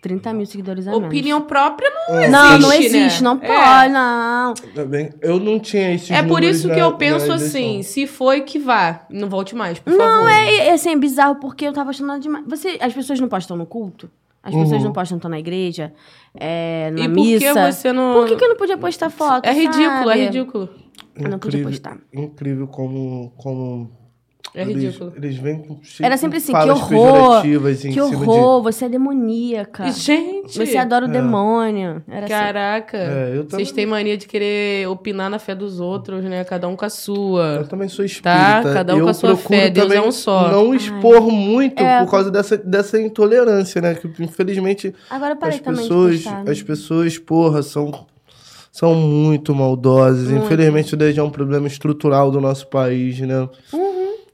[0.00, 1.06] 30 mil seguidores a menos.
[1.06, 2.76] Opinião própria não existe, Não, não né?
[2.82, 3.46] existe, não É.
[3.46, 4.54] pode, não.
[4.74, 5.10] Tá bem?
[5.20, 8.58] Eu não tinha esses É por isso que na- eu penso assim, se foi, que
[8.58, 9.06] vá.
[9.08, 10.28] Não volte mais, por Não, favor.
[10.28, 12.44] é, é assim, é bizarro porque eu tava achando nada demais.
[12.48, 14.10] Você, as pessoas não postam no culto?
[14.42, 14.86] As pessoas Uhum.
[14.86, 15.92] não postam estão na igreja,
[16.34, 17.38] é, na E por missa.
[17.54, 18.12] que você não...
[18.14, 19.46] Por que, que eu não podia postar foto?
[19.46, 20.10] É ridículo, sabe?
[20.20, 20.68] é ridículo.
[21.16, 21.98] Eu não podia Incrível- postar.
[22.12, 23.32] Incrível como.
[23.36, 23.90] como
[24.54, 25.12] É eles, ridículo.
[25.16, 29.90] Eles vêm com Era sempre assim, que horror, Que cima de- horror, você é demoníaca.
[29.90, 31.12] Gente, Você adora o É.
[31.12, 32.02] demônio.
[32.06, 32.28] Era assim.
[32.28, 32.98] caraca.
[32.98, 36.44] É, eu também- Vocês têm mania de querer opinar na fé dos outros, né?
[36.44, 37.64] Cada um com a Eu sua.
[37.68, 38.30] também sou espírita.
[38.30, 38.62] Tá?
[38.74, 40.50] Cada um eu com a sua fé, Deus também é um só.
[40.50, 42.04] Não expor muito É.
[42.04, 43.94] por causa dessa, dessa intolerância, né?
[43.94, 46.44] Que infelizmente Agora eu parei as também pessoas, de postar.
[46.44, 46.50] né?
[46.50, 48.06] as pessoas, porra, são,
[48.72, 50.28] são muito maldosas.
[50.30, 50.46] Muito.
[50.46, 53.48] Infelizmente, isso daí já é um problema estrutural do nosso país, né?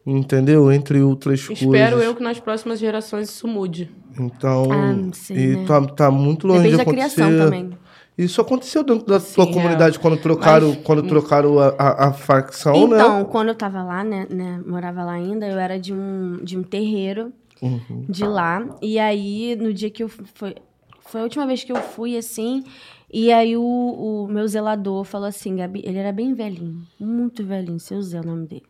[0.07, 0.72] Entendeu?
[0.72, 1.62] Entre outras coisas.
[1.66, 1.74] Uhum.
[1.74, 3.91] Espero eu que nas próximas gerações isso mude.
[4.18, 5.64] Então, Ah, sei, e né?
[5.66, 7.14] tá, tá muito longe Depende de da acontecer.
[7.22, 7.70] criação também.
[8.16, 9.53] Isso aconteceu dentro da Sim, tua é.
[9.53, 13.24] comunidade quando trocaram, Mas- quando trocaram a, a, a facção, Então, né?
[13.30, 16.62] quando eu tava lá, né, né, morava lá ainda, eu era de um, de um
[16.62, 17.32] terreiro
[17.62, 18.07] Uhum.
[18.09, 18.64] de lá.
[18.80, 20.24] E aí, no dia que eu fui.
[20.34, 20.55] Foi,
[21.01, 22.64] foi a última vez que eu fui, assim.
[23.11, 27.81] E aí, o, o meu zelador falou assim: Gabi, ele era bem velhinho, muito velhinho,
[27.81, 28.67] seu Zé é o nome dele.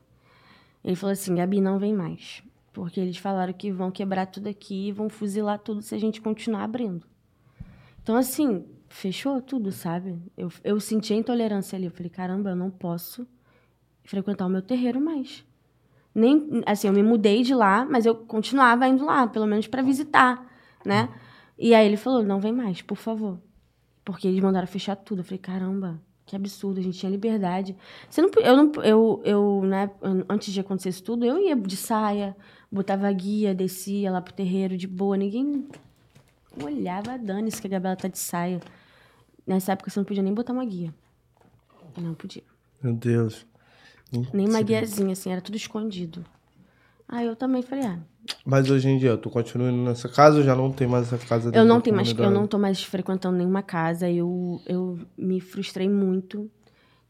[0.84, 2.42] Ele falou assim: Gabi, não vem mais.
[2.72, 6.20] Porque eles falaram que vão quebrar tudo aqui e vão fuzilar tudo se a gente
[6.20, 7.04] continuar abrindo.
[8.00, 10.16] Então, assim, fechou tudo, sabe?
[10.36, 11.86] Eu, eu senti a intolerância ali.
[11.86, 13.26] Eu falei: caramba, eu não posso
[14.04, 15.44] frequentar o meu terreiro mais.
[16.14, 19.82] Nem, assim, eu me mudei de lá, mas eu continuava indo lá, pelo menos pra
[19.82, 20.46] visitar,
[20.84, 21.08] né?
[21.58, 23.38] E aí ele falou: não vem mais, por favor.
[24.08, 25.18] Porque eles mandaram fechar tudo.
[25.20, 27.76] Eu falei: caramba, Que absurdo, a gente tinha liberdade.
[28.08, 31.54] Você não, eu não, eu, eu, né, an- antes de acontecer isso tudo, eu ia
[31.54, 32.34] de saia,
[32.72, 35.68] botava guia, descia lá pro terreiro de boa, ninguém
[36.64, 38.60] olhava, dane-se que a Gabriela tá de saia.
[39.46, 40.92] Nessa época você não podia nem botar uma guia.
[41.98, 42.42] Não podia.
[42.82, 43.46] Meu Deus.
[44.32, 46.24] Nem uma guiazinha, assim, era tudo escondido.
[47.08, 47.98] Aí eu também falei, ah,
[48.44, 51.50] Mas hoje em dia, tu continua nessa casa ou já não tem mais essa casa
[51.54, 54.10] Eu não tenho mais, eu não tô mais frequentando nenhuma casa.
[54.10, 56.50] Eu, eu me frustrei muito.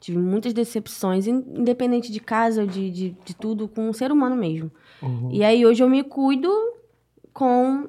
[0.00, 4.36] Tive muitas decepções, in- independente de casa de, de, de tudo, com um ser humano
[4.36, 4.70] mesmo.
[5.02, 5.30] Uhum.
[5.32, 6.48] E aí hoje eu me cuido
[7.32, 7.88] com,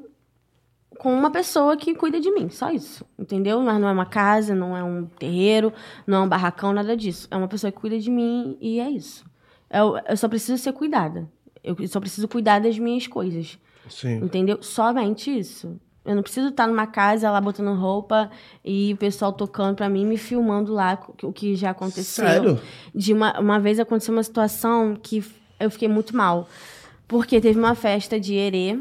[0.97, 3.05] com uma pessoa que cuida de mim, só isso.
[3.17, 3.61] Entendeu?
[3.61, 5.71] Mas não é uma casa, não é um terreiro,
[6.07, 7.27] não é um barracão, nada disso.
[7.29, 9.23] É uma pessoa que cuida de mim e é isso.
[9.69, 11.29] Eu, eu só preciso ser cuidada.
[11.63, 13.57] Eu só preciso cuidar das minhas coisas.
[13.89, 14.17] Sim.
[14.23, 14.61] Entendeu?
[14.61, 15.79] Somente isso.
[16.05, 18.31] Eu não preciso estar numa casa lá botando roupa
[18.63, 22.25] e o pessoal tocando pra mim, me filmando lá o que já aconteceu.
[22.25, 22.61] Sério?
[22.95, 25.23] De uma, uma vez aconteceu uma situação que
[25.59, 26.47] eu fiquei muito mal.
[27.07, 28.79] Porque teve uma festa de erê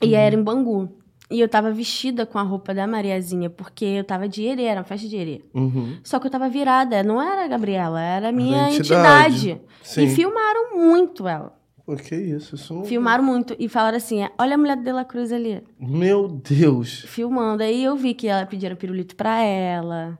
[0.00, 0.90] e era em Bangu.
[1.30, 4.80] E eu tava vestida com a roupa da Mariazinha, porque eu tava de erê, era
[4.80, 5.44] uma festa de erê.
[5.52, 5.98] Uhum.
[6.04, 9.50] Só que eu tava virada, não era a Gabriela, era a minha entidade.
[9.50, 9.60] entidade.
[9.82, 10.04] Sim.
[10.04, 11.52] E filmaram muito ela.
[11.84, 12.54] Pô, que isso?
[12.54, 12.84] Isso não...
[12.84, 17.00] Filmaram muito e falaram assim: olha a mulher de La Cruz ali, Meu Deus.
[17.06, 17.62] filmando.
[17.62, 20.18] Aí eu vi que ela pediram pirulito pra ela,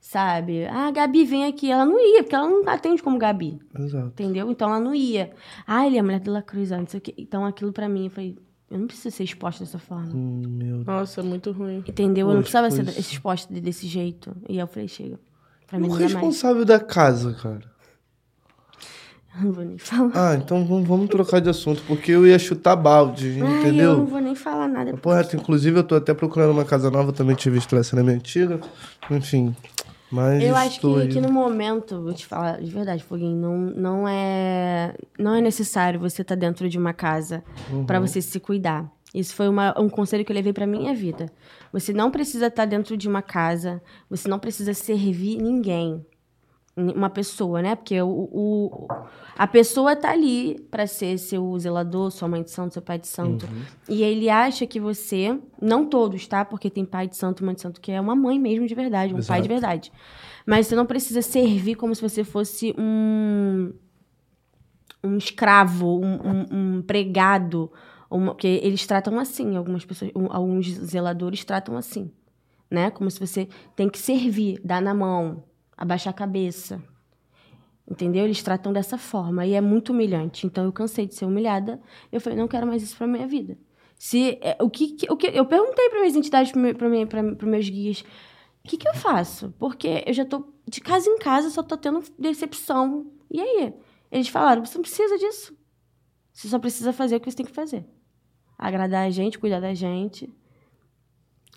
[0.00, 0.66] sabe?
[0.66, 1.70] Ah, Gabi, vem aqui.
[1.70, 4.06] Ela não ia, porque ela não atende como Gabi, Exato.
[4.08, 4.50] entendeu?
[4.50, 5.32] Então ela não ia.
[5.66, 7.14] Ah, ele é a mulher de La Cruz, não sei o quê.
[7.18, 8.36] Então aquilo pra mim, falei:
[8.70, 10.12] eu não preciso ser exposta dessa forma.
[10.14, 10.86] Hum, Meu Deus.
[10.86, 11.84] Nossa, muito ruim.
[11.86, 12.28] Entendeu?
[12.28, 14.34] Eu não Poxa, precisava ser exposta de- desse jeito.
[14.48, 15.18] E aí eu falei: chega.
[15.66, 16.12] Pra mim O dá mais.
[16.12, 17.60] responsável da casa, cara.
[19.42, 20.12] Não vou nem falar.
[20.14, 23.58] Ah, então vamos, vamos trocar de assunto, porque eu ia chutar balde, Ai, eu não
[23.60, 24.06] entendeu?
[24.06, 24.96] vou nem falar nada.
[24.96, 28.14] Porra, inclusive eu tô até procurando uma casa nova, também tinha visto essa na minha
[28.14, 28.60] antiga.
[29.10, 29.56] Enfim.
[30.14, 34.08] Mas Eu acho que, que no momento, vou te falar de verdade, Foguinho, não, não,
[34.08, 37.84] é, não é necessário você estar dentro de uma casa Uhum.
[37.84, 38.88] pra você se cuidar.
[39.12, 41.26] Isso foi uma- um conselho que eu levei pra minha vida.
[41.72, 46.04] Você não precisa estar dentro de uma casa, você não precisa servir ninguém.
[46.76, 47.76] Uma pessoa, né?
[47.76, 48.88] Porque o, o-
[49.38, 53.06] a pessoa tá ali pra ser seu zelador, sua mãe de santo, seu pai de
[53.06, 53.46] santo.
[53.46, 53.62] Uhum.
[53.88, 56.44] E ele acha que você, não todos, tá?
[56.44, 59.14] Porque tem pai de santo mãe de santo que é uma mãe mesmo de verdade,
[59.14, 59.48] um pai de Exato.
[59.48, 59.92] verdade.
[60.44, 63.72] Mas você não precisa servir como se você fosse um
[65.02, 67.70] um escravo, um, um, um empregado,
[68.10, 72.10] uma, porque eles tratam assim, algumas pessoas, um- alguns zeladores tratam assim,
[72.70, 72.90] né?
[72.90, 73.46] Como se você
[73.76, 75.44] tem que servir, dar na mão,
[75.76, 76.82] abaixar a cabeça.
[77.88, 78.24] Entendeu?
[78.24, 80.46] Eles tratam dessa forma e é muito humilhante.
[80.46, 81.80] Então eu cansei de ser humilhada.
[82.10, 83.58] Eu falei, não quero mais isso pra minha vida.
[83.98, 88.04] Se é, o que, o que eu perguntei para minhas entidades, para meus guias,
[88.64, 89.54] o que, que eu faço?
[89.58, 93.06] Porque eu já tô de casa em casa, só tô tendo decepção.
[93.30, 93.74] E aí?
[94.10, 95.56] Eles falaram: você não precisa disso.
[96.32, 97.86] Você só precisa fazer o que você tem que fazer.
[98.58, 100.32] Agradar a gente, cuidar da gente.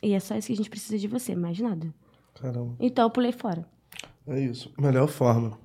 [0.03, 1.93] E é só isso que a gente precisa de você, mais nada.
[2.35, 2.75] Caramba.
[2.79, 3.67] Então eu pulei fora.
[4.27, 4.71] É isso.
[4.79, 5.57] Melhor forma.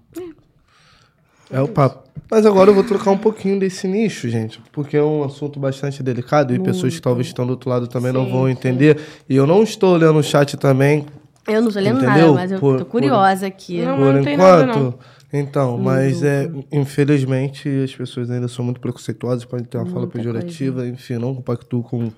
[1.51, 2.09] É o papo.
[2.31, 4.61] Mas agora eu vou trocar um pouquinho desse nicho, gente.
[4.73, 8.11] Porque é um assunto bastante delicado e pessoas que talvez estão do outro lado também
[8.13, 8.53] não Sim, vão sim.
[8.53, 8.99] entender.
[9.29, 11.05] E eu não estou olhando o chat também,
[11.47, 12.07] Eu não lendo Entendeu?
[12.07, 13.83] nada, mas eu Por- tô por- curiosa aqui.
[13.83, 14.79] Não, por não tem nada, enquanto.
[14.81, 14.99] não.
[15.35, 20.13] Então, mas é, infelizmente, as pessoas ainda são muito preconceituosas, podem ter uma fala Muita
[20.19, 22.13] pejorativa, enfim, não compactuo com.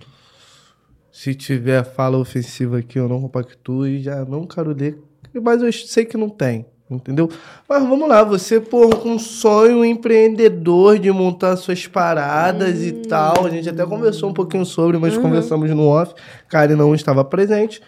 [1.11, 4.99] Se tiver fala ofensiva aqui, eu não compactuo e já não quero ler,
[5.41, 7.28] mas eu sei que não tem, entendeu?
[7.68, 13.51] Mas vamos lá, você, com um sonho empreendedor de montar suas paradas e tal, a
[13.51, 16.14] gente até conversou um pouquinho sobre, mas conversamos no off,
[16.49, 17.80] Karen não estava presente.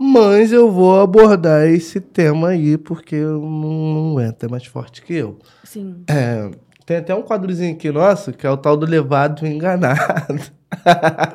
[0.00, 5.12] Mas eu vou abordar esse tema aí, porque eu não não é mais forte que
[5.12, 5.36] eu.
[5.64, 6.04] Sim.
[6.08, 6.48] É,
[6.88, 10.40] tem até um quadrozinho aqui nosso, que é o tal do levado enganado.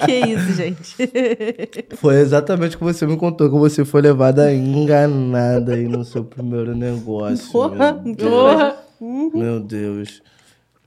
[0.04, 0.96] que isso, gente?
[1.98, 6.24] Foi exatamente o que você me contou, que você foi levada enganada aí no seu
[6.24, 7.52] primeiro negócio.
[7.52, 8.32] Porra, meu Deus.
[8.32, 8.76] Porra!
[9.00, 10.24] Meu Deus.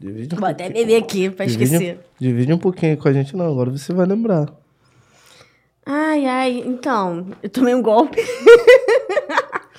[0.00, 2.00] Divide um Vou até beber aqui pra divide- esquecer.
[2.18, 3.46] Divide um pouquinho com a gente, não.
[3.46, 4.46] Agora você vai lembrar.
[5.86, 8.20] Ai, ai, então, eu tomei um golpe.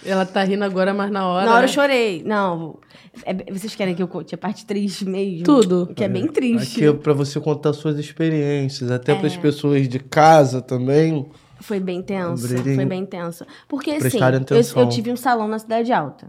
[0.08, 1.46] Ela tá rindo agora, mas na hora.
[1.46, 2.24] Na hora eu chorei.
[2.24, 2.80] Não,
[3.26, 5.44] é- vocês querem que eu conte a parte triste mesmo?
[5.44, 5.92] Tudo.
[5.96, 6.84] Que é bem triste.
[6.84, 9.16] Aqui é pra você contar suas experiências, até É.
[9.16, 11.30] para as pessoas de casa também.
[11.60, 12.48] Foi bem tenso.
[12.48, 13.46] Foi bem tenso.
[13.68, 16.28] Porque, assim, eu, eu tive um salão na Cidade Alta.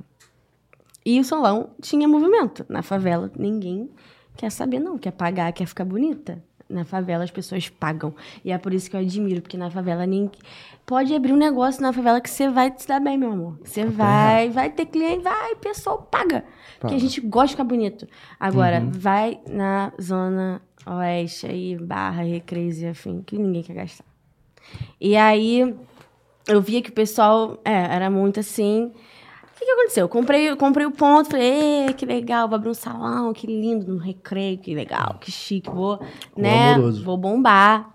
[1.04, 2.64] E o salão tinha movimento.
[2.68, 3.88] Na favela, ninguém
[4.36, 4.98] quer saber, não.
[4.98, 6.42] Quer pagar, quer ficar bonita.
[6.68, 8.14] Na favela as pessoas pagam.
[8.44, 10.30] E é por isso que eu admiro, porque na favela nem
[10.84, 13.58] pode abrir um negócio na favela que você vai se dar bem, meu amor.
[13.64, 16.44] Você vai, vai ter cliente, vai, pessoal paga.
[16.78, 18.06] Porque a gente gosta de ficar bonito.
[18.38, 24.04] Agora, vai na zona oeste aí, barra, recreios e afim, que ninguém quer gastar.
[25.00, 25.74] E aí,
[26.46, 28.92] eu via que o pessoal, é, era muito assim.
[29.58, 30.04] O que, que aconteceu?
[30.04, 33.92] Eu comprei, comprei o ponto, falei, "Ê, que legal, vou abrir um salão, que lindo,
[33.92, 35.98] no recreio, que legal, que chique, vou,
[36.36, 37.04] né, Glamouroso.
[37.04, 37.92] vou bombar.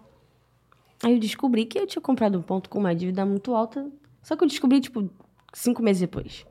[1.02, 3.88] Aí eu descobri que eu tinha comprado um ponto com uma dívida muito alta,
[4.22, 5.10] só que eu descobri, tipo,
[5.54, 6.46] cinco meses depois.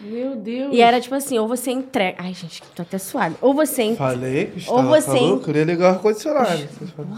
[0.00, 0.72] Meu Deus.
[0.74, 2.16] E era tipo assim, ou você entrega...
[2.20, 3.36] Ai, gente, tô até suada.
[3.40, 6.68] Ou você en- Falei que Ou estava você- falando, queria ligar o ar-condicionado.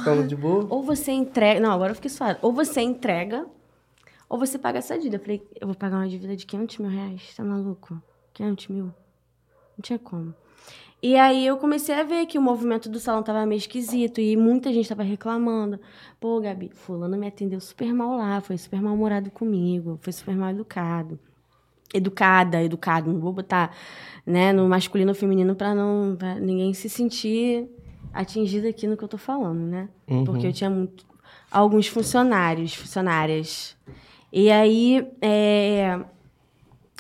[0.04, 0.66] Falam de boa?
[0.68, 1.58] Ou você entrega.
[1.60, 2.38] Não, agora eu fiquei suada.
[2.42, 3.46] Ou você entrega,
[4.30, 5.16] ou você paga essa dívida.
[5.16, 7.34] Eu falei, eu vou pagar uma dívida de 500 mil reais.
[7.36, 8.00] Tá maluco?
[8.32, 8.84] 500 mil?
[8.84, 10.32] Não tinha como.
[11.02, 14.36] E aí eu comecei a ver que o movimento do salão tava meio esquisito e
[14.36, 15.80] muita gente tava reclamando.
[16.20, 20.50] Pô, Gabi, fulano me atendeu super mal lá, foi super mal-humorado comigo, foi super mal
[20.50, 21.18] educado.
[21.92, 23.74] Educada, educado, não vou botar
[24.24, 27.66] né, no masculino ou feminino pra não pra ninguém se sentir
[28.12, 29.88] atingido aqui no que eu tô falando, né?
[30.24, 31.04] Porque eu tinha muito,
[31.50, 33.76] alguns funcionários, funcionárias.
[34.32, 35.98] E aí, é,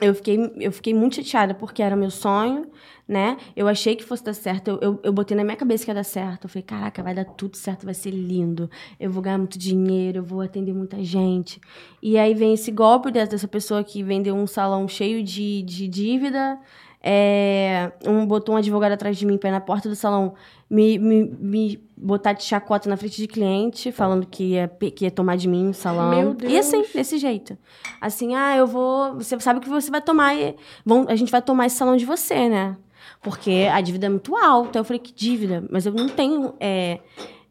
[0.00, 2.70] eu fiquei, eu fiquei muito chateada porque era meu sonho,
[3.06, 3.36] né?
[3.54, 4.68] Eu achei que fosse dar certo.
[4.68, 6.44] Eu, eu, eu botei na minha cabeça que ia dar certo.
[6.44, 8.70] Eu falei, caraca, vai dar tudo certo, vai ser lindo.
[8.98, 11.60] Eu vou ganhar muito dinheiro, eu vou atender muita gente.
[12.02, 16.58] E aí vem esse golpe dessa, pessoa que vendeu um salão cheio de, de dívida.
[17.02, 20.34] É, um, botou um advogado atrás de mim ir na porta do salão
[20.68, 25.10] me, me, me botar de chacota na frente de cliente, falando que ia, que ia
[25.10, 26.10] tomar de mim o salão.
[26.36, 26.92] Meu E assim, Deus.
[26.92, 27.56] desse jeito.
[28.00, 29.14] Assim, ah, eu vou.
[29.14, 30.34] Você sabe que você vai tomar.
[30.36, 32.76] e- Vão, a gente vai tomar esse salão de você, né?
[33.22, 34.78] Porque a dívida é muito alta.
[34.78, 35.64] Eu falei, que dívida?
[35.70, 37.00] Mas eu não tenho é,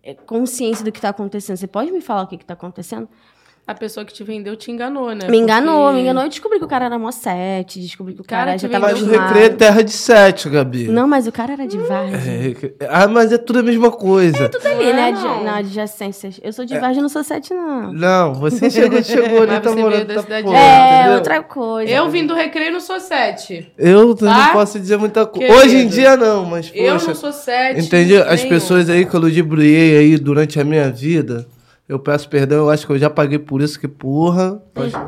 [0.03, 1.57] é, consciência do que tá acontecendo.
[1.57, 3.07] Você pode me falar o que, que tá acontecendo?
[3.69, 5.27] A pessoa que te vendeu te enganou, né?
[5.29, 6.23] me enganou, Porque- me enganou.
[6.23, 8.87] Eu descobri que o cara era mó sete, descobri que o cara, Cara, já tava
[8.87, 10.87] Mas o recreio é terra de sete, Gabi.
[10.87, 12.55] Não, mas o cara era de Vargem.
[12.79, 14.49] É, ah, mas é tudo a mesma coisa.
[14.49, 15.09] Tudo ali, Não né?
[15.09, 15.43] é, De, não.
[15.43, 16.39] não, adjacências.
[16.41, 17.93] Eu sou de Vargem, não sou sete, não.
[17.93, 21.15] Não, você chegou, chegou ali, Mas tá morando da tá cidade porra, É, entendeu?
[21.17, 21.91] outra coisa.
[21.91, 23.71] Eu vim do recreio e não sou sete.
[23.77, 24.25] Eu Tá?
[24.47, 25.53] não posso dizer muita coisa.
[25.53, 27.81] Hoje em dia não, mas Eu poxa, não sou sete.
[27.85, 28.17] entendi.
[28.17, 31.45] As pessoas aí que eu ludibriei aí durante a minha vida,
[31.89, 34.61] eu peço perdão, eu acho que eu já paguei por isso, que porra.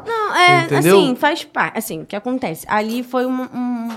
[0.06, 0.98] Não, é, Entendeu?
[0.98, 1.78] assim, faz parte.
[1.78, 2.66] Assim, o que acontece?
[2.68, 3.90] Ali foi um, um-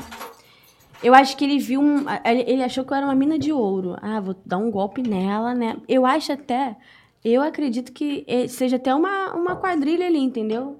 [1.02, 2.04] Eu acho que ele viu um.
[2.24, 3.96] ele achou que eu era uma mina de ouro.
[4.02, 5.76] Ah, vou dar um golpe nela, né?
[5.88, 6.76] Eu acho até.
[7.24, 10.78] Eu acredito que eh, seja até uma, uma quadrilha ali, entendeu?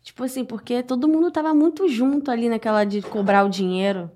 [0.00, 4.08] Tipo assim, porque todo mundo tava muito junto ali naquela de cobrar o dinheiro.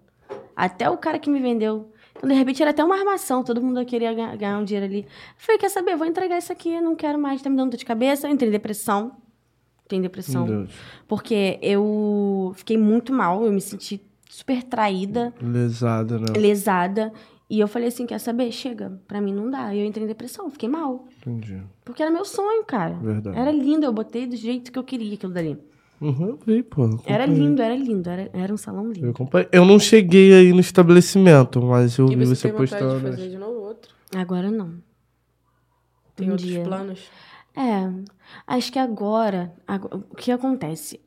[0.55, 1.91] Até o cara que me vendeu.
[2.17, 3.43] Então, de repente, era até uma armação.
[3.43, 5.01] Todo mundo queria ganhar, um dinheiro ali.
[5.01, 5.07] Eu
[5.37, 5.97] falei, quer saber?
[5.97, 6.81] Vou entregar isso aqui.
[6.81, 7.43] Não quero mais.
[7.43, 8.27] Tá me dando dor de cabeça.
[8.27, 9.13] Eu entrei em depressão.
[9.89, 10.47] Tem depressão.
[10.47, 10.75] Meu Deus.
[11.07, 13.45] Porque eu fiquei muito mal.
[13.45, 16.27] Eu me senti super traída, Lesado, né?
[16.37, 17.13] lesada.
[17.49, 18.51] E eu falei assim, quer saber?
[18.51, 19.01] Chega.
[19.07, 19.73] Pra mim não dá.
[19.73, 20.51] E eu entrei em depressão.
[20.51, 21.07] Fiquei mal.
[21.19, 21.63] Entendi.
[21.85, 22.95] Porque era meu sonho, cara.
[22.95, 23.39] Verdade.
[23.39, 23.87] Era lindo.
[23.87, 25.57] Eu botei do jeito que eu queria aquilo dali.
[26.01, 26.85] Uhum, eu vi, pô.
[26.85, 28.09] eu Era lindo, era lindo.
[28.11, 29.11] Era, era um salão Eu, lindo.
[29.11, 29.49] acompanhei.
[29.53, 32.95] eu não cheguei aí no estabelecimento, mas eu E vi você, você vontade postando.
[33.11, 33.95] de fazer de novo outro?
[34.15, 34.75] Agora não.
[36.15, 36.63] Tem Um outros dia.
[36.65, 37.01] planos?
[37.57, 37.91] É,
[38.47, 41.01] acho que agora, ago- o que acontece?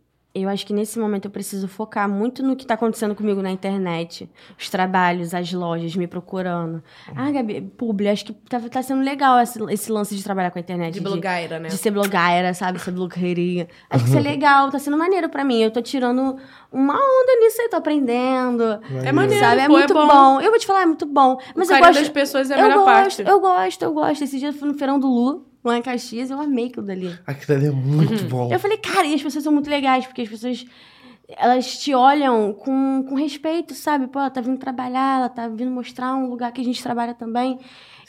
[0.44, 3.52] Eu acho que nesse momento eu preciso focar muito no que tá acontecendo comigo na
[3.52, 4.30] internet.
[4.58, 6.84] Os trabalhos, as lojas me procurando.
[7.16, 10.60] Ah, Gabi, publi, acho que tá, tá sendo legal esse, esse lance de trabalhar com
[10.60, 10.94] a internet.
[10.94, 11.70] De blogueira, né?
[11.70, 12.80] De ser blogueira, sabe?
[12.80, 13.68] Ser blogueirinha.
[13.90, 15.62] Acho que isso é legal, tá sendo maneiro pra mim.
[15.62, 16.38] Eu tô tirando
[16.72, 18.64] uma onda nisso aí, tô aprendendo.
[19.04, 19.62] É maneiro, sabe?
[19.62, 20.08] É pô, muito é bom.
[20.08, 20.42] bom.
[20.42, 21.38] Eu vou te falar, é muito bom.
[21.56, 21.94] Mas o eu gosto.
[21.94, 23.22] das pessoas é a eu melhor gosto, parte.
[23.30, 24.24] eu gosto, eu gosto.
[24.24, 27.18] Esse dia eu fui no feirão do Lu, lá em Caxias, eu amei aquilo dali.
[27.28, 28.52] Aquilo ali é muito bom.
[28.52, 30.66] Eu falei, cara, e as pessoas são muito legais, porque as pessoas,
[31.28, 34.08] elas te olham com, com respeito, sabe?
[34.08, 37.14] Pô, ela tá vindo trabalhar, ela tá vindo mostrar um lugar que a gente trabalha
[37.14, 37.60] também.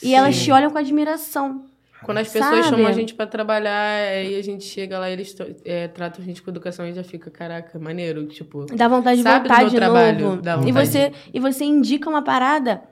[0.02, 1.64] E elas te olham com admiração.
[2.02, 2.68] Quando as pessoas Sabe?
[2.70, 5.36] chamam a gente pra trabalhar e a gente chega lá e eles
[5.66, 8.26] é, tratam a gente com educação e já fica, caraca, maneiro.
[8.26, 10.40] Tipo, Dá vontade de voltar de trabalho, novo.
[10.40, 10.86] dá E vontade.
[10.86, 12.82] você, e você indica uma parada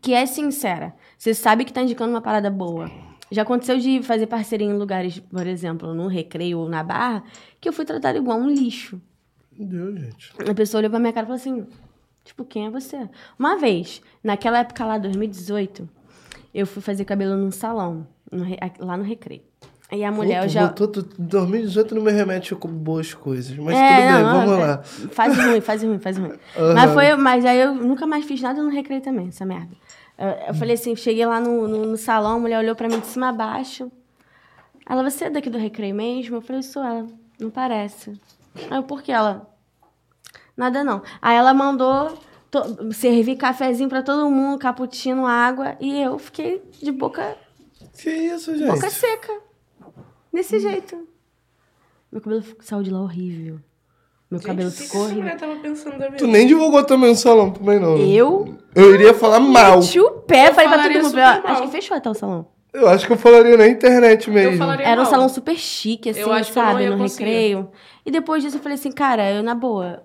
[0.00, 0.94] que é sincera.
[1.18, 2.88] Você sabe que tá indicando uma parada boa.
[3.30, 7.24] Já aconteceu de fazer parceria em lugares, por exemplo, no recreio ou na barra,
[7.60, 9.00] que eu fui tratada igual um lixo.
[9.58, 10.32] Meu Deus, gente.
[10.50, 11.66] A pessoa olhou pra minha cara e falou assim:
[12.24, 13.08] Tipo, quem é você?
[13.38, 15.88] Uma vez, naquela época lá, 2018,
[16.54, 18.44] eu fui fazer cabelo num salão, no
[18.80, 19.42] lá no Recreio.
[19.92, 20.64] E a mulher, Puta, eu já.
[20.66, 23.56] voltou, tu- 2018 não me remete com boas coisas.
[23.56, 24.82] Mas É, tudo bem, não, vamos lá.
[24.82, 26.32] Faz ruim, faz ruim, faz ruim.
[26.58, 26.74] Aham.
[26.74, 29.76] Mas, foi, mas aí eu nunca mais fiz nada no recreio também, essa merda.
[30.48, 33.06] Eu, falei assim, cheguei lá no, no, no salão, a mulher olhou pra mim de
[33.06, 33.90] cima a baixo.
[34.88, 36.36] Ela, você é daqui do Recreio mesmo?
[36.36, 37.06] Eu falei, sou ela.
[37.38, 38.18] Não parece.
[38.70, 39.46] Aí eu, por que ela?
[40.56, 41.02] Nada não.
[41.20, 42.16] Aí ela mandou
[42.50, 47.36] to- servir cafezinho pra todo mundo, cappuccino, água, e eu fiquei de boca,
[48.00, 48.70] Que isso, gente?
[48.72, 49.40] boca seca.
[50.32, 51.06] Desse jeito.
[52.10, 53.60] Meu cabelo saiu de lá horrível.
[54.30, 56.16] Meu cabelo Gente, o que que ficou essa mulher tava pensando da vida?
[56.16, 57.96] Tu nem divulgou também o salão também, não.
[57.96, 58.04] né?
[58.06, 59.78] Eu Eu iria falar mal.
[59.78, 61.18] meti o pé, Eu falei pra todo mundo.
[61.18, 62.46] Acho que fechou até o salão.
[62.72, 64.52] Eu acho que eu falaria na internet mesmo.
[64.52, 65.10] Eu falaria Era um mal.
[65.10, 66.22] salão super chique, assim,
[66.52, 66.90] sabe?
[66.90, 67.24] no conseguir.
[67.24, 67.68] recreio.
[68.04, 70.02] E depois disso eu falei assim, cara, eu na boa.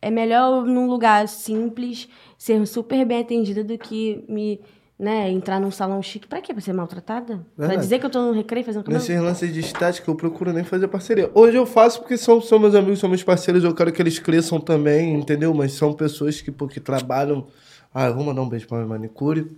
[0.00, 2.08] É melhor eu num lugar simples,
[2.38, 4.60] ser super bem atendida do que me,
[4.98, 6.26] né, entrar num salão chique.
[6.26, 6.52] Pra quê?
[6.52, 7.44] Pra ser maltratada?
[7.56, 7.80] Pra Verdade.
[7.80, 9.00] dizer que eu tô no recreio fazendo cabelo?
[9.00, 11.30] Nesses lances de estética, eu procuro nem fazer parceria.
[11.34, 14.18] Hoje eu faço porque são, são meus amigos, são meus parceiros, eu quero que eles
[14.18, 15.52] cresçam também, entendeu?
[15.52, 17.46] Mas são pessoas que, pô, que trabalham.
[17.92, 19.50] Ah, eu vou mandar um beijo pra minha manicure.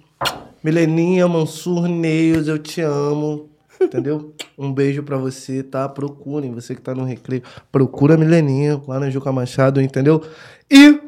[0.62, 3.49] Mileninha, Mansur, Neils, eu te amo.
[3.80, 4.34] Entendeu?
[4.59, 5.87] Um beijo pra você, tá?
[5.87, 7.43] Procurem, você que tá no recreio.
[7.70, 10.22] Procura a Mileninha lá na Juca Machado, entendeu?
[10.70, 10.99] E,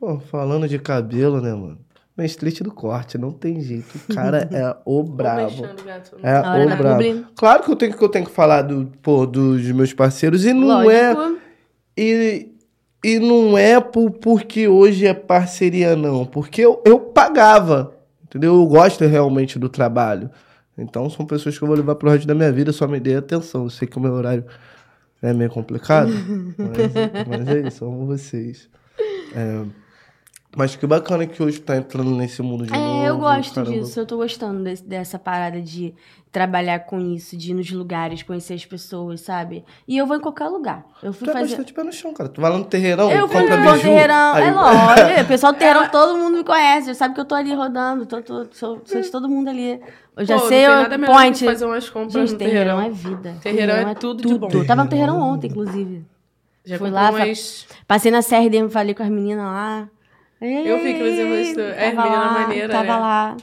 [0.00, 1.78] pô, falando de cabelo, né, mano?
[2.16, 3.94] Mestre do corte, não tem jeito.
[4.08, 5.62] O cara é o brabo.
[5.84, 6.16] gato.
[6.22, 7.02] É hora o da brabo.
[7.02, 7.26] publi.
[7.36, 10.54] Claro que eu tenho que eu tenho que falar do, pô, dos meus parceiros e
[10.54, 11.38] não é Lógico.
[11.94, 12.48] e,
[13.04, 17.94] e não é por, porque hoje é parceria não, porque eu, eu pagava,
[18.24, 18.54] entendeu?
[18.54, 20.30] Eu gosto realmente do trabalho.
[20.78, 23.16] Então são pessoas que eu vou levar pro resto da minha vida, só me dê
[23.16, 23.64] atenção.
[23.64, 24.44] Eu sei que o meu horário
[25.20, 26.10] é meio complicado,
[26.56, 28.70] mas, mas é isso, amo vocês.
[29.34, 29.64] É,
[30.56, 33.02] mas que bacana que hoje tá entrando nesse mundo de novo.
[33.04, 33.72] É, eu gosto caramba.
[33.78, 34.00] disso.
[34.00, 35.94] Eu tô gostando desse- dessa parada de
[36.32, 39.64] trabalhar com isso, de ir nos lugares, conhecer as pessoas, sabe?
[39.88, 40.84] E eu vou em qualquer lugar.
[41.02, 41.46] Eu fui Tu é fazer.
[41.48, 42.28] bastante pé no chão, cara.
[42.28, 43.80] Tu vai lá no terreirão, Eu fui no biju.
[43.82, 45.20] terreirão, aí- é lógico.
[45.22, 46.94] O pessoal do terreirão, todo mundo me conhece.
[46.94, 49.80] Sabe que eu tô ali rodando, tô, tô- sou, sou de todo mundo ali.
[50.16, 51.44] Eu já Pô, sei o point.
[51.44, 52.80] fazer umas compras Gente, no terreirão terreirão.
[52.80, 53.34] é vida.
[53.42, 54.48] Terreirão é tudo de bom.
[54.52, 56.04] Eu tava no terreirão ontem, inclusive.
[56.64, 57.66] Já Fui lá, umas...
[57.86, 59.88] Passei na CRD, falei com as meninas lá.
[60.40, 61.64] Eu vi que você postou.
[61.64, 62.96] É, Tava menina lá, maneira, Tava né?
[62.98, 63.36] lá.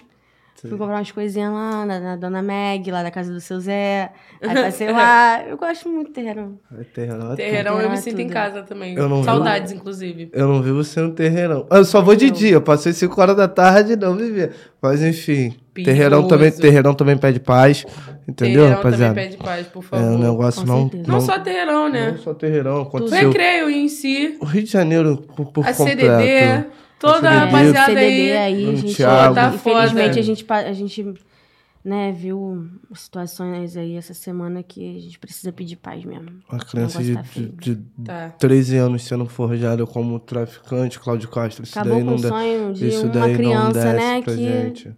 [0.62, 4.12] Fui comprar umas coisinhas lá na, na Dona Meg, lá da casa do seu Zé.
[4.42, 5.44] Aí passei lá.
[5.46, 6.58] Eu gosto muito do terreirão.
[6.80, 8.34] É terreirão, é Terreirão eu me é sinto em tudo.
[8.34, 8.96] casa também.
[8.96, 9.26] Eu não vi.
[9.26, 10.30] Saudades, inclusive.
[10.32, 11.68] Eu não vi você no terreirão.
[11.70, 12.32] Eu só vou de Não.
[12.34, 14.50] dia, eu passei 5 horas da tarde e não vivi.
[14.82, 15.96] Mas enfim, Perigoso.
[15.98, 17.86] terreirão também, terreirão também pede paz.
[18.26, 19.14] Entendeu, terreirão rapaziada?
[19.16, 20.06] também pede paz, por É favor.
[20.12, 21.12] um negócio não, certeza.
[21.12, 22.12] Não só terreirão, né?
[22.12, 23.28] Não só terreirão, O aconteceu.
[23.32, 26.00] recreio em si, O Rio de Janeiro por, por a completo.
[26.00, 26.66] CDD,
[27.04, 28.32] toda A rapaziada aí.
[28.32, 29.36] aí, a gente, Thiago.
[29.36, 30.20] Tá infelizmente, foda.
[30.20, 31.14] a gente, a gente
[31.84, 36.30] né, viu situações aí essa semana que a gente precisa pedir paz mesmo.
[36.50, 37.76] Uma criança de, tá de, de
[38.06, 38.30] Tá.
[38.40, 41.64] 13 anos sendo forjada como traficante, Cláudio Castro.
[41.64, 42.30] Isso Acabou daí com não o dá.
[42.30, 44.92] sonho de Isso uma daí não criança, né, que gente.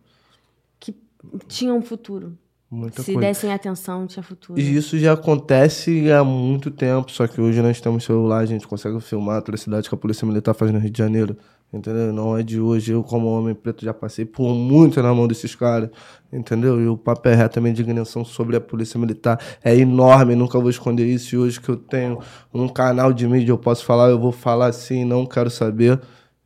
[1.47, 2.38] tinha um futuro.
[2.70, 3.28] Muita Se coisa.
[3.28, 4.60] dessem atenção, tinha futuro.
[4.60, 8.68] E isso já acontece há muito tempo, só que hoje nós temos celular, a gente
[8.68, 11.38] consegue filmar a atrocidade que a Polícia Militar faz no Rio de Janeiro.
[11.76, 12.13] Entendeu?
[12.13, 12.93] Não é de hoje.
[12.93, 15.89] Eu, como homem preto, já passei por muito na mão desses caras.
[16.32, 16.80] Entendeu?
[16.82, 20.57] E o papo é reto, a minha indignação sobre a Polícia Militar é enorme, nunca
[20.57, 21.36] vou esconder isso.
[21.36, 22.19] E hoje que eu tenho
[22.53, 25.99] um canal de mídia, eu posso falar, eu vou falar sim, não quero saber.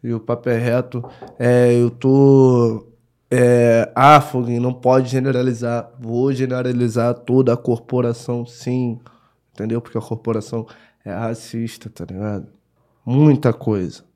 [0.03, 1.03] E o papo é reto.
[1.37, 2.87] É, eu tô
[3.29, 5.91] é, ah, Foguinho, não pode generalizar.
[5.99, 8.99] Vou generalizar toda a corporação, sim.
[9.53, 9.79] Entendeu?
[9.79, 10.65] Porque a corporação
[11.05, 12.47] é racista, tá ligado?
[13.05, 14.08] Muita coisa.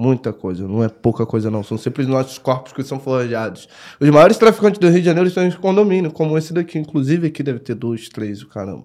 [0.00, 0.68] Muita coisa.
[0.68, 1.64] Não é pouca coisa, não.
[1.64, 3.68] São sempre os nossos corpos que são forjados.
[3.98, 6.78] Os maiores traficantes do Rio de Janeiro estão em condomínio, como esse daqui.
[6.78, 8.84] Inclusive, aqui deve ter dois, três, o caramba.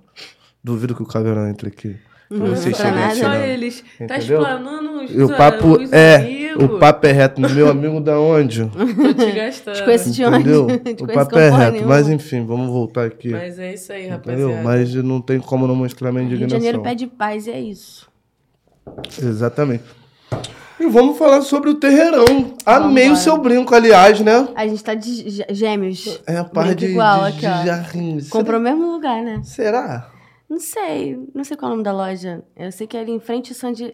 [0.64, 1.96] Duvido que o caveirão entre aqui.
[2.30, 3.36] Pra Não vocês chegarem não.
[3.36, 3.84] eles.
[4.00, 4.42] Tá Entendeu?
[4.42, 6.16] explanando os, E o papo os é.
[6.16, 6.64] amigos.
[6.64, 7.42] O papo é reto.
[7.42, 8.66] Meu amigo da onde?
[8.74, 9.76] Tô te gastando.
[9.76, 10.50] Te conheço de onde?
[11.04, 11.72] O papo é reto.
[11.74, 11.90] nenhuma.
[11.90, 13.30] Mas enfim, vamos voltar aqui.
[13.30, 14.50] Mas é isso aí, Entendeu?
[14.50, 14.64] rapaziada.
[14.64, 16.58] Mas não tem como não mostrar minha Rio de indignação.
[16.66, 18.08] Janeiro pede paz e é isso.
[19.22, 19.84] Exatamente.
[20.84, 22.26] E vamos falar sobre o terreirão.
[22.66, 23.14] Amei Vambora.
[23.14, 24.50] o seu brinco, aliás, né?
[24.54, 26.22] A gente tá de gê- gêmeos.
[26.28, 27.66] É a par de, igual, de, aqui, de ó.
[27.66, 28.30] jarrinho.
[28.30, 29.40] Comprou o mesmo lugar, né?
[29.46, 30.10] Será?
[30.50, 31.18] Não sei.
[31.34, 32.44] Não sei qual é o nome da loja.
[32.58, 33.94] Eu sei que é ali em frente ao Sandy.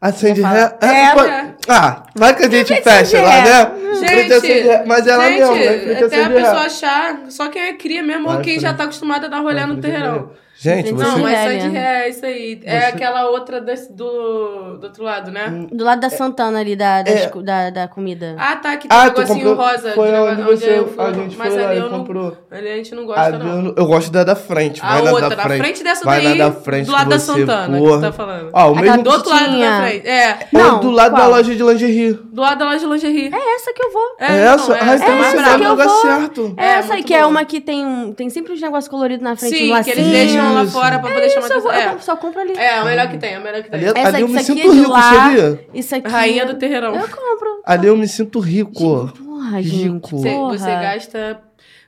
[0.00, 0.76] Acende Quer ré.
[0.82, 1.54] É?
[1.68, 3.94] Ah, vai que a gente frente fecha lá, né?
[3.94, 4.86] Gente.
[4.86, 6.00] Mas ela gente, mesmo, né?
[6.04, 9.28] Até a pessoa achar, só quem é cria mesmo ou quem já tá acostumado a
[9.28, 10.30] dar rolê no terreirão.
[10.58, 11.18] Gente, Não, você...
[11.20, 12.60] Não, é só de ré, é isso aí.
[12.64, 15.66] É Você- aquela outra desse- do, do outro lado, né?
[15.70, 17.30] Do lado da Santana ali, da, das É.
[17.42, 18.34] da, da comida.
[18.38, 19.54] Ah, tá, que tem Ah, um negocinho comprou...
[19.66, 19.92] rosa.
[19.92, 20.78] Foi de onde você...
[20.78, 22.36] eu fui, A gente mas foi ali eu não, comprou.
[22.50, 23.62] ali a gente não Ali gosta, eu, não.
[23.62, 24.80] não- eu gosto da da frente.
[24.82, 25.58] A vai na outra, da na frente.
[25.60, 28.12] frente dessa vai daí, na da frente do lado da você, Santana, que tu tá
[28.12, 28.50] falando.
[28.52, 30.08] Ó, o Aquela mesmo Do outro lado tinha- da frente.
[30.08, 31.30] É, Não, do lado da qual?
[31.32, 32.12] loja de lingerie.
[32.14, 33.30] do lado da loja de lingerie.
[33.34, 34.02] É essa que eu vou.
[34.18, 34.72] É, É, não, essa?
[34.72, 36.54] é, ah, essa então é você vai que no eu lugar certo.
[36.56, 39.22] É, É, essa aí, que é uma que tem, um- tem sempre uns negócios coloridos
[39.22, 40.45] na frente, Sim, que eles lacinho.
[40.46, 40.72] Deixam lá Isso.
[40.72, 41.92] fora pra poder chamar eu, vou, atenção.
[41.92, 42.52] eu só compro ali.
[42.56, 43.80] É, é, a melhor que tem, a melhor que tem.
[43.80, 45.02] Ali, Essa ali eu me sinto é rico, lá.
[45.02, 45.66] sabia?
[45.74, 46.08] Isso aqui.
[46.08, 46.94] Rainha do terreirão.
[46.94, 47.62] Eu compro.
[47.64, 49.08] Ali eu me sinto rico.
[49.08, 49.76] Porra, Rico.
[49.76, 50.10] gente.
[50.10, 50.58] Você, Porra.
[50.58, 51.40] você gasta.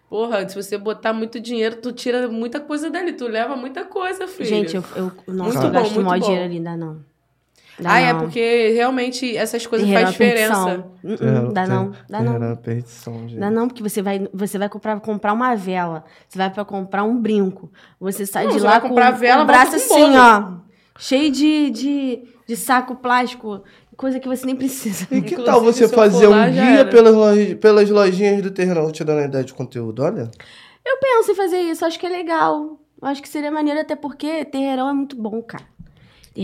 [0.08, 3.12] Porra, se você botar muito dinheiro, tu tira muita coisa dali.
[3.12, 4.48] Tu leva muita coisa, filho.
[4.48, 6.18] Gente, eu, eu, nossa, Muito eu bom, gasto muito bom.
[6.18, 6.96] dinheiro ali, dá não.
[7.80, 8.20] Dá Ah, é não.
[8.20, 10.64] porque realmente essas coisas fazem é diferença.
[11.02, 11.44] perdição.
[11.44, 12.34] Uh-uh, dá não, dá não.
[12.34, 13.38] Era perdição, gente.
[13.38, 17.04] Dá não, porque você vai, você vai comprar, comprar uma vela, você vai pra comprar
[17.04, 17.70] um brinco.
[18.00, 20.14] Você sai Não, de lá vai com comprar vela, o braço assim, bolo.
[20.16, 20.52] ó.
[20.98, 23.62] Cheio de, de, de saco plástico,
[23.96, 25.04] coisa que você nem precisa.
[25.04, 29.04] E que Inclusive, tal você fazer um guia pelas, loja- pelas lojinhas do terreno, te
[29.04, 30.02] dando a ideia de conteúdo?
[30.02, 30.28] Olha.
[30.84, 32.80] Eu penso em fazer isso, acho que é legal.
[33.00, 35.62] Acho que seria maneiro, até porque terreirão é muito bom, cara.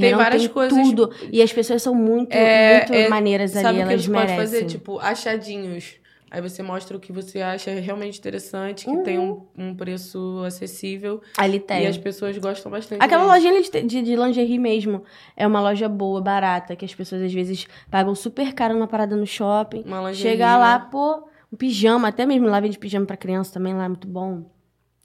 [0.00, 1.10] Terreirão várias tem coisas- tudo.
[1.32, 4.36] E as pessoas são muito, É, muito é, maneiras Sabe ali, que elas pode merecem.
[4.36, 4.64] fazer?
[4.66, 5.96] Tipo, achadinhos.
[6.30, 11.20] Aí você mostra o que você acha realmente interessante, que tem um, um preço acessível.
[11.38, 11.86] Ali E tem.
[11.86, 13.00] as pessoas gostam bastante.
[13.00, 13.34] Aquela disso.
[13.52, 15.04] lojinha de, de, de lingerie mesmo
[15.36, 19.14] é uma loja boa, barata, que as pessoas às vezes pagam super caro numa parada
[19.14, 19.84] no shopping.
[19.86, 20.88] Uma lingerie, Chega lá, né?
[20.90, 21.22] pô,
[21.52, 24.42] um pijama, até mesmo lá vende pijama pra criança também, lá é muito bom.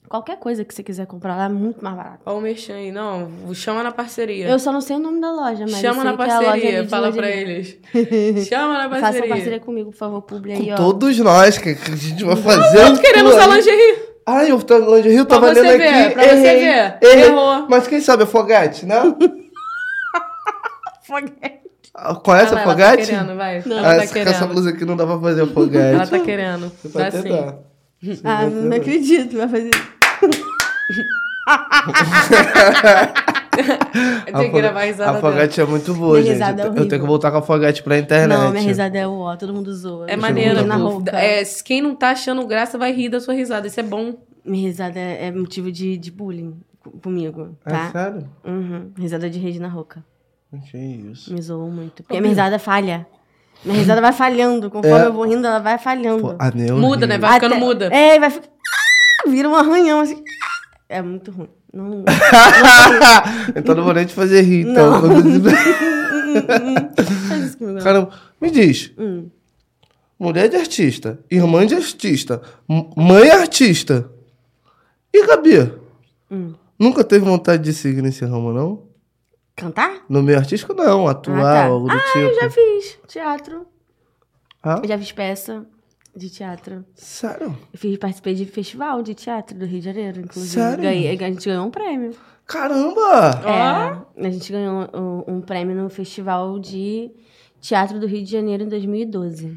[0.10, 2.20] Qualquer coisa que você quiser comprar lá é muito mais barato.
[2.26, 2.91] Olha o merchan aí.
[2.91, 4.47] Não, chama na parceria.
[4.47, 6.88] Eu só não sei o nome da loja, mas Chama na é parceria.
[6.88, 7.78] Fala pra eles.
[8.47, 9.30] Chama na parceria.
[9.30, 10.76] parceria comigo, por favor, publi aí, Com ó.
[10.76, 12.99] todos nós, que, que a gente vai fazer.
[12.99, 13.99] Querendo um usar lingerie.
[14.26, 16.14] Ai, eu tô lingerie, eu Pra tava você lendo ver, aqui.
[16.16, 16.97] pra você errei, ver.
[17.03, 17.24] errei.
[17.26, 17.66] Errou.
[17.70, 18.95] Mas quem sabe a Foguete, né?
[21.05, 21.60] Foguete.
[21.93, 23.10] Ah, Conhece Ela- a ela tá Foguete?
[23.12, 23.64] querendo, vai.
[23.66, 23.78] Não.
[23.78, 24.53] Ela Ah, tá essa, com essa querendo.
[24.53, 25.95] blusa aqui não dá pra fazer a Foguete.
[25.95, 26.72] Ela tá querendo.
[26.82, 27.22] Você vai sim.
[27.24, 27.55] tentar.
[28.01, 29.72] Você Ah, não acredito, vai fazer
[34.27, 35.31] Eu tenho que gravar a risada A dela.
[35.31, 36.31] Foguete é muito boa, Minha gente.
[36.33, 36.87] risada é Eu- horrível.
[36.87, 38.37] tenho que voltar com a Foguete pra internet.
[38.37, 40.05] Não, minha risada é o ó, todo mundo zoa.
[40.09, 40.65] É maneiro.
[40.65, 40.83] na pô.
[40.87, 41.11] roupa.
[41.17, 43.67] É, quem não tá achando graça vai rir da sua risada.
[43.67, 44.15] Isso é bom.
[44.45, 47.91] Minha risada é, é motivo de, de bullying co- comigo, É tá?
[47.91, 48.29] sério?
[48.45, 48.91] Uhum.
[48.97, 50.03] Risada de Regina Roca.
[50.71, 51.33] Que isso.
[51.33, 52.01] Me zoou muito.
[52.03, 53.05] Porque a minha risada falha.
[53.65, 54.69] Minha risada vai falhando.
[54.71, 55.07] Conforme É.
[55.07, 56.21] eu vou rindo, ela vai falhando.
[56.21, 57.17] Pô, a Muda, né?
[57.17, 57.85] Vai ficando Até- muda.
[57.93, 58.47] É, vai ficar.
[58.47, 60.23] Ah, Vira um arranhão assim.
[60.89, 61.49] É muito ruim.
[61.71, 62.03] Não.
[63.55, 65.01] então não vou nem te fazer rir, então.
[67.59, 67.81] Não.
[67.81, 68.11] Caramba,
[68.41, 68.91] me diz.
[68.97, 69.29] Hum.
[70.17, 72.41] Mulher de artista, irmã de artista,
[72.95, 74.09] mãe artista.
[75.13, 75.73] E Gabi?
[76.29, 76.53] Hum.
[76.77, 78.83] Nunca teve vontade de seguir nesse ramo, não?
[79.55, 80.03] Cantar?
[80.09, 81.07] No meio artístico, não.
[81.07, 81.65] Atuar, Ah, tá.
[81.65, 82.17] algo do tipo.
[82.19, 83.65] Eu já fiz teatro.
[84.63, 85.65] Ah, Eu já fiz peça
[86.16, 86.86] de teatro.
[86.95, 87.57] sério?
[87.72, 90.53] Eu fiz, participei de festival de teatro do Rio de Janeiro, inclusive.
[90.53, 90.84] Sério?
[90.84, 92.16] Ganhei, a gente ganhou um prêmio.
[92.45, 93.41] Caramba!
[93.45, 97.12] É, a gente ganhou um, um prêmio no Festival de
[97.62, 99.55] Teatro do Rio de Janeiro em 2012.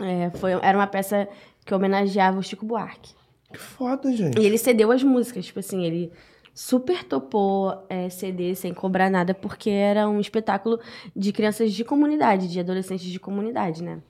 [0.00, 1.28] É, foi, era uma peça
[1.64, 3.12] que homenageava o Chico Buarque.
[3.52, 4.40] Que foda, gente.
[4.40, 6.10] E ele cedeu as músicas, tipo assim, ele
[6.54, 10.80] super topou é, ceder sem cobrar nada, porque era um espetáculo
[11.14, 14.00] de crianças de comunidade, de adolescentes de comunidade, né?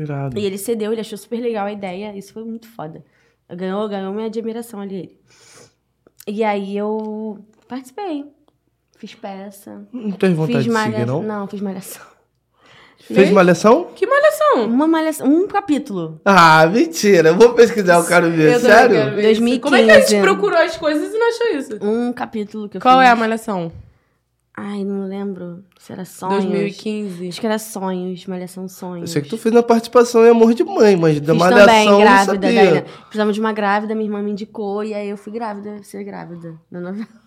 [0.00, 0.38] Irado.
[0.38, 3.04] E ele cedeu, ele achou super legal a ideia, isso foi muito foda.
[3.50, 5.20] Ganhou, ganhou minha admiração ali, ele.
[6.26, 8.26] E aí eu participei.
[8.98, 9.86] Fiz peça.
[9.92, 10.92] Não teve vontade fiz de malha...
[10.92, 11.22] seguir, não?
[11.22, 12.06] Não, fiz malhação.
[12.98, 13.86] Fez malhação?
[13.94, 14.66] Que malhação.
[14.66, 16.20] Uma malhação, um capítulo.
[16.24, 17.30] Ah, mentira.
[17.30, 18.54] Eu vou pesquisar, eu quero ver.
[18.54, 18.96] Eu Sério?
[18.96, 19.52] quero ver 2015.
[19.52, 19.60] isso.
[19.60, 21.78] Como é que a gente procurou as coisas e não achou isso?
[21.80, 23.08] Um capítulo que eu Qual fiz.
[23.08, 23.72] é a malhação?
[24.54, 26.44] Ai, não lembro se era sonhos.
[26.44, 27.28] 2015.
[27.28, 29.08] Acho que era sonhos, malhação sonhos.
[29.10, 31.66] Eu sei que tu fez uma participação em Amor de Mãe, mas da Fiz malhação
[31.66, 32.32] também, eu não grávida.
[32.48, 32.74] sabia.
[32.74, 32.80] Né?
[33.02, 36.54] Precisamos de uma grávida, minha irmã me indicou, e aí eu fui grávida, ser grávida.
[36.70, 37.06] da novela.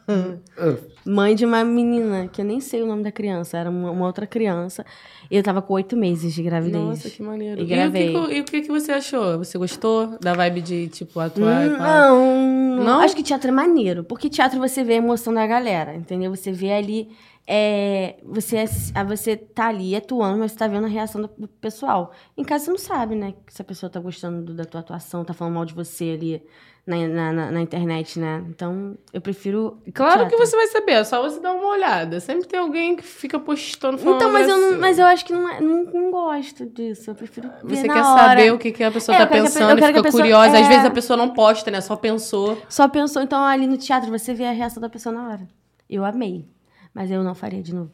[0.58, 0.76] Ah,
[1.06, 4.06] Mãe de uma menina, que eu nem sei o nome da criança, era uma, uma
[4.08, 4.86] outra criança.
[5.30, 6.84] E eu tava com oito meses de gravidez.
[6.84, 7.62] Nossa, que maneiro.
[7.62, 8.12] E E, o que, gravei.
[8.12, 9.38] que- e o que, que você achou?
[9.38, 11.66] Você gostou da vibe de, tipo, atuar?
[11.66, 13.00] e Hum, não, Não?
[13.00, 14.04] Acho que teatro é maneiro.
[14.04, 16.36] Porque teatro você vê a emoção da galera, entendeu?
[16.36, 17.08] Você vê ali.
[17.54, 21.28] É, você, ass- ah, você tá ali atuando, mas você tá vendo a reação do,
[21.50, 22.14] pessoal.
[22.38, 23.34] Em casa você não sabe, né?
[23.50, 26.42] Se a pessoa tá gostando do- da tua atuação, tá falando mal de você ali
[26.88, 28.42] na, na, na- internet, né?
[28.48, 29.78] Então, eu prefiro.
[29.94, 30.48] Claro que teatro.
[30.48, 32.22] você vai saber, é só você dar uma olhada.
[32.22, 35.34] Sempre tem alguém que fica postando falando Então, mas eu, não, mas eu acho que
[35.34, 37.12] não, é- não, não gosto disso.
[37.12, 37.50] Eu prefiro.
[37.66, 38.30] ver Você quer hora.
[38.30, 40.58] saber o que, que a pessoa É, tá que pensando que fica pessoa- curiosa.
[40.58, 40.70] Às é.
[40.70, 41.82] vezes a pessoa não posta, né?
[41.82, 42.58] Só pensou.
[42.70, 45.48] Só pensou, então, ali no teatro, você vê a reação da pessoa na hora.
[45.90, 46.46] Eu amei.
[46.94, 47.92] Mas eu não faria de novo.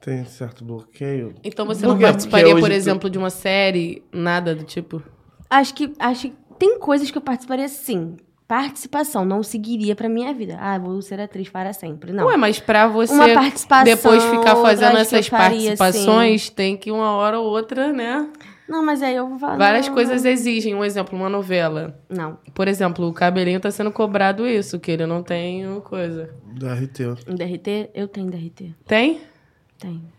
[0.00, 1.34] Tem certo bloqueio.
[1.42, 5.02] Então você Por não participaria, por hoje tu- exemplo, de uma série, nada do tipo?
[5.50, 8.16] Acho que, acho que tem coisas que eu participaria sim.
[8.46, 10.56] Participação, não seguiria pra minha vida.
[10.58, 12.12] Ah, vou ser atriz para sempre.
[12.12, 12.26] Não.
[12.26, 17.10] Ué, mas pra você Uma participação, depois ficar fazendo essas faria, participações, tem que uma
[17.10, 18.30] hora ou outra, né?
[18.68, 19.56] Não, mas aí eu vou falar.
[19.56, 20.74] Várias não, coisas exigem.
[20.74, 21.98] Um exemplo, uma novela.
[22.08, 26.30] Não, Por exemplo, o cabelinho tá sendo cobrado isso, que ele não tem uma coisa.
[26.58, 27.00] Da RT.
[27.26, 28.74] um DRT, eu tenho DRT.
[28.86, 29.20] Tem?
[29.78, 30.18] Tenho.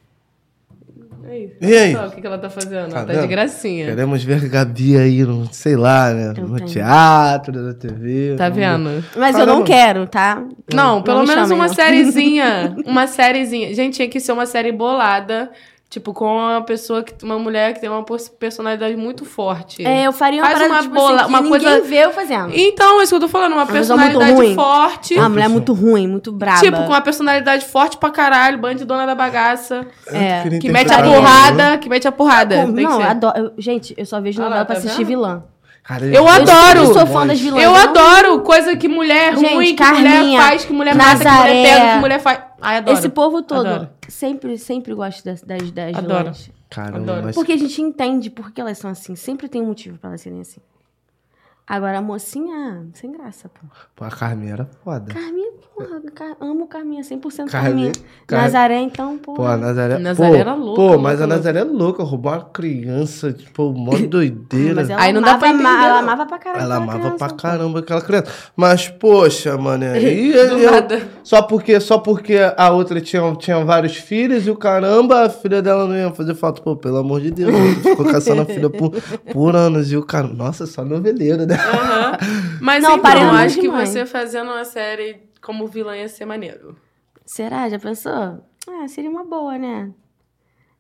[1.28, 1.54] Aí.
[1.60, 1.94] E aí?
[1.94, 2.90] Só, o que, que ela tá fazendo?
[2.92, 3.88] Tá ela tá de gracinha.
[3.88, 6.34] Queremos ver Gabi aí, no, sei lá, né?
[6.36, 6.70] Eu no tenho.
[6.70, 8.36] teatro, na TV.
[8.38, 9.04] Tá vendo?
[9.18, 10.44] Mas eu não quero, tá?
[10.74, 11.74] Não, pelo me menos chamem, uma não.
[11.74, 12.76] sériezinha.
[12.86, 13.74] Uma sériezinha.
[13.74, 15.52] Gente, tinha que ser uma série bolada.
[15.90, 18.06] Tipo, com uma pessoa, que, uma mulher que tem uma
[18.40, 19.84] personalidade muito forte.
[19.84, 22.06] É, eu faria uma Faz parada uma tipo bola- assim, que uma ninguém coisa- vê
[22.06, 22.52] eu fazendo.
[22.54, 24.56] Então, isso que eu tô falando, uma Uma pessoa muito personalidade ruim.
[24.56, 25.16] forte.
[25.16, 26.60] Uma mulher muito ruim, muito braba.
[26.60, 29.84] Tipo, com uma personalidade forte pra caralho, bandidona da bagaça.
[30.06, 32.56] É, Que mete a porrada, que mete a porrada.
[32.58, 33.08] Com- Tem que não, ser.
[33.08, 33.38] adoro.
[33.40, 35.08] eu- gente, eu só vejo Ah novela pra tá assistir vendo?
[35.08, 35.44] vilã.
[35.84, 36.80] Cara, Eu adoro!
[36.82, 37.64] Eu sou fã das vilãs.
[37.64, 41.18] Eu não- adoro coisa que mulher Gente, ruim, que Carminha, mulher faz, que mulher mata,
[41.18, 41.50] que Nazaré.
[41.54, 42.40] mulher pega, que mulher faz.
[42.62, 42.96] Ai, adoro.
[42.96, 43.66] Esse povo todo.
[43.66, 43.90] Adoro.
[44.10, 46.18] Sempre, sempre gosto das, das, das Adoro.
[46.20, 46.52] vilãs.
[46.70, 47.26] Caramba, Adoro.
[47.26, 47.36] mas...
[47.36, 49.16] Porque a gente entende por que elas são assim.
[49.16, 50.60] Sempre tem um motivo pra elas serem assim.
[51.70, 53.60] Agora, a mocinha, sem graça, pô.
[53.96, 55.14] Pô, a Carminha era foda.
[55.14, 57.92] Carminha, porra, Car- amo Carminha, 100% Carminha, Carminha.
[58.26, 59.38] Car- Nazaré, então, porra.
[59.38, 60.00] Pô, a Nazaré...
[60.00, 61.28] Nazaré pô, era louca, Pô, louca, mas a.
[61.28, 62.02] Nazaré é louca.
[62.04, 64.74] Roubou uma criança, tipo, mó doideira.
[64.74, 66.64] Mas ela Aí não dá pra entender, Ela amava pra caralho.
[66.64, 67.36] Ela amava pra criança, pô.
[67.36, 68.32] caramba aquela criança.
[68.56, 69.86] Mas, poxa, mano.
[69.94, 70.00] Do
[70.58, 71.08] eu- nada.
[71.24, 75.62] só, porque, só porque a outra tinha, tinha vários filhos e o caramba, a filha
[75.62, 76.64] dela não ia fazer falta.
[76.64, 77.54] Pô, pelo amor de Deus.
[77.84, 78.92] Ficou caçando a filha por,
[79.32, 79.92] por anos.
[79.92, 81.59] E o cara, nossa, só noveleiro, né?
[81.68, 82.18] Aham.
[82.62, 86.76] Mas Não, então, acho que você fazendo uma série como vilã ia ser maneiro.
[87.26, 87.70] Será?
[87.70, 88.44] Já pensou?
[88.68, 89.92] Ah, seria uma boa, né?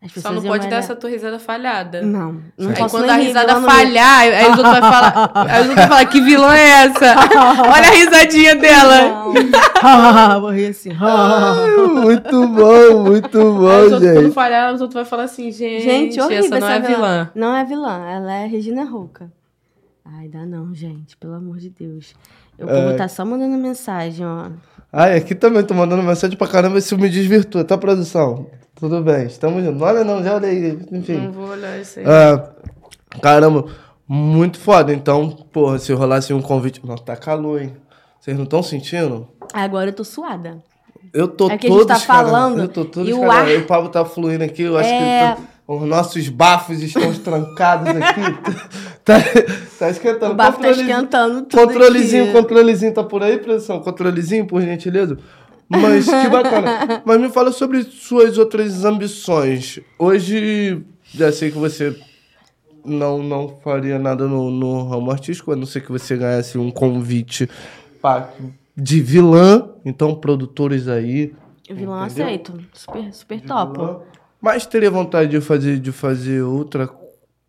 [0.01, 2.01] As Só não pode dar essa tua risada falhada.
[2.01, 5.31] Não, não Aí posso quando a risada vilã falhar, aí os outros vão falar.
[5.35, 7.15] Aí os outros vão falar, que vilã é essa?
[7.67, 9.25] Olha a risadinha dela.
[10.39, 10.91] Vou rir assim.
[11.91, 14.33] muito bom, muito Aí os bom, quando gente.
[14.33, 17.31] falhar, os outros vão falar assim, gente, Gente, horrível essa não essa é vilã.
[17.35, 19.29] Não é vilã, ela é Regina Rouca.
[20.17, 22.13] Ai, dá não, gente, pelo amor de Deus.
[22.57, 22.95] O povo É.
[22.95, 24.49] tá só mandando mensagem, ó.
[24.91, 28.47] Ai, aqui também tô mandando mensagem pra caramba, isso me desvirtua, tá, produção?
[28.75, 29.79] Tudo bem, estamos juntos.
[29.79, 31.17] Não olha não, já olhei, enfim.
[31.17, 32.05] Não vou olhar isso aí.
[32.07, 32.49] Ah,
[33.21, 33.65] caramba,
[34.07, 34.93] muito foda.
[34.93, 36.83] Então, porra, se rolasse um convite.
[36.85, 37.73] Nossa, tá calor, hein?
[38.19, 39.27] Vocês não estão sentindo?
[39.53, 40.57] Agora eu tô suada.
[41.13, 43.47] Eu tô É que a gente todo tá falando Eu tô todo e o ar-
[43.47, 44.61] O Pablo tá fluindo aqui.
[44.63, 45.35] Eu acho É.
[45.35, 48.21] que tá- os nossos bafos estão trancados aqui.
[49.09, 49.19] tá,
[49.79, 50.33] tá esquentando.
[50.33, 52.33] O bafo tá esquentando tudo Controlezinho, aqui.
[52.33, 53.79] controlezinho tá por aí, produção?
[53.79, 55.17] Controlezinho, por gentileza?
[55.67, 57.01] Mas que bacana.
[57.05, 59.79] Mas me fala sobre suas outras ambições.
[59.97, 60.81] Hoje,
[61.13, 61.95] já sei que você
[62.83, 66.71] não, não faria nada no, no ramo artístico, a não ser que você ganhasse um
[66.71, 67.47] convite
[68.01, 68.29] pá,
[68.75, 69.69] de vilã.
[69.85, 71.33] Então, produtores aí.
[71.69, 71.93] Entendeu?
[71.93, 72.59] aceito.
[72.73, 73.73] Super, super de topo.
[73.73, 73.99] vilã.
[74.41, 76.87] Mas teria vontade de fazer, de fazer outra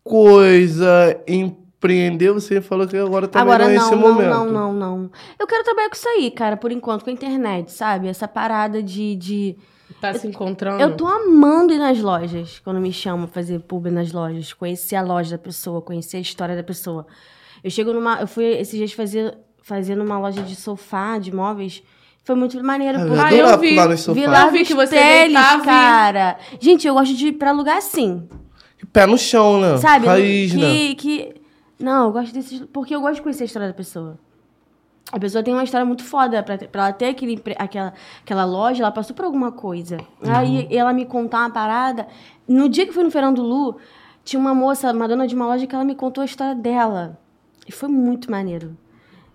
[0.03, 2.31] coisa, empreender.
[2.31, 4.29] Você falou que agora também Agora não é não, esse não, momento.
[4.29, 5.11] não, não, não.
[5.39, 8.07] Eu quero trabalhar com isso aí, cara, por enquanto, com a internet, sabe?
[8.07, 9.15] Essa parada de.
[9.15, 9.57] de...
[9.99, 10.81] Tá se encontrando?
[10.81, 14.95] Eu tô amando ir nas lojas, quando me chamam pra fazer pub nas lojas, conhecer
[14.95, 17.05] a loja da pessoa, conhecer a história da pessoa.
[17.63, 18.19] Eu chego numa.
[18.21, 21.83] Eu fui esses dias fazer, fazer numa loja de sofá, de móveis.
[22.23, 23.19] Foi muito maneiro, Ah, eu porque.
[23.19, 23.97] Ah, adorava eu vi.
[23.97, 24.17] sofás.
[24.17, 26.37] Vila Eu vi que você deitava cara.
[26.59, 28.27] Gente, eu gosto de ir pra lugar assim.
[28.91, 29.77] Pé no chão, né?
[29.77, 30.07] Sabe?
[30.07, 30.61] Raiz, né?
[30.61, 31.35] que, que.
[31.79, 32.61] Não, eu gosto desses.
[32.71, 34.17] Porque eu gosto de conhecer a história da pessoa.
[35.11, 36.41] A pessoa tem uma história muito foda.
[36.41, 39.97] Pra, pra ela ter aquele, aquela, aquela loja, ela passou por alguma coisa.
[40.21, 40.33] Uhum.
[40.33, 42.07] Aí ela me contar uma parada.
[42.47, 43.77] No dia que fui no Fernando Lu,
[44.23, 47.19] tinha uma moça, uma dona de uma loja, que ela me contou a história dela.
[47.67, 48.77] E foi muito maneiro.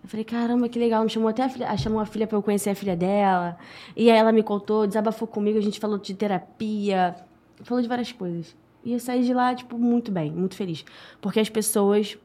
[0.02, 1.02] Eu falei, caramba, que legal.
[1.02, 3.58] Me chamou até a filha, chamou a filha pra eu conhecer a filha dela.
[3.96, 7.16] E aí ela me contou, desabafou comigo, a gente falou de terapia,
[7.62, 8.54] falou de várias coisas.
[8.86, 10.84] E eu saí de lá, tipo, muito bem, muito feliz.
[11.20, 12.16] Porque as pessoas,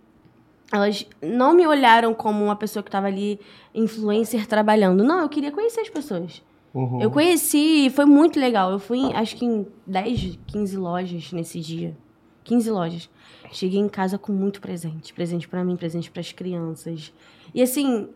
[0.72, 3.40] elas não me olharam como uma pessoa que estava ali,
[3.74, 5.04] influencer, trabalhando.
[5.04, 6.44] Não, eu queria conhecer as pessoas.
[6.74, 7.02] Uhum.
[7.02, 8.72] Eu conheci e foi muito legal.
[8.72, 11.98] Eu fui, acho que em 10, 15 lojas nesse dia.
[12.44, 13.10] 15 lojas.
[13.52, 15.14] Cheguei em casa com muito presente.
[15.14, 17.12] Presente pra mim, presente pras crianças.
[17.54, 18.08] E assim,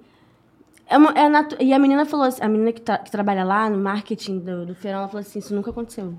[0.87, 3.43] é uma- é natu- e a menina falou assim, a menina que, tra- que trabalha
[3.43, 6.13] lá no marketing do, do feirão, ela falou assim, isso nunca aconteceu.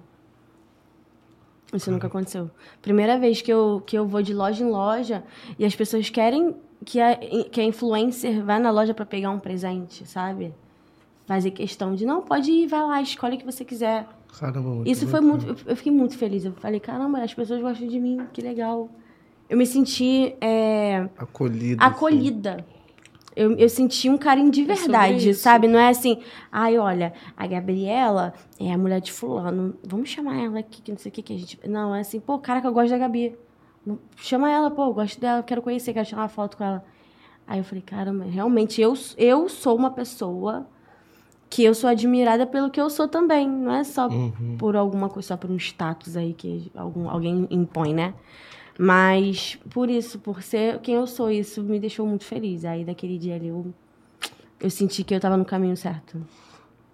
[1.72, 2.50] Isso nunca aconteceu.
[2.80, 5.24] Primeira vez que eu, que eu vou de loja em loja
[5.58, 6.54] e as pessoas querem
[6.84, 10.54] que a, que a influencer vá na loja pra pegar um presente, sabe?
[11.26, 14.06] Fazer questão de, não, pode ir, vai lá, escolhe o que você quiser.
[14.38, 15.44] Caramba, muito Isso foi bacana.
[15.44, 15.62] muito.
[15.66, 16.44] Eu eu fiquei muito feliz.
[16.44, 18.88] Eu falei, caramba, as pessoas gostam de mim, que legal.
[19.48, 21.84] Eu me senti é, Acolhida.
[22.54, 22.75] assim.
[23.36, 25.42] Eu, eu senti um carinho de É verdade, isso.
[25.42, 25.68] sabe?
[25.68, 26.20] Não é assim,
[26.50, 29.74] ai, olha, a Gabriela é a mulher de fulano.
[29.86, 31.60] Vamos chamar ela aqui, que não sei o que, que a gente.
[31.68, 33.36] Não, é assim, pô, cara, que eu gosto da Gabi.
[34.16, 36.82] Chama ela, pô, eu gosto dela, quero conhecer, quero tirar uma foto com ela.
[37.46, 40.66] Aí eu falei, caramba, realmente, eu, eu sou uma pessoa
[41.48, 43.46] que eu sou admirada pelo que eu sou também.
[43.48, 44.56] Não é só Uhum.
[44.58, 48.14] por alguma coisa, só por um status aí que algum, alguém impõe, né?
[48.78, 52.64] Mas por isso, por ser quem eu sou, isso me deixou muito feliz.
[52.64, 53.72] Aí daquele dia ali eu,
[54.60, 56.20] eu senti que eu tava no caminho certo.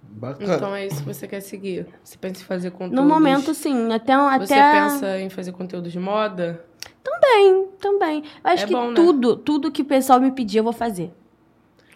[0.03, 0.55] Bacana.
[0.55, 1.87] Então é isso que você quer seguir.
[2.05, 2.97] Você pensa em fazer conteúdos...
[2.97, 3.93] No momento, sim.
[3.93, 6.65] Até, Você até pensa em fazer conteúdos de moda?
[7.03, 8.23] também, também.
[8.45, 8.95] Eu acho É que bom, né?
[8.95, 11.13] tudo, tudo que o pessoal me pedir, eu vou fazer.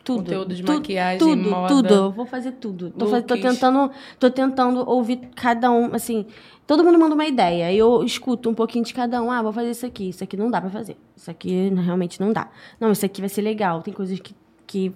[0.07, 0.19] Tudo.
[0.23, 1.69] Conteúdo de Tu- maquiagem, tudo, moda.
[1.75, 2.91] Tudo, eu vou fazer tudo.
[2.91, 3.91] Tô, fa- tô tentando,
[4.21, 6.25] tô tentando ouvir cada um, assim,
[6.65, 9.53] todo mundo manda uma ideia, e eu escuto um pouquinho de cada um, ah, vou
[9.53, 12.49] fazer isso aqui, isso aqui não dá pra fazer, isso aqui realmente não dá.
[12.79, 14.33] Não, isso aqui vai ser legal, tem coisas que,
[14.65, 14.95] que,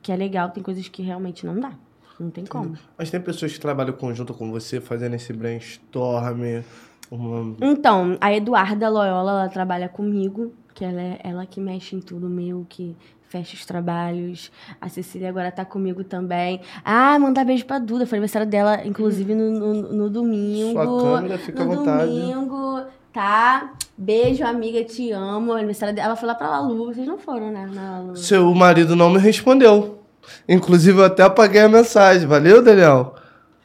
[0.00, 1.72] que é legal, tem coisas que realmente não dá,
[2.18, 2.78] não tem como.
[2.96, 6.62] Mas tem pessoas que trabalham conjunto com você, fazendo esse brainstorm.
[7.10, 7.54] Uma...
[7.60, 12.28] Então, a Eduarda Loyola, ela trabalha comigo, que ela é ela que mexe em tudo
[12.28, 12.96] meu, que
[13.28, 14.50] fecha os trabalhos.
[14.80, 16.60] A Cecília agora tá comigo também.
[16.84, 18.06] Ah, mandar beijo pra Duda.
[18.06, 20.72] Foi aniversário dela, inclusive, no, no, no domingo.
[20.72, 22.06] Sua câmera, fica no à vontade.
[22.10, 23.72] domingo, tá?
[23.96, 25.52] Beijo, amiga, te amo.
[25.52, 26.08] Aniversário dela.
[26.08, 26.86] Ela foi lá pra Lalu.
[26.86, 27.68] Vocês não foram, né?
[27.72, 28.16] Na Lalu.
[28.16, 30.00] Seu marido não me respondeu.
[30.48, 32.26] Inclusive, eu até apaguei a mensagem.
[32.26, 33.14] Valeu, Daniel?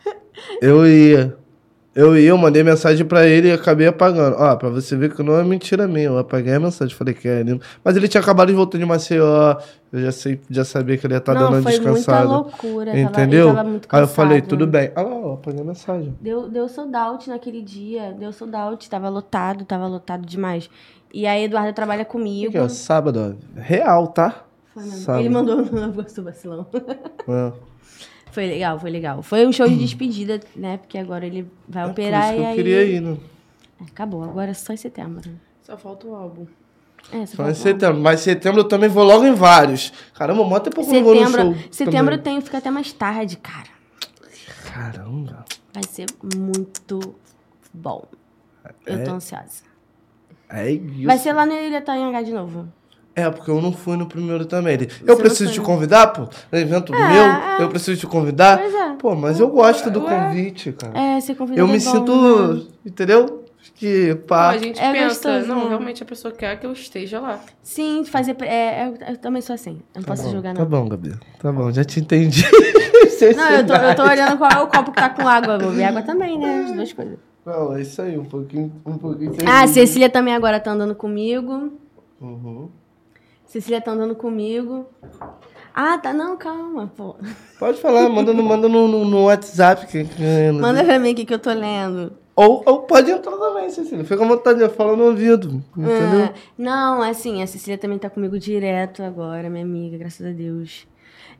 [0.61, 1.40] Eu ia.
[1.93, 4.37] Eu ia, eu mandei mensagem pra ele e acabei apagando.
[4.37, 6.05] Ó, pra você ver que não é mentira minha.
[6.05, 7.61] Eu apaguei a mensagem, falei que é lindo.
[7.83, 9.57] Mas ele tinha acabado de voltar de Maceió.
[9.91, 12.25] Eu já, sei, já sabia que ele ia estar não, dando uma foi descansada.
[12.29, 12.85] muita loucura.
[12.91, 13.47] tava- Entendeu?
[13.49, 14.49] ele tava muito Aí eu falei, cansado.
[14.49, 14.91] tudo bem.
[14.95, 16.15] Ah, lá, eu apaguei a mensagem.
[16.21, 18.13] Deu, deu sold out naquele dia.
[18.17, 18.89] Deu sold out.
[18.89, 20.69] Tava lotado, tava lotado demais.
[21.13, 22.47] E aí, Eduardo trabalha comigo.
[22.51, 23.59] Aqui, ó, sábado, ó.
[23.59, 24.45] Real, tá?
[24.73, 24.97] Foi mesmo.
[24.99, 25.19] Sábado.
[25.23, 26.65] Ele mandou no Gosto Vacilão.
[27.27, 27.51] É.
[28.31, 29.21] Foi legal, foi legal.
[29.21, 30.77] Foi um show de despedida, né?
[30.77, 32.55] Porque agora ele vai É por operar isso que e eu aí.
[32.55, 33.17] queria ir, né?
[33.81, 35.29] Acabou, agora é só em setembro.
[35.63, 36.45] Só falta o álbum.
[37.11, 37.99] É, só Só em setembro.
[38.01, 39.91] Mas setembro eu também vou logo em vários.
[40.13, 41.29] Caramba, mó tempo que eu não vou no show.
[41.31, 42.13] Setembro, setembro também.
[42.17, 43.69] eu tenho, fica até mais tarde, cara.
[44.65, 45.45] Caramba.
[45.73, 46.05] Vai ser
[46.35, 47.15] muito
[47.73, 48.05] bom.
[48.85, 49.03] Eu É?
[49.03, 49.63] tô ansiosa.
[50.49, 51.05] É isso.
[51.05, 52.67] Vai ser lá no Ilha H de novo.
[53.15, 54.73] É, porque eu não fui no primeiro também.
[54.73, 56.27] Ele, Você Eu preciso te convidar, pô?
[56.51, 57.57] No evento do É, meu, é.
[57.63, 58.57] eu preciso te convidar.
[58.57, 58.93] Pois é.
[58.93, 60.09] Pô, mas eu gosto do Ué.
[60.27, 60.97] convite, cara.
[60.97, 62.61] É, ser convidado eu me é bom, sinto, né?
[62.85, 63.43] entendeu?
[63.75, 64.49] Que Pô, pá.
[64.49, 65.69] a gente É pensa, gostoso, não, né?
[65.69, 67.39] realmente a pessoa quer que eu esteja lá.
[67.61, 68.35] Sim, fazer.
[68.43, 69.81] É, eu, eu também sou assim.
[69.93, 70.69] Eu não Tá posso bom, julgar, Tá não.
[70.69, 71.13] bão, Gabi.
[71.39, 72.43] Tá bom, já te entendi.
[73.35, 75.59] Não, eu tô, eu tô olhando qual é o copo que tá com água.
[75.59, 76.63] Vou beber água também, né?
[76.65, 77.19] As duas coisas.
[77.45, 79.33] Não, é isso aí, um pouquinho, um pouquinho.
[79.47, 79.67] Ah.
[79.67, 81.71] Cecília também agora tá andando comigo.
[82.19, 82.69] Uhum.
[83.51, 84.85] Cecília tá andando comigo.
[85.75, 86.13] Ah, tá.
[86.13, 87.15] Não, calma, pô.
[87.59, 89.87] Pode falar, manda no, manda no, no, no WhatsApp.
[89.87, 92.13] Que, que- Manda pra mim o que, eu tô lendo.
[92.33, 94.05] ou, ou pode entrar também, Cecília.
[94.05, 95.61] Fica à vontade, fala no ouvido.
[95.77, 96.29] Entendeu?
[96.29, 100.87] Ah, não, assim, a Cecília também tá comigo direto agora, minha amiga, graças a Deus.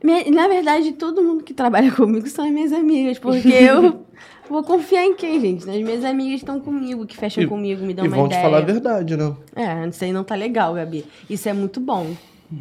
[0.04, 4.04] Minha- na verdade, todo mundo que trabalha comigo são as minhas amigas, porque eu
[4.48, 5.68] vou confiar em quem, gente?
[5.68, 8.40] As minhas amigas estão comigo, que fecham E- comigo, me dão e uma vão ideia.
[8.40, 9.34] te falar a verdade, né?
[9.56, 11.04] É, isso aí não tá legal, Gabi.
[11.28, 12.14] Isso é muito bom,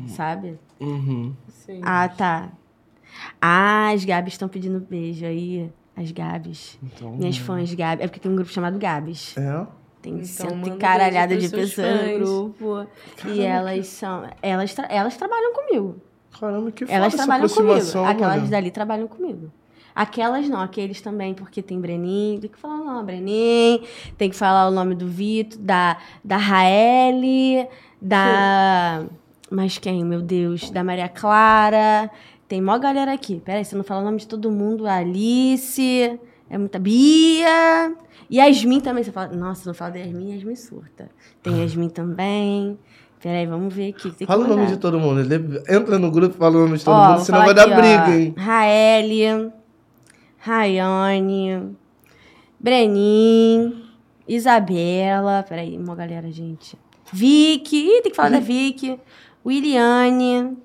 [0.07, 0.57] sabe?
[0.79, 1.33] Uhum.
[1.49, 1.81] Sim.
[1.83, 2.49] Ah, tá.
[3.41, 5.69] Ah, as Gabs estão pedindo beijo aí.
[5.95, 6.79] As Gabs.
[6.81, 8.03] Então, Minhas fãs Gabs.
[8.03, 9.37] É porque tem um grupo chamado Gabs.
[9.37, 9.67] É.
[10.01, 12.87] Tem Então, cento e caralhada de pessoas no grupo.
[13.27, 14.23] E elas são.
[14.41, 15.97] Elas, tra- elas trabalham comigo.
[16.39, 17.73] Caramba, que foda Elas trabalham comigo.
[18.07, 18.47] Aquelas mano.
[18.47, 19.51] dali trabalham comigo.
[19.95, 23.81] Aquelas não, aqueles também, porque tem Brenin, tem que falar o nome, Brenin,
[24.17, 27.67] tem que falar o nome do Vitor, da, da Raeli,
[28.01, 29.03] da.
[29.49, 30.69] Mas quem, meu Deus?
[30.69, 32.09] Da Maria Clara.
[32.47, 33.41] Tem mó galera aqui.
[33.43, 34.87] Peraí, você não fala o nome de todo mundo.
[34.87, 36.19] Alice,
[36.49, 36.79] é muita.
[36.79, 37.93] Bia.
[38.31, 39.03] Yasmin também.
[39.03, 39.27] Você fala.
[39.33, 41.09] Nossa, não fala da Yasmin, Yasmin surta.
[41.43, 42.79] Tem Yasmin também.
[43.21, 44.03] Peraí, vamos ver aqui.
[44.03, 45.21] Tem que Fala o nome de todo mundo.
[45.69, 47.63] Entra no grupo e fala o nome de todo Ó, mundo, senão falar vai dar
[47.63, 48.19] aqui, briga, ó.
[48.19, 48.33] hein?
[48.37, 49.51] Raeli,
[50.41, 51.75] Rayane,
[52.59, 53.83] Brenin,
[54.27, 55.45] Isabela.
[55.47, 56.77] Peraí, uma galera, gente.
[57.13, 57.77] Vicky.
[57.77, 58.99] Ih, tem que falar da Vicky.
[59.45, 60.57] Williane.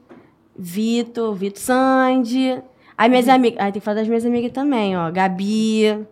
[0.58, 1.34] Vitor.
[1.34, 2.58] Vitor Sandy.
[2.96, 3.58] Aí minhas amigas.
[3.60, 5.10] Aí tem que falar das minhas amigas também, ó.
[5.10, 6.06] Gabi.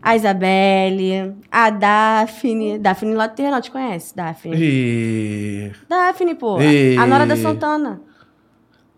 [0.00, 1.34] A Isabelle.
[1.50, 2.78] A Daphne.
[2.78, 4.14] Daphne Terrenal, te conhece?
[4.16, 4.56] Daphne.
[4.56, 5.72] E...
[5.88, 6.60] Daphne, pô.
[6.60, 8.00] E- A Nora da Santana.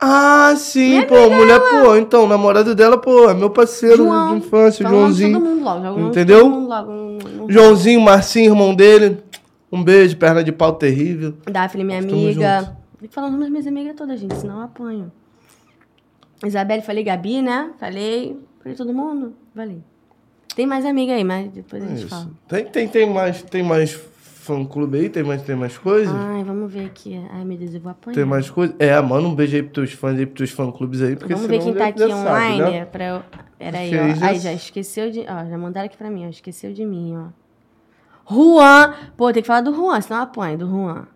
[0.00, 4.30] Ah, sim, pô, mulher, pô, então, namorado dela, pô, é meu parceiro João.
[4.38, 5.38] de infância, Fala o Joãozinho.
[5.38, 5.88] Todo mundo logo.
[5.88, 6.40] o de Entendeu?
[6.40, 7.52] Todo mundo logo.
[7.52, 9.18] Joãozinho, Marcinho, irmão dele.
[9.70, 11.34] Um beijo, perna de pau terrível.
[11.44, 12.76] Daphne, minha amiga.
[12.98, 15.12] Tem que falar o nome das minhas amigas todas, gente, senão eu apanho.
[16.44, 17.70] Isabelle, falei Gabi, né?
[17.78, 18.38] Falei.
[18.62, 19.34] Falei todo mundo?
[19.54, 19.82] Falei.
[20.56, 22.08] Tem mais amiga aí, mas depois a gente Isso.
[22.08, 22.30] fala.
[22.48, 23.94] Tem, tem, tem mais, tem mais
[24.54, 25.08] fã-clube aí?
[25.08, 26.14] Tem mais, tem mais coisas?
[26.14, 27.20] Ai, vamos ver aqui.
[27.32, 28.14] Ai, meu Deus, eu vou apanhar.
[28.14, 28.74] Tem mais coisas?
[28.78, 31.48] É, manda um beijo aí pros teus fãs aí, pros teus fã-clubes aí, porque Vamos
[31.48, 32.84] ver quem tá aqui sabe, online né?
[32.84, 33.22] pra eu.
[33.58, 34.02] Peraí, ó.
[34.02, 35.20] aí já- Ai, já esqueceu de.
[35.20, 36.28] Ó, já mandaram aqui pra mim, ó.
[36.28, 37.26] Esqueceu de mim, ó.
[38.32, 38.94] Juan.
[39.16, 41.06] Pô, tem que falar do Juan, senão eu apanho, do Juan.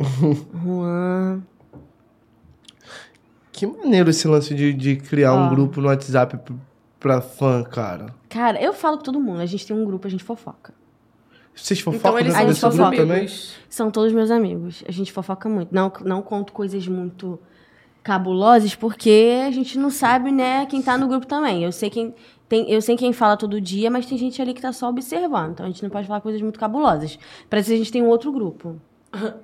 [0.64, 1.42] Juan.
[3.52, 5.48] Que maneiro esse lance de, de criar um Ó.
[5.48, 6.38] grupo no WhatsApp
[6.98, 8.06] pra fã, cara.
[8.28, 9.40] Cara, eu falo com todo mundo.
[9.40, 10.74] A gente tem um grupo, a gente fofoca.
[11.54, 13.16] Vocês Então fofocam eles dentro são desse grupo também?
[13.18, 13.54] amigos.
[13.68, 14.82] São todos meus amigos.
[14.88, 15.74] A gente fofoca muito.
[15.74, 17.38] Não, não conto coisas muito
[18.02, 21.64] cabulosas, porque a gente não sabe, né, quem tá no grupo também.
[21.64, 22.14] Eu sei quem.
[22.48, 25.52] Tem, eu sei quem fala todo dia, mas tem gente ali que tá só observando.
[25.52, 27.18] Então a gente não pode falar coisas muito cabulosas.
[27.48, 28.76] Pra isso a gente tem um outro grupo.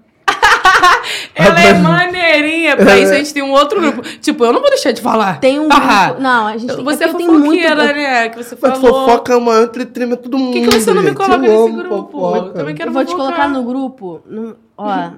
[1.35, 2.77] Ela é maneirinha.
[2.77, 4.03] Pra isso a gente tem um outro grupo.
[4.21, 5.41] Tipo, eu não vou deixar de falar.
[5.41, 6.21] Tem um Ah, grupo.
[6.23, 6.85] Não, a gente tem.
[6.85, 7.93] Você é muito fofoqueira, grupo.
[7.95, 8.29] né?
[8.29, 9.07] Que você Mas falou.
[9.07, 10.53] fofoca é o maior entretenimento do mundo.
[10.53, 12.13] Por que, que você não me coloca Eu nesse grupo?
[12.13, 12.39] fofoca.
[12.49, 13.35] Eu também quero Eu vou te fofocar.
[13.37, 14.21] colocar no grupo.
[14.27, 15.11] no- ó,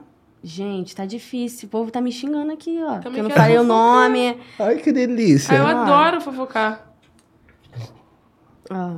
[0.42, 1.66] gente, tá difícil.
[1.66, 2.98] O povo tá me xingando aqui, ó.
[2.98, 4.36] Porque eu não falei o nome.
[4.58, 5.54] Ai, que delícia.
[5.54, 5.82] Ah, eu Ah.
[5.82, 6.86] adoro fofocar.
[8.70, 8.90] Ó.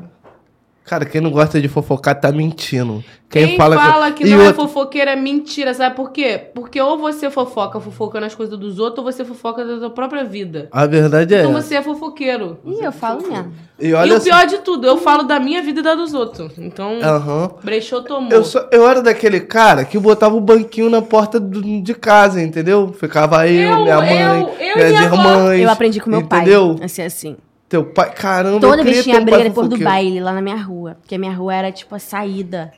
[0.84, 3.02] Cara, quem não gosta de fofocar tá mentindo.
[3.30, 6.38] Quem, Quem fala, fala que E não é outra- fofoqueira é mentira, sabe por quê?
[6.54, 10.22] Porque ou você fofoca fofocando as coisas dos outros, ou você fofoca da sua própria
[10.24, 10.68] vida.
[10.70, 12.58] A verdade é Então você é fofoqueiro.
[12.66, 13.52] Ih, eu falo mesmo.
[13.80, 16.52] E e o pior de tudo, eu falo da minha vida e da dos outros.
[16.58, 17.50] Então, Aham.
[17.64, 18.30] brechou, tomou.
[18.30, 22.42] Eu, só- eu era daquele cara que botava o banquinho na porta do- de casa,
[22.42, 22.92] entendeu?
[22.92, 25.60] Ficava eu, Eu, minha mãe, eu, eu e minhas irmãs.
[25.60, 26.74] Eu aprendi com meu entendeu?
[26.76, 26.84] pai.
[26.84, 27.36] Assim, assim.
[27.74, 30.54] Teu pai, caramba, eu Toda queria vez tinha briga depois do baile lá na minha
[30.54, 30.96] rua.
[31.00, 32.72] Porque a minha rua era tipo a saída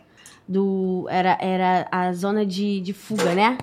[0.48, 1.06] do.
[1.10, 3.58] Era, era a zona de, de fuga, né?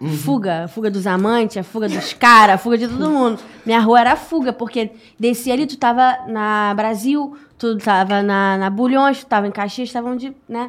[0.00, 0.10] Uhum.
[0.10, 3.38] Fuga, fuga dos amantes, a fuga dos caras, a fuga de todo mundo.
[3.64, 4.90] Minha rua era a fuga, porque
[5.20, 9.92] descia ali, tu tava na Brasil, tu tava na, na Bulhões, tu tava em Caxias,
[9.92, 10.68] tava onde, né?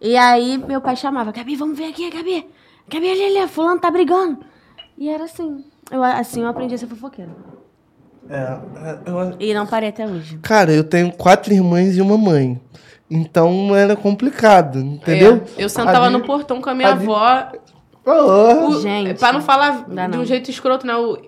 [0.00, 2.48] E aí meu pai chamava, Gabi, vamos ver aqui, Gabi.
[2.88, 4.38] Gabi, ali, ali, fulano tá brigando.
[4.96, 5.62] E era assim.
[5.90, 7.36] Eu, assim eu aprendi a ser fofoqueira.
[8.30, 10.38] É, é, eu- E não parei até hoje.
[10.42, 12.60] cara, eu tenho quatro irmãs e uma mãe.
[13.10, 15.42] Então era complicado, entendeu?
[15.58, 17.16] É, eu sentava Ali- no portão com a minha ali- avó.
[17.16, 17.52] Ah,
[18.68, 20.24] O, Gente, Pra não falar de um não.
[20.24, 20.96] jeito escroto, né?
[20.96, 21.18] O,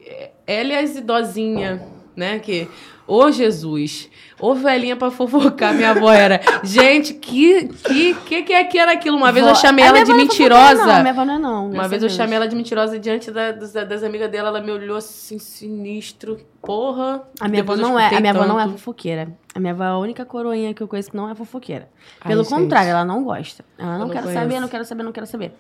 [0.46, 1.80] ela e as idosinhas,
[2.16, 2.38] né?
[2.38, 2.68] Que.
[3.06, 4.08] Ô, Jesus!
[4.43, 6.40] Ô, velhinha pra fofocar, minha avó era.
[6.64, 9.16] Gente, que que, que, que é que era aquilo?
[9.16, 10.85] Uma vez eu Vó- chamei ela de é mentirosa.
[10.85, 11.70] Não, minha avó não é não.
[11.70, 14.73] Uma vez eu chamei ela de mentirosa diante da- das, das amigas dela, ela me
[14.73, 16.40] olhou assim, sinistro.
[16.60, 17.23] Porra.
[17.40, 19.28] A minha avó Depois não é, a minha avó não é fofoqueira.
[19.55, 21.89] A minha avó é a única coroinha que eu conheço que não é fofoqueira.
[22.20, 22.52] Ai, Pelo gente.
[22.52, 23.64] contrário, ela não gosta.
[23.78, 25.55] Ela não Eu quer saber, não quero saber, não quero saber.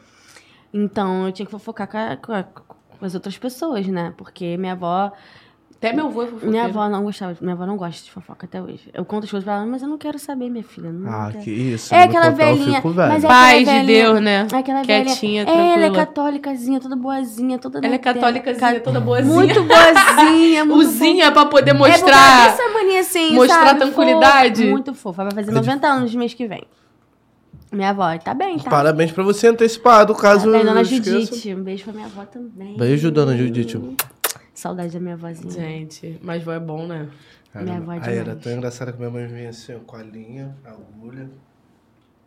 [0.74, 4.12] Então, eu tinha que fofocar com, a- com a- com as outras pessoas, né?
[4.16, 5.12] Porque minha avó,
[5.84, 6.50] Até meu avô é fofoqueiro.
[6.52, 8.88] minha avó não gostava, minha avó não gosta de fofoca até hoje.
[8.94, 10.92] Eu conto as coisas pra ela, mas eu não quero saber, minha filha.
[10.92, 11.42] Não Ah, quero.
[11.44, 11.92] que isso.
[11.92, 14.46] É aquela contar, velhinha, mas é Paz aquela de Deus, né?
[14.52, 15.64] Aquela Quietinha, velhinha.
[15.64, 16.06] Ela é tranquila.
[16.06, 19.34] católicazinha, toda boazinha, toda Ela é católicazinha, ca- toda boazinha.
[19.34, 22.42] Muito boazinha, muito Uzinha pra poder É mostrar.
[22.44, 23.80] tem essa mania assim, mostrar sabe?
[23.80, 24.60] tranquilidade.
[24.62, 25.24] Fofa, muito fofa.
[25.24, 26.62] Vai fazer 90 anos no mês que vem.
[27.72, 28.70] Minha avó, tá bem, tá?
[28.70, 30.84] Parabéns pra você antecipado, Tá caso bem, dona.
[30.84, 31.54] Judite.
[31.54, 32.76] Um beijo pra minha avó também.
[32.76, 33.80] Beijo, dona Judite.
[34.62, 35.50] Saudade da minha avózinha.
[35.50, 37.08] Gente, mas vó é bom, né?
[37.52, 38.42] Minha avó é Aí era demais.
[38.44, 41.28] tão engraçado que minha mãe vinha assim, ó, com a linha, agulha,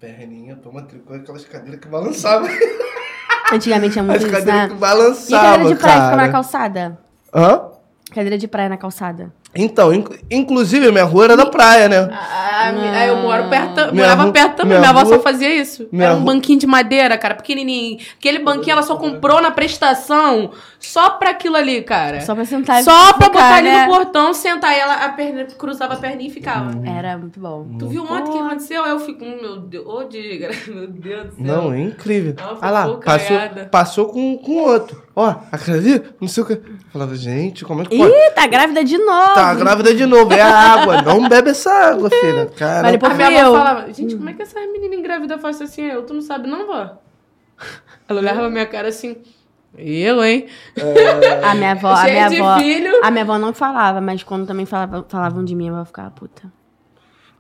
[0.01, 2.49] perninha, toma tricô, aquelas cadeiras que balançavam.
[3.53, 4.67] Antigamente tinha muito As isso, cadeiras né?
[4.67, 6.31] que E a balançavam, cadeira de praia que ficava na cara.
[6.31, 6.97] calçada?
[7.33, 7.69] Hã?
[8.13, 9.33] Cadeira de praia na calçada.
[9.57, 12.09] Então, inc- inclusive, a minha rua era da praia, né?
[12.11, 14.77] Ah, aí eu moro perto, Minha morava perto também.
[14.77, 15.87] minha Minha, avó rua- só fazia isso.
[15.93, 17.99] Era um ru- banquinho de madeira, cara, pequenininho.
[18.19, 22.21] Aquele banquinho ela só comprou na prestação só pra aquilo ali, cara.
[22.21, 23.85] Só pra sentar Só pra ficar, botar ali né?
[23.87, 26.71] no portão, sentar e ela a perna, cruzava a perninha e ficava.
[26.85, 27.65] Era muito bom.
[27.79, 28.83] Tu viu ontem o que aconteceu?
[28.83, 31.45] Aí eu fico, hum, meu Deus, ô diga, meu Deus do céu.
[31.45, 32.35] Não, é incrível.
[32.39, 33.37] Uma Olha lá, passou,
[33.71, 35.04] passou com, com outro.
[35.15, 36.53] Ó, aquela ali, não sei o que.
[36.53, 38.31] Eu falava, gente, como é que Ih, pode?
[38.35, 39.33] tá grávida de novo.
[39.33, 41.01] Tá grávida de novo, é a água.
[41.01, 42.45] Não bebe essa água, filha.
[42.57, 43.53] Cara, depois A minha fui avó eu.
[43.57, 45.83] falava, gente, como é que essa menina engravida faz assim?
[45.83, 46.97] Eu, tu não sabe não, vó?
[48.07, 49.17] Ela olhava pra minha cara assim,
[49.77, 50.45] eu, hein?
[51.43, 52.57] A minha avó, a minha avó.
[52.59, 53.01] filho.
[53.03, 56.11] A minha avó não falava, mas quando também falava, falavam de mim, a avó ficava
[56.11, 56.43] puta.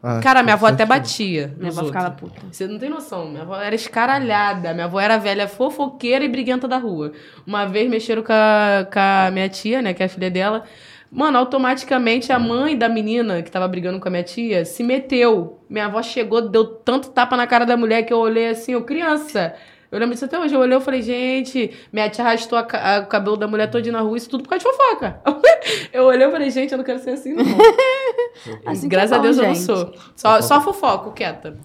[0.07, 2.39] Ah, Cara, minha avó até batia Minha avó ficava puta.
[2.51, 3.27] Você não tem noção.
[3.27, 4.71] Minha avó era escaralhada.
[4.71, 7.11] Minha avó era velha fofoqueira e briguenta da rua.
[7.45, 9.95] Uma vez mexeram com a, com a minha tia, né?
[9.95, 10.63] Que é a filha dela.
[11.11, 15.59] Mano, automaticamente a mãe da menina que tava brigando com a minha tia se meteu.
[15.67, 18.83] Minha avó chegou, deu tanto tapa na cara da mulher que eu olhei assim, eu
[18.83, 19.55] criança.
[19.91, 20.53] Eu lembro disso até hoje.
[20.53, 23.93] Eu olhei e falei, gente, minha tia arrastou a a- o cabelo da mulher todinha
[23.93, 25.21] na rua, isso tudo por causa de fofoca.
[25.93, 27.43] Eu olhei e falei, gente, eu não quero ser assim, não.
[28.65, 29.65] Assim que Graças é a Deus eu não gente.
[29.65, 29.93] sou.
[30.15, 31.57] Só, só fofoco, quieta.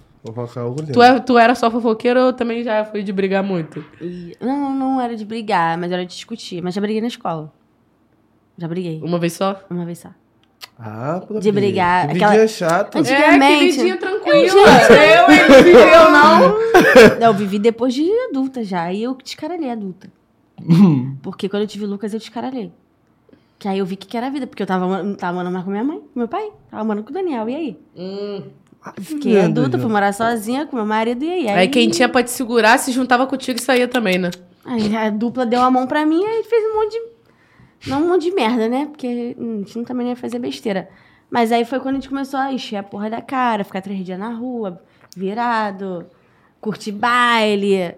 [0.57, 0.93] Algo lindo.
[0.93, 3.85] Tu, é, tu era só fofoqueira ou também já foi de brigar muito?
[4.01, 6.63] E- não, não era de brigar, mas era de discutir.
[6.63, 7.53] Mas já briguei na escola.
[8.57, 9.01] Já briguei.
[9.03, 9.61] Uma vez só?
[9.71, 10.11] Uma vez só.
[10.83, 14.39] Ah, pô, De brigar, Que aquela- É, que Antigamente- vidinha tranquila.
[14.41, 15.41] Eu, hein?
[15.49, 17.19] Não viveu, não.
[17.21, 18.85] Não, eu vivi depois de adulta já.
[18.85, 20.11] Aí eu descaralhei adulta.
[21.23, 22.73] Porque quando eu tive Lucas, eu descaralhei.
[23.59, 24.47] Que aí eu vi que, que era a vida.
[24.47, 26.49] Porque eu tava, tava morando mais com minha mãe, com meu pai.
[26.71, 27.47] Tava morando com o Daniel.
[27.49, 27.79] E aí?
[27.97, 28.43] Hum.
[29.03, 29.83] Fiquei Meu adulta, Deus.
[29.83, 31.23] fui morar sozinha com meu marido.
[31.23, 31.49] E aí?
[31.51, 34.31] Aí quem tinha pra te segurar se juntava contigo e saía também, né?
[34.65, 37.03] Aí a dupla deu a mão pra mim e fez um monte de.
[37.87, 38.87] Não um monte de merda, né?
[38.91, 40.89] Porque hum, a gente não também não ia fazer besteira.
[41.31, 44.05] Mas aí foi quando a gente começou a encher a porra da cara, ficar três
[44.05, 44.81] dias na rua,
[45.17, 46.05] virado,
[46.61, 47.95] curtir baile,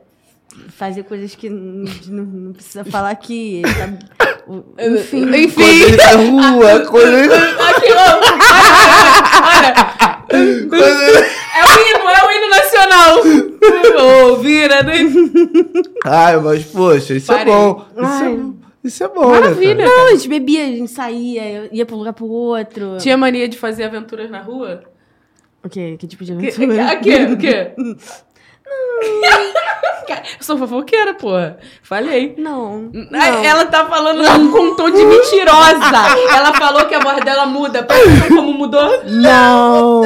[0.68, 3.62] fazer coisas que não, não- não precisa falar aqui.
[3.78, 3.98] sabe?
[4.78, 5.20] Enfim.
[5.26, 5.96] Coisa Enfim.
[5.96, 7.34] de rua, coisa...
[7.70, 8.20] Aqui, ó.
[9.48, 9.74] Olha,
[11.56, 13.18] é o hino, é o hino nacional.
[14.04, 14.94] Ô, vira, né?
[16.04, 17.52] Ai, mas, poxa, isso Parei.
[17.52, 17.86] é bom.
[17.96, 18.34] Isso Ai.
[18.34, 19.74] é, isso é bom, Maravilha.
[19.76, 19.84] né?
[19.84, 22.96] Não, a gente bebia, a gente saía, ia pra um lugar pro outro.
[22.98, 24.82] Tinha mania de fazer aventuras na rua?
[25.64, 25.96] O quê?
[25.98, 26.90] Que tipo de Que- aventura?
[26.90, 27.72] Aqui, o quê?
[30.38, 31.59] Eu sou fofoqueira, porra.
[31.82, 32.34] Falei.
[32.38, 32.90] Não.
[32.92, 33.44] Não.
[33.44, 35.80] Ela tá falando com um tom de mentirosa.
[36.34, 37.80] Ela falou que a voz dela muda.
[37.80, 39.02] Atenção como mudou.
[39.04, 40.02] Não!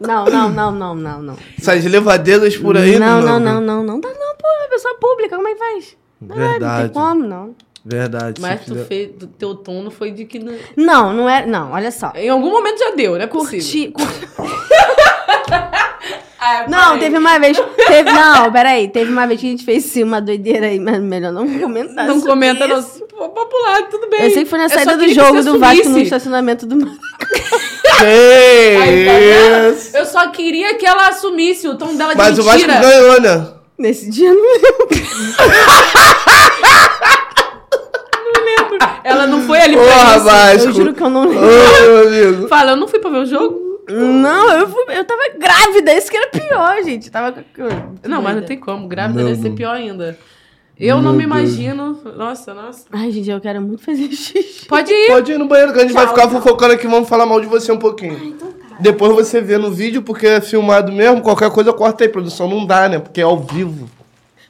[0.00, 1.36] Não, não, não, não, não, não.
[1.58, 3.40] Essas levadeiras por aí, não, não.
[3.40, 5.96] não, não, não, não dá não, pô, é uma pessoa pública, como é que faz?
[5.96, 6.82] Ah, não Verdade.
[6.82, 7.54] tem como, não.
[7.84, 8.40] Verdade.
[8.40, 10.40] Mas tu fez, do teu tom não foi de que...
[10.40, 10.54] Não...
[10.76, 12.12] Não, não é, não, olha só.
[12.16, 13.92] Em algum momento já deu, não é possível.
[13.92, 14.66] Curti, curti.
[16.38, 17.56] Ah, Não, teve uma vez,
[17.86, 21.00] teve, não, peraí, teve uma vez que a gente fez sim, uma doideira aí, mas
[21.00, 22.78] melhor não comentar Não comenta, não.
[22.78, 23.04] isso.
[23.06, 24.24] Pô, Popular, tudo bem.
[24.24, 26.76] Eu sei que foi na saída do jogo do Vasco no estacionamento do...
[26.86, 27.25] Que
[28.04, 29.74] Aí, tá vendo?
[29.76, 29.96] isso?
[29.96, 32.80] Eu só queria que ela assumisse o tom dela de Mas o Vasco mentira.
[32.80, 33.48] ganhou, né?
[33.78, 34.88] Nesse dia, não lembro.
[39.04, 40.24] Ela não foi ali pra Porra, isso.
[40.24, 40.68] Vasco.
[40.68, 41.46] Eu juro que eu não lembro.
[41.46, 42.48] Ô, meu amigo.
[42.48, 43.64] Fala, eu não fui pra ver o jogo?
[43.88, 47.08] Não, eu, fui, eu tava grávida, isso que era pior, gente.
[47.08, 48.88] Tava com- Não, mas não tem como.
[48.88, 49.54] Grávida Não, deve ser não.
[49.56, 50.18] pior ainda.
[50.78, 51.54] Eu não Meu me Deus.
[51.54, 51.98] imagino.
[52.16, 52.84] Nossa, nossa.
[52.92, 54.66] Ai, gente, eu quero muito fazer xixi.
[54.66, 55.06] Pode ir.
[55.08, 56.40] Pode ir no banheiro que a gente vai Tchau, ficar tchau.
[56.42, 58.36] fofocando aqui, vamos falar mal de você um pouquinho.
[58.78, 62.46] Depois você vê no vídeo, porque é filmado mesmo, qualquer coisa corta aí, produção.
[62.46, 62.98] Não dá, né?
[62.98, 63.88] Porque é ao vivo.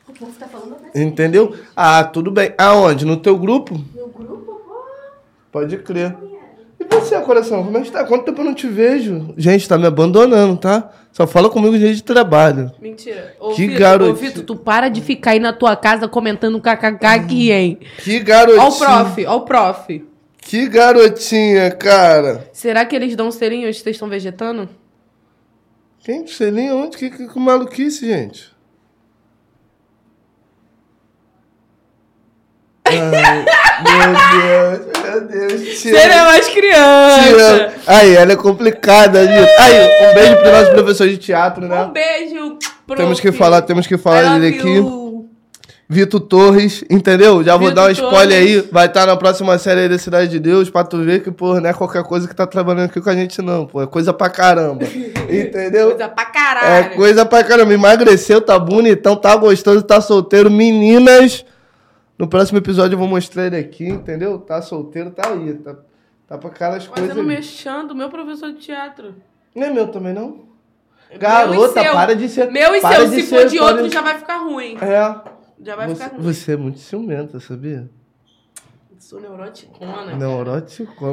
[0.08, 1.54] O povo tá falando Entendeu?
[1.76, 2.52] Ah, tudo bem.
[2.58, 3.04] Aonde?
[3.04, 3.78] No teu grupo?
[3.94, 4.74] meu grupo, pô.
[5.52, 6.16] Pode crer.
[7.06, 8.04] Você, coração, como é que tá?
[8.04, 9.32] Quanto tempo eu não te vejo?
[9.36, 10.90] Gente, tá me abandonando, tá?
[11.12, 12.70] Só fala comigo de de trabalho.
[12.80, 13.34] Mentira.
[13.40, 14.12] Ô, Que Vitor, garotinho.
[14.12, 17.78] Ô, Vitor, tu para de ficar aí na tua casa comentando kkk aqui, hein?
[17.98, 18.62] Que garotinha.
[18.62, 20.04] Ó o prof, ó o prof.
[20.38, 22.48] Que garotinha, cara.
[22.52, 24.68] Será que eles dão selinho se vocês estão vegetando?
[26.00, 26.26] Quem?
[26.26, 26.76] Selinho?
[26.76, 26.96] Onde?
[26.96, 28.55] Que, que, que maluquice, gente?
[32.86, 33.44] Ai,
[33.82, 35.80] meu Deus, meu Deus.
[35.80, 37.22] Tira, Seria mais criança.
[37.28, 37.72] tira.
[37.86, 39.50] Aí, ela é complicada, Anitta.
[39.58, 41.82] Aí, um beijo pro nosso professor de teatro, né?
[41.84, 43.00] Um beijo, prof.
[43.02, 44.68] Temos que falar, temos que falar dele aqui.
[44.68, 45.04] you.
[45.88, 47.44] Vitor Torres, entendeu?
[47.44, 48.56] Já vou Vitor dar um spoiler Torres.
[48.64, 48.68] aí.
[48.72, 51.60] Vai estar na próxima série aí da Cidade de Deus, pra tu ver que, pô,
[51.60, 53.80] não é qualquer coisa que tá trabalhando aqui com a gente, não, pô.
[53.80, 54.82] É coisa pra caramba.
[55.30, 55.90] entendeu?
[55.90, 56.90] Coisa pra É caralho.
[56.96, 57.72] coisa pra caramba.
[57.72, 60.50] Emagreceu, tá bonitão, tá gostoso, tá solteiro.
[60.50, 61.44] Meninas,
[62.18, 64.38] no próximo episódio eu vou mostrar ele aqui, entendeu?
[64.38, 65.54] Tá solteiro, tá aí.
[65.54, 65.76] Tá,
[66.26, 67.08] tá pra cara as coisas.
[67.08, 67.36] Fazendo ali.
[67.36, 69.14] mexendo, meu professor de teatro.
[69.54, 70.46] Não é meu também, não?
[71.18, 72.50] Garota, para de ser.
[72.50, 74.76] Meu e seu, se for de outro, já vai ficar ruim.
[74.80, 75.36] É.
[75.62, 76.22] Já vai Você, ficar ruim.
[76.22, 77.88] você é muito ciumenta, sabia?
[78.98, 80.06] Sou neuroticona.
[80.10, 80.16] Isso,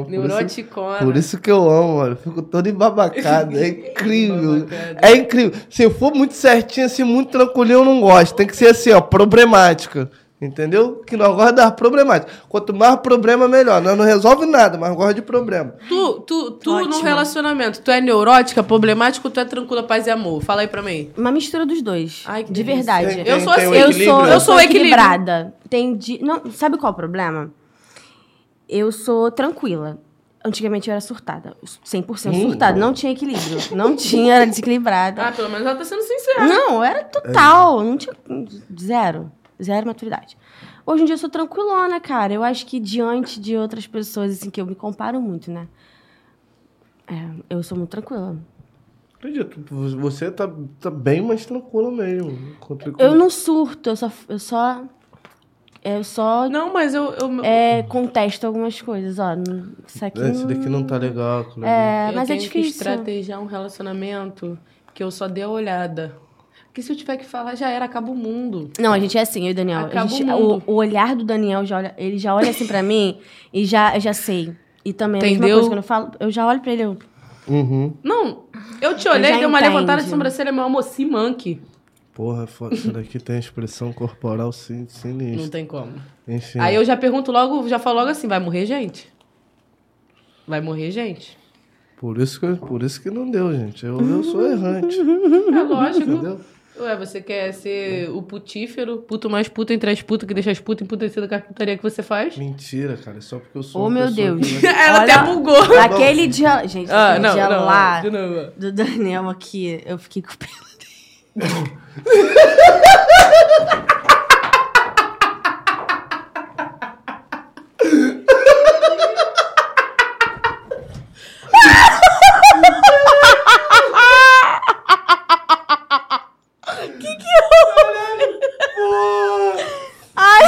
[0.08, 0.98] Neuroticona.
[0.98, 2.16] por isso que eu amo, mano.
[2.16, 3.56] Fico todo embabacado.
[3.56, 4.56] É incrível.
[4.56, 4.98] Embabacado.
[5.06, 5.60] É incrível.
[5.70, 8.34] Se eu for muito certinho, assim, muito tranquilinho, eu não gosto.
[8.34, 10.10] Tem que ser assim, ó, problemática.
[10.44, 10.96] Entendeu?
[11.06, 12.34] Que nós gostamos das problemáticas.
[12.48, 13.80] Quanto mais problema, melhor.
[13.80, 15.74] Nós não resolve nada, mas gosta de problema.
[15.88, 17.02] Tu, tu, tu no Ótimo.
[17.02, 20.42] relacionamento, tu é neurótica, problemática ou tu é tranquila, paz e amor?
[20.42, 21.10] Fala aí pra mim.
[21.16, 22.22] Uma mistura dos dois.
[22.26, 22.92] Ai, que de delícia.
[22.94, 23.24] verdade.
[23.24, 24.34] Tem- Eu sou assim, o eu sou, né?
[24.34, 24.90] eu sou o equilíbrio.
[24.92, 25.54] equilibrada.
[25.70, 26.18] Tem di...
[26.22, 27.50] não, sabe qual é o problema?
[28.68, 29.98] Eu sou tranquila.
[30.44, 31.56] Antigamente eu era surtada.
[31.86, 32.50] 100% Hum.
[32.50, 32.78] surtada.
[32.78, 33.58] Não tinha equilíbrio.
[33.72, 35.22] Não tinha, era desequilibrada.
[35.22, 36.44] Ah, pelo menos ela tá sendo sincera.
[36.46, 37.82] Não, era total.
[37.82, 38.14] Não tinha.
[38.78, 39.32] Zero.
[39.62, 40.36] Zero maturidade.
[40.84, 42.32] Hoje em dia eu sou tranquilona, cara.
[42.32, 45.68] Eu acho que diante de outras pessoas, assim, que eu me comparo muito, né?
[47.06, 48.36] É, eu sou muito tranquila.
[49.14, 49.58] Acredito.
[49.98, 50.50] Você tá,
[50.80, 52.56] tá bem mais tranquilo mesmo.
[52.98, 54.10] Eu não surto, eu só.
[54.28, 54.84] Eu só.
[55.82, 57.12] Eu só Não, mas eu.
[57.12, 59.34] eu é, contesto algumas coisas, ó.
[59.86, 60.20] Isso aqui.
[60.20, 61.42] Esse daqui não tá legal.
[61.62, 62.70] É, eu mas é tenho que difícil.
[62.70, 64.58] estrategiar um relacionamento
[64.94, 66.16] que eu só dê a olhada.
[66.74, 68.68] Porque se eu tiver que falar, já era, acaba o mundo.
[68.80, 69.78] Não, a gente é assim, eu e o Daniel.
[69.78, 70.62] A Acaba gente- o o, mundo.
[70.66, 73.18] o olhar do Daniel, já olha, ele já olha assim pra mim
[73.52, 74.52] e já, eu já sei.
[74.84, 75.54] E também a mesma Entendeu?
[75.58, 76.96] coisa, quando eu falo, eu já olho pra ele, eu,
[77.46, 77.92] Uhum.
[78.02, 78.44] Não,
[78.80, 79.72] eu te olhei, já dei uma entende.
[79.74, 81.60] levantada de sobrancelha, meu amor, se manque.
[82.12, 82.74] Porra, foda.
[82.74, 85.50] Isso daqui tem expressão corporal sin- Não sinistra.
[85.50, 85.92] tem como.
[86.26, 86.58] Enfim.
[86.58, 89.12] Aí eu já pergunto logo, já falo logo assim, vai morrer gente?
[90.44, 91.38] Vai morrer gente?
[91.98, 93.86] Por isso, que, por isso que não deu, gente.
[93.86, 94.98] Eu, eu sou errante.
[94.98, 96.10] É lógico.
[96.10, 96.40] Entendeu?
[96.76, 100.58] Ué, você quer ser o putífero, puto mais puto entre as putas, que deixa as
[100.58, 102.36] putas emputecidas com a putaria que você faz?
[102.36, 103.18] Mentira, cara.
[103.18, 104.40] É só porque eu sou Oh, meu Deus.
[104.44, 105.66] que Ela Olha- até bugou.
[105.72, 106.66] Naquele dia.
[106.66, 108.50] Gente, Ah, naquele não, dia não, lá de novo.
[108.56, 110.64] do Daniel aqui, eu fiquei com pena.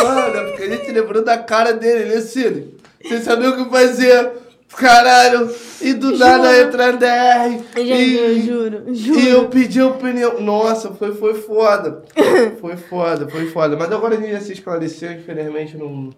[0.03, 2.75] Mano, é porque a gente lembrou da cara dele, né, Cine?
[3.03, 4.31] Você sabia o que fazer?
[4.75, 5.51] Caralho.
[5.81, 7.59] E do nada entra a DR.
[7.77, 9.21] Gente, eu e, juro, juro.
[9.21, 10.41] e eu pedi opinião.
[10.41, 12.03] Nossa, foi, foi foda.
[12.61, 13.77] Foi foda, foi foda.
[13.77, 16.11] Mas agora a gente já se esclareceu, infelizmente não.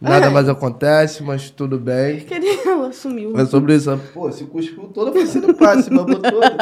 [0.00, 2.24] Nada mais acontece, mas tudo bem.
[2.66, 2.90] Ela?
[2.90, 3.36] Sumiu.
[3.36, 4.00] É sobre isso.
[4.14, 6.56] Pô, se cuspiu toda, ser no passe, se babou toda.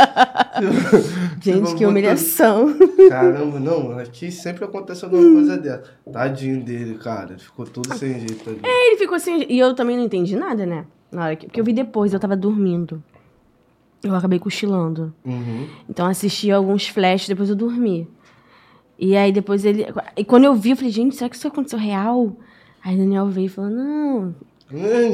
[1.41, 2.75] Gente, que humilhação.
[3.09, 5.85] Caramba, não, aqui sempre acontece alguma coisa dessa.
[6.13, 7.39] Tadinho dele, cara.
[7.39, 8.61] Ficou todo sem jeito ali.
[8.65, 10.85] Ele ficou assim, e eu também não entendi nada, né?
[11.13, 13.03] Na hora que, porque eu vi depois, eu tava dormindo.
[14.03, 15.15] Eu acabei cochilando.
[15.25, 15.69] Uhum.
[15.89, 18.09] Então assisti alguns flashes, depois eu dormi.
[18.99, 19.87] E aí depois ele.
[20.17, 22.37] E quando eu vi, eu falei, gente, será que isso aconteceu real?
[22.89, 24.35] Aí o Daniel veio e falou, não.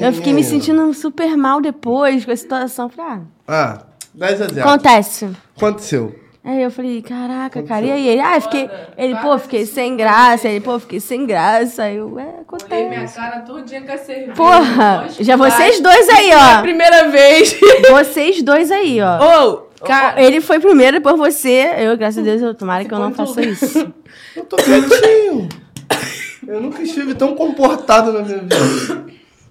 [0.01, 2.89] Eu fiquei me sentindo super mal depois com a situação.
[2.89, 3.83] Falei, Ah,
[4.15, 4.69] 10 a ah, 0.
[4.69, 5.29] acontece.
[5.57, 6.15] Aconteceu.
[6.45, 8.07] Aí eu falei, caraca, cara, e aí?
[8.07, 8.71] Ele, ah, eu fiquei.
[8.97, 10.47] Ele, pô, fiquei sem graça.
[10.47, 11.83] Ele, pô, fiquei sem graça.
[11.83, 13.17] Aí eu, é, Olhei minha acontece.
[13.17, 14.33] cara todinha com a cerveja.
[14.35, 16.63] Porra, já vocês dois aí, É a ó.
[16.63, 17.59] primeira vez.
[17.91, 19.19] Vocês dois aí, ó.
[19.19, 20.23] Ô, cara.
[20.23, 21.75] Ele foi primeiro, depois você.
[21.79, 23.93] Eu, graças a Deus, eu, tomara que eu não faça isso.
[24.37, 25.49] Eu tô quietinho.
[26.47, 28.57] Eu nunca estive tão comportado na minha vida.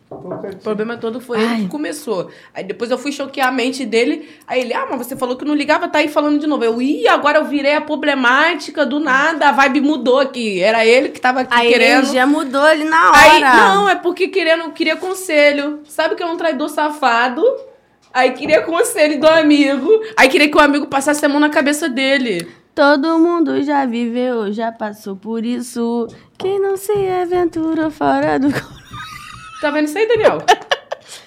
[0.09, 1.61] O problema todo foi ele Ai.
[1.61, 2.29] que começou.
[2.53, 4.29] Aí depois eu fui choquear a mente dele.
[4.47, 6.63] Aí ele, ah, mas você falou que não ligava, tá aí falando de novo.
[6.63, 10.61] Eu, ih, agora eu virei a problemática do nada, a vibe mudou aqui.
[10.61, 11.81] Era ele que tava aqui A querendo.
[11.99, 13.17] energia mudou ali na hora.
[13.19, 15.79] Aí, não, é porque querendo, queria conselho.
[15.85, 17.43] Sabe que é um traidor safado?
[18.13, 19.89] Aí queria conselho do amigo.
[20.15, 22.47] Aí queria que o amigo passasse a mão na cabeça dele.
[22.75, 26.07] Todo mundo já viveu, já passou por isso.
[26.37, 28.47] Quem não se aventura fora do.
[29.61, 30.39] Tá vendo isso aí, Daniel?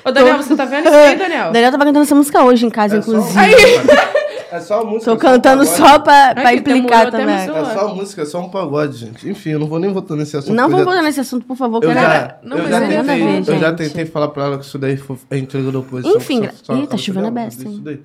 [0.04, 1.52] Ô, Daniel, você tá vendo isso aí, Daniel?
[1.52, 3.40] Daniel tava cantando essa música hoje em casa, É só, inclusive.
[3.46, 4.08] música,
[4.52, 5.10] é só música.
[5.10, 7.34] Tô cantando um só pra, pra Ai, implicar também.
[7.34, 9.26] É só música, é só um pagode, gente.
[9.26, 10.52] Enfim, eu não vou nem voltar nesse assunto.
[10.54, 11.82] Não eu já- voltar nesse assunto, por favor.
[11.82, 14.44] Eu já, Não, eu mas já nada a tentei, ver, eu já tentei falar pra
[14.44, 16.14] ela que isso daí foi a entrega da oposição.
[16.18, 17.80] Enfim, só- só ih, tá acaba chovendo a beça, isso hein?
[17.82, 18.02] daí.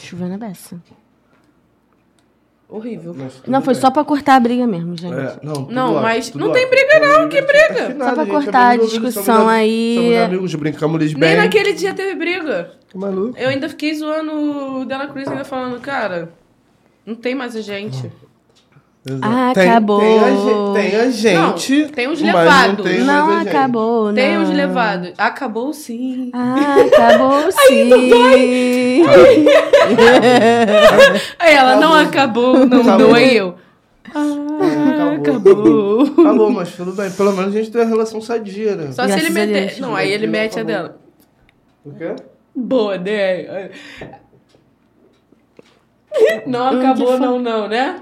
[0.00, 0.80] Chovendo a beça.
[2.68, 3.14] Horrível.
[3.16, 3.80] Mas Não, foi bem.
[3.80, 5.14] só pra cortar a briga mesmo, gente.
[5.14, 6.70] É, não, Não, ótimo, mas não tem ótimo.
[6.70, 7.84] briga não, que briga?
[7.86, 9.94] Afinal, Só pra gente, cortar a amigos, discussão somos am- aí.
[9.96, 11.20] Somos amigos, brincamos bem.
[11.30, 12.72] Nem naquele dia teve briga.
[12.90, 13.38] Que maluco.
[13.38, 14.32] Eu ainda fiquei zoando
[14.80, 16.30] o Dela Cruz, ainda falando, cara,
[17.06, 18.10] não tem mais a gente.
[19.08, 19.20] Exato.
[19.22, 20.00] Ah, Tem- acabou.
[20.00, 21.76] Tem a, tem a gente.
[21.82, 22.76] Não, tem os levados.
[22.78, 23.48] Não, tem Não a gente.
[23.48, 24.14] acabou, não.
[24.14, 25.12] Tem os levados.
[25.16, 26.30] Acabou sim.
[26.34, 29.02] Ah, acabou sim.
[31.38, 33.08] Aí ela, não acabou, não Acabou.
[33.10, 33.54] dói eu.
[34.14, 36.02] É, acabou Acabou.
[36.02, 37.10] Acabou, mas tudo bem.
[37.12, 38.90] Pelo menos a gente tem uma relação sadia, né?
[38.92, 39.80] Só se ele a meter.
[39.80, 40.98] Não, aí ele mete a dela.
[41.84, 42.16] O quê?
[42.54, 43.70] Boa, né?
[46.46, 48.00] Não acabou, não, não, né?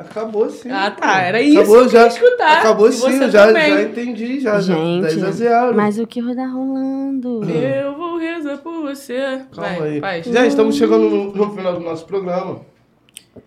[0.00, 0.70] Acabou sim.
[0.70, 1.20] Ah, tá.
[1.20, 2.06] Era isso Acabou que eu já.
[2.06, 2.58] escutar.
[2.58, 3.70] Acabou E sim, já, também.
[3.70, 4.58] já entendi, já.
[4.58, 4.74] já.
[4.74, 5.76] Gente, 10 a 0.
[5.76, 7.44] mas o que tá rolando?
[7.44, 9.42] Eu vou rezar por você.
[9.54, 10.00] Calma Vai, aí.
[10.00, 10.24] faz.
[10.26, 12.62] Já estamos chegando no, no final do nosso programa.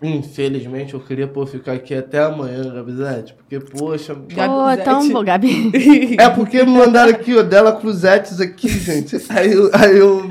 [0.00, 3.34] Infelizmente, eu queria pô, ficar aqui até amanhã, Gabizete.
[3.34, 4.14] Porque, poxa.
[4.14, 5.72] Pô, tão bom, Gabi.
[6.18, 9.16] É porque me mandaram aqui, ó, dela Cruzetes aqui, gente.
[9.30, 10.22] Aí, eu- aí eu.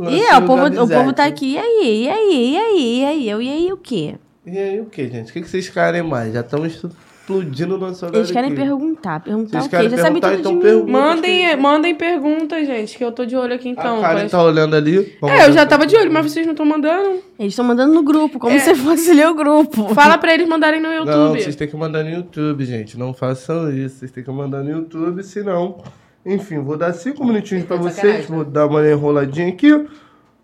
[0.08, 1.54] Ih, é, o povo, o povo tá aqui.
[1.54, 2.04] E aí?
[2.04, 2.52] E aí?
[2.52, 2.98] E aí?
[3.00, 3.28] E aí?
[3.30, 4.16] Eu, e aí o quê?
[4.46, 5.30] E aí, o que, gente?
[5.30, 6.32] O que, que vocês querem mais?
[6.32, 8.60] Já estamos explodindo nosso horário Eles querem aqui.
[8.60, 9.20] perguntar.
[9.20, 9.88] Perguntar Vocês o quê?
[9.96, 10.62] Já sabe tudo então de mim.
[10.62, 10.90] pergunta.
[10.92, 13.98] Mandem, mandem perguntas, gente, que eu tô de olho aqui então.
[13.98, 15.16] a Karen parece- tá olhando ali.
[15.20, 17.20] Vamos É, eu já tava de olho, mas vocês não estão mandando.
[17.38, 18.58] Eles estão mandando no grupo, como É.
[18.58, 19.94] se fosse ler o grupo.
[19.94, 21.42] Fala pra eles mandarem no Não, YouTube.
[21.42, 22.98] vocês têm que mandar no YouTube, gente.
[22.98, 23.96] Não façam isso.
[23.98, 25.78] Vocês têm que mandar no YouTube, senão.
[26.24, 28.26] Enfim, vou dar cinco minutinhos pra vocês.
[28.26, 29.86] Vou dar uma enroladinha aqui.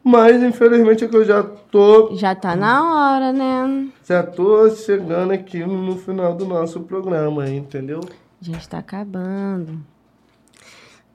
[0.09, 2.15] Mas infelizmente é que eu já tô.
[2.15, 3.89] Já tá na hora, né?
[4.09, 7.99] Já tô chegando aqui no, final do nosso programa, entendeu?
[8.41, 9.81] Já está acabando.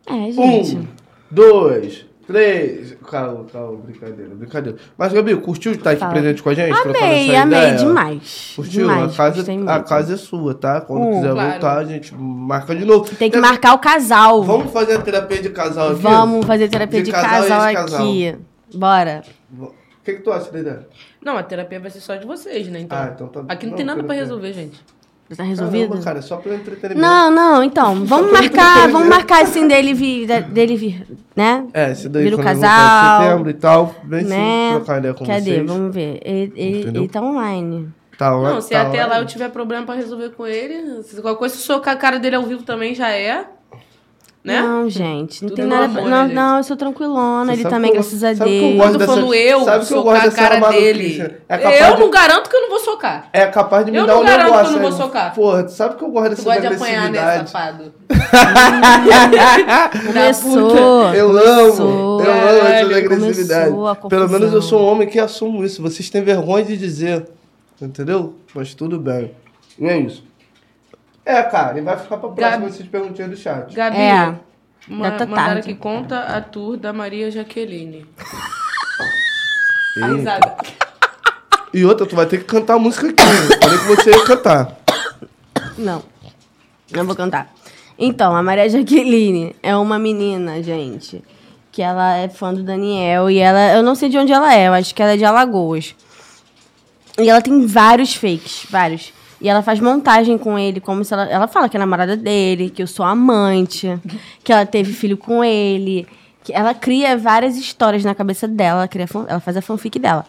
[0.06, 0.90] É, Um, gente.
[1.32, 2.98] dois, três.
[3.10, 4.78] Calma, calma, brincadeira, brincadeira.
[4.98, 6.12] Mas, Gabi, curtiu estar aqui Fala.
[6.12, 6.74] presente com a gente?
[6.78, 7.76] Amei, amei ideia?
[7.78, 8.54] demais.
[8.58, 8.88] Curtiu?
[8.90, 10.82] demais, a, casa, a casa é sua, tá?
[10.82, 11.52] Quando quiser claro.
[11.52, 13.10] voltar, a gente marca de novo.
[13.16, 14.44] Tem que É- marcar o casal.
[14.44, 16.02] Vamos fazer a terapia de casal aqui?
[16.02, 18.36] Vamos fazer terapia De de, casal casal, aqui.
[18.73, 19.23] Bora.
[19.57, 19.72] O
[20.03, 20.88] que, que tu acha da ideia?
[21.23, 22.80] Não, a terapia vai ser só de vocês, né?
[22.80, 22.98] Então.
[22.98, 24.81] Ah, então tá- Aqui não, não, tem nada pra resolver, gente.
[25.35, 25.88] Tá resolvido?
[25.89, 26.99] Caramba, cara, é só pelo entretenimento.
[26.99, 28.03] Não, não, então.
[28.03, 31.68] Vamos marcar, vamos marcar assim dele vir, dele vir, né?
[31.73, 33.95] É, esse daí Vira o casal, em setembro e tal.
[34.03, 34.35] Vem né?
[34.72, 35.41] sim trocar ideia com Cadê?
[35.41, 35.68] vocês.
[35.68, 36.19] Vamos ver.
[36.22, 37.88] Ele, ele, ele tá online.
[38.18, 41.22] Tá, lá- Não, se tá até lá eu tiver problema pra resolver com ele, se
[41.22, 43.45] qualquer coisa, se socar a cara dele ao vivo também já é.
[44.44, 44.60] Né?
[44.60, 45.44] Não, gente.
[45.44, 45.86] Não Tudo tem nada.
[45.86, 47.54] amor, pra- né, não, não, eu sou tranquilona.
[47.54, 48.76] Você ele também, eu- graças a sabe que eu Deus.
[48.78, 51.34] gosto Eu tô falando eu, sabe que eu socar gosto a dessa cara dele.
[51.48, 53.30] É capaz eu de- não garanto que eu não vou socar.
[53.32, 54.74] É capaz de me Eu dar não um garanto que eu negócio.
[54.74, 55.36] não vou socar.
[55.36, 57.52] Porra, tu sabe que eu gosto Tu dessa gosta de apanhar, né, agressividade.
[57.52, 57.94] safado?
[60.08, 61.14] Começou.
[61.14, 62.22] Eu amo, começou.
[62.24, 63.76] eu amo essa agressividade.
[64.10, 65.82] Pelo menos eu sou um homem que assumo isso.
[65.82, 67.28] Vocês têm vergonha de dizer.
[67.82, 68.36] Entendeu?
[68.54, 69.32] Mas tudo bem.
[69.80, 70.24] E é isso.
[71.32, 73.74] É, cara, e vai ficar pra próxima Gabi- essas perguntinhas do chat.
[73.74, 74.36] Gabi, É.
[74.88, 75.60] ma Já tá mandaram tarde.
[75.60, 78.06] aqui, conta a tour da Maria Jaqueline.
[79.95, 80.56] Risada.
[81.74, 83.24] E outra, tu vai ter que cantar a música aqui.
[83.24, 84.78] Eu Falei que você ia cantar.
[85.78, 86.03] Não.
[86.91, 87.49] Não vou cantar.
[87.98, 91.24] Então, a Maria Jaqueline é uma menina, gente,
[91.72, 94.68] que ela é fã do Daniel e ela, eu não sei de onde ela é,
[94.68, 95.95] eu acho que ela é de Alagoas.
[97.18, 99.14] E ela tem vários fakes, vários.
[99.42, 101.26] E ela faz montagem com ele, como se ela.
[101.26, 103.90] Ela fala que é namorada dele, que eu sou amante,
[104.44, 106.08] que ela teve filho com ele.
[106.44, 110.26] Que ela cria várias histórias na cabeça dela, ela, cria, ela faz a fanfic dela.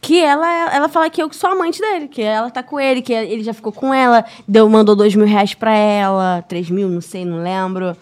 [0.00, 3.12] Que ela, ela fala que eu sou amante dele, que ela tá com ele, que
[3.12, 7.02] ele já ficou com ela, deu, mandou dois mil reais pra ela, três mil, não
[7.02, 7.94] sei, não lembro.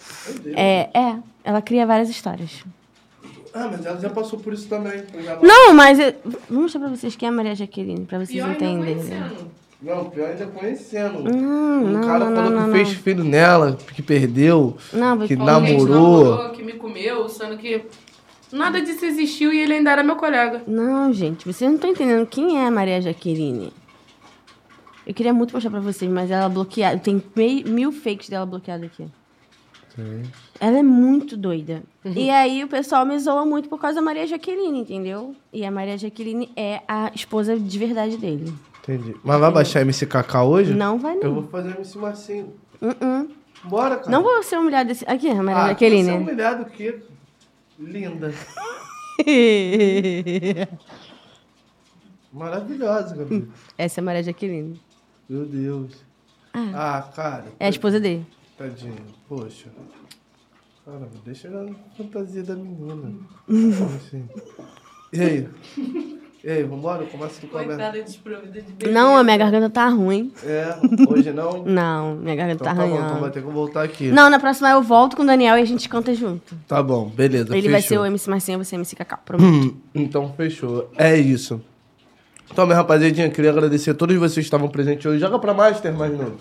[0.55, 2.51] É, é, ela cria várias histórias.
[3.53, 5.03] Ah, mas ela já passou por isso também.
[5.43, 6.15] Não, mas eu-
[6.49, 8.95] vou mostrar pra vocês quem é a Maria Jaqueline, pra vocês Pior entenderem.
[8.97, 9.51] conhecendo.
[9.81, 11.23] Não, pior ainda conhecendo.
[11.23, 15.19] Não, um não, cara não, falou não, que não, fez filho nela, que perdeu, Não,
[15.27, 16.25] que namorou.
[16.25, 17.83] namorou, que me comeu, sendo que
[18.53, 20.63] nada disso existiu e ele ainda era meu colega.
[20.67, 23.73] Não, gente, vocês não estão entendendo quem é a Maria Jaqueline.
[25.07, 26.99] Eu queria muito mostrar pra vocês, mas ela bloqueada.
[26.99, 29.07] Tem mei- mil fakes dela bloqueada aqui.
[30.61, 31.83] Ela é muito doida.
[32.05, 35.35] E aí o pessoal me zoa muito por causa da Maria Jaqueline, entendeu?
[35.53, 38.53] E a Maria Jaqueline é a esposa de verdade dele.
[38.89, 39.15] Entendi.
[39.23, 40.73] Mas vai baixar MC Kaká hoje?
[40.73, 41.35] Não vai, Eu não.
[41.35, 42.55] vou fazer MC Marcinho.
[42.81, 43.29] Uh-uh.
[43.65, 44.11] Bora, cara.
[44.11, 45.05] Não vou ser humilhada desse.
[45.07, 46.05] Aqui, a Maria ah, Jaqueline.
[46.05, 46.99] Você é humilhado o quê?
[47.79, 48.33] Linda.
[52.33, 53.51] Maravilhosa, Gabi.
[53.77, 54.81] Essa é a Maria Jaqueline.
[55.29, 56.03] Meu Deus.
[56.55, 57.45] Ah, cara.
[57.61, 58.27] É a esposa dele.
[58.57, 59.05] Tadinho.
[59.29, 59.69] Poxa.
[60.85, 63.13] Caramba, deixa na fantasia da menina.
[63.97, 64.27] assim.
[65.13, 65.49] E aí?
[66.43, 67.05] E aí, vambora?
[67.05, 67.69] Começa do começo.
[67.69, 68.89] Coitada desprovida de.
[68.91, 70.33] Não, a minha garganta tá ruim.
[70.45, 70.77] É,
[71.09, 71.65] hoje não?
[71.67, 74.09] Não, minha garganta Então tá tá bom, então vai ter que voltar aqui.
[74.09, 76.55] Não, na próxima eu volto com o Daniel e a gente canta junto.
[76.69, 77.57] Tá bom, beleza.
[77.57, 78.05] Ele vai ser fechou.
[78.05, 79.19] o MC Marcinho, ser o MC Cacau.
[79.25, 79.47] Prometo.
[79.53, 80.91] Hum, Então, fechou.
[80.97, 81.61] É isso.
[82.51, 85.19] Então, minha rapaziadinha, queria agradecer a todos vocês que estavam presentes hoje.
[85.19, 86.37] Joga pra Master mais novo.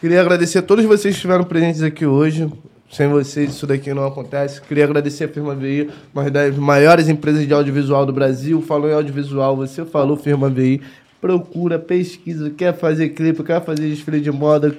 [0.00, 2.48] Queria agradecer a todos vocês que estiveram presentes aqui hoje.
[2.90, 4.60] Sem vocês, isso daqui não acontece.
[4.60, 8.62] Queria agradecer a Firma VI, uma das maiores empresas de audiovisual do Brasil.
[8.62, 10.80] Falou em audiovisual, você falou Firma VI.
[11.20, 14.76] procura, pesquisa, quer fazer clipe, quer fazer desfile de moda.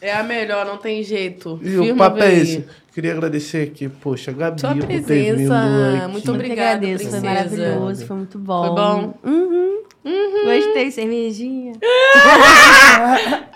[0.00, 1.58] É a melhor, não tem jeito.
[1.62, 2.42] E o Firma papo é veio.
[2.42, 2.64] esse.
[2.92, 5.54] Queria agradecer aqui, poxa, Gabi, Sua por ter vindo presença.
[6.02, 6.12] aqui.
[6.12, 8.66] Muito obrigada, agradeço, foi maravilhoso, foi muito bom.
[8.66, 9.14] Foi bom?
[9.24, 9.82] Uhum.
[10.44, 11.72] Gostei, cervejinha.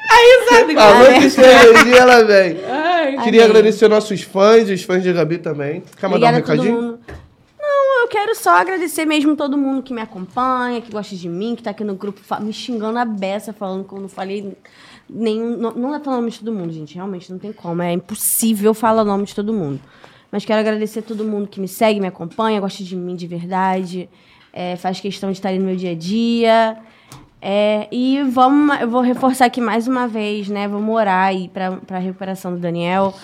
[0.48, 2.56] Sabe, Falou de cervejinha, ela vem.
[2.64, 5.82] Ai, Queria agradecer nossos fãs, os fãs de Gabi também.
[5.98, 6.98] Quer mandar um a recadinho?
[7.58, 11.54] Não, eu quero só agradecer mesmo todo mundo que me acompanha, que gosta de mim,
[11.54, 14.56] que tá aqui no grupo me xingando a beça, falando que eu não falei
[15.08, 15.56] nenhum.
[15.56, 16.94] Não, não é falando o nome de todo mundo, gente.
[16.94, 17.82] Realmente não tem como.
[17.82, 19.80] É impossível falar o nome de todo mundo.
[20.30, 23.26] Mas quero agradecer a todo mundo que me segue, me acompanha, gosta de mim de
[23.26, 24.08] verdade,
[24.52, 26.76] é, faz questão de estar ali no meu dia a dia.
[27.40, 30.66] É, e vamos, eu vou reforçar aqui mais uma vez, né?
[30.66, 33.14] Vamos orar aí para a recuperação do Daniel,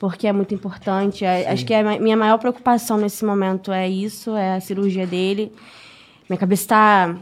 [0.00, 1.24] porque é muito importante.
[1.24, 5.06] É, Acho que a ma- minha maior preocupação nesse momento é isso, é a cirurgia
[5.06, 5.52] dele.
[6.28, 7.16] Minha cabeça tá,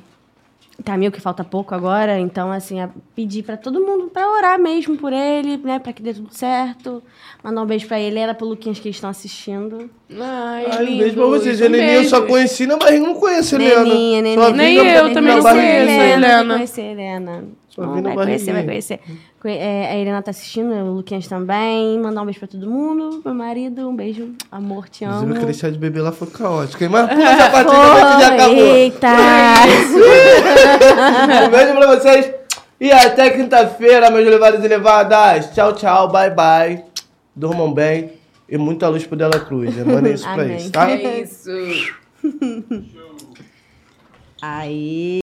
[0.84, 4.58] tá meio que falta pouco agora, então, assim, é pedir para todo mundo para orar
[4.58, 5.78] mesmo por ele, né?
[5.78, 7.02] Para que dê tudo certo.
[7.42, 9.90] Mandar um beijo para Helena, pro Luquinhas que eles estão assistindo.
[10.10, 11.60] Ai, Ai, um beijo pra vocês.
[11.60, 13.84] Um Heleninha eu só conheci, né, mas não conheço a Helena.
[13.84, 14.50] Neninha, Neninha.
[14.50, 16.44] Nem eu também não conheço a Helena.
[16.44, 17.44] Vai conhecer a Helena.
[17.68, 19.00] Só Não, vi na vai conhecer, vai conhecer.
[19.44, 22.00] É, a Helena tá assistindo, o Luquinhas também.
[22.00, 23.22] Mandar um beijo pra todo mundo.
[23.24, 24.32] Meu marido, um beijo.
[24.50, 25.14] Amor, te amo.
[25.18, 26.82] Inclusive, aquele chá de bebê lá foi caótico.
[26.82, 26.90] hein?
[26.90, 28.56] Mas pula essa partida que já acabou.
[28.56, 29.08] eita!
[31.46, 32.32] Um beijo pra vocês.
[32.80, 35.50] E até quinta-feira, meus levados e levadas.
[35.54, 36.08] Tchau, tchau.
[36.08, 36.84] Bye, bye.
[37.34, 38.12] Durmam bem.
[38.48, 39.74] E muita luz pro Dela Cruz.
[39.84, 40.50] Manda isso pra Amém.
[40.52, 40.90] eles, tá?
[40.90, 41.50] É isso.
[44.42, 45.20] Aí.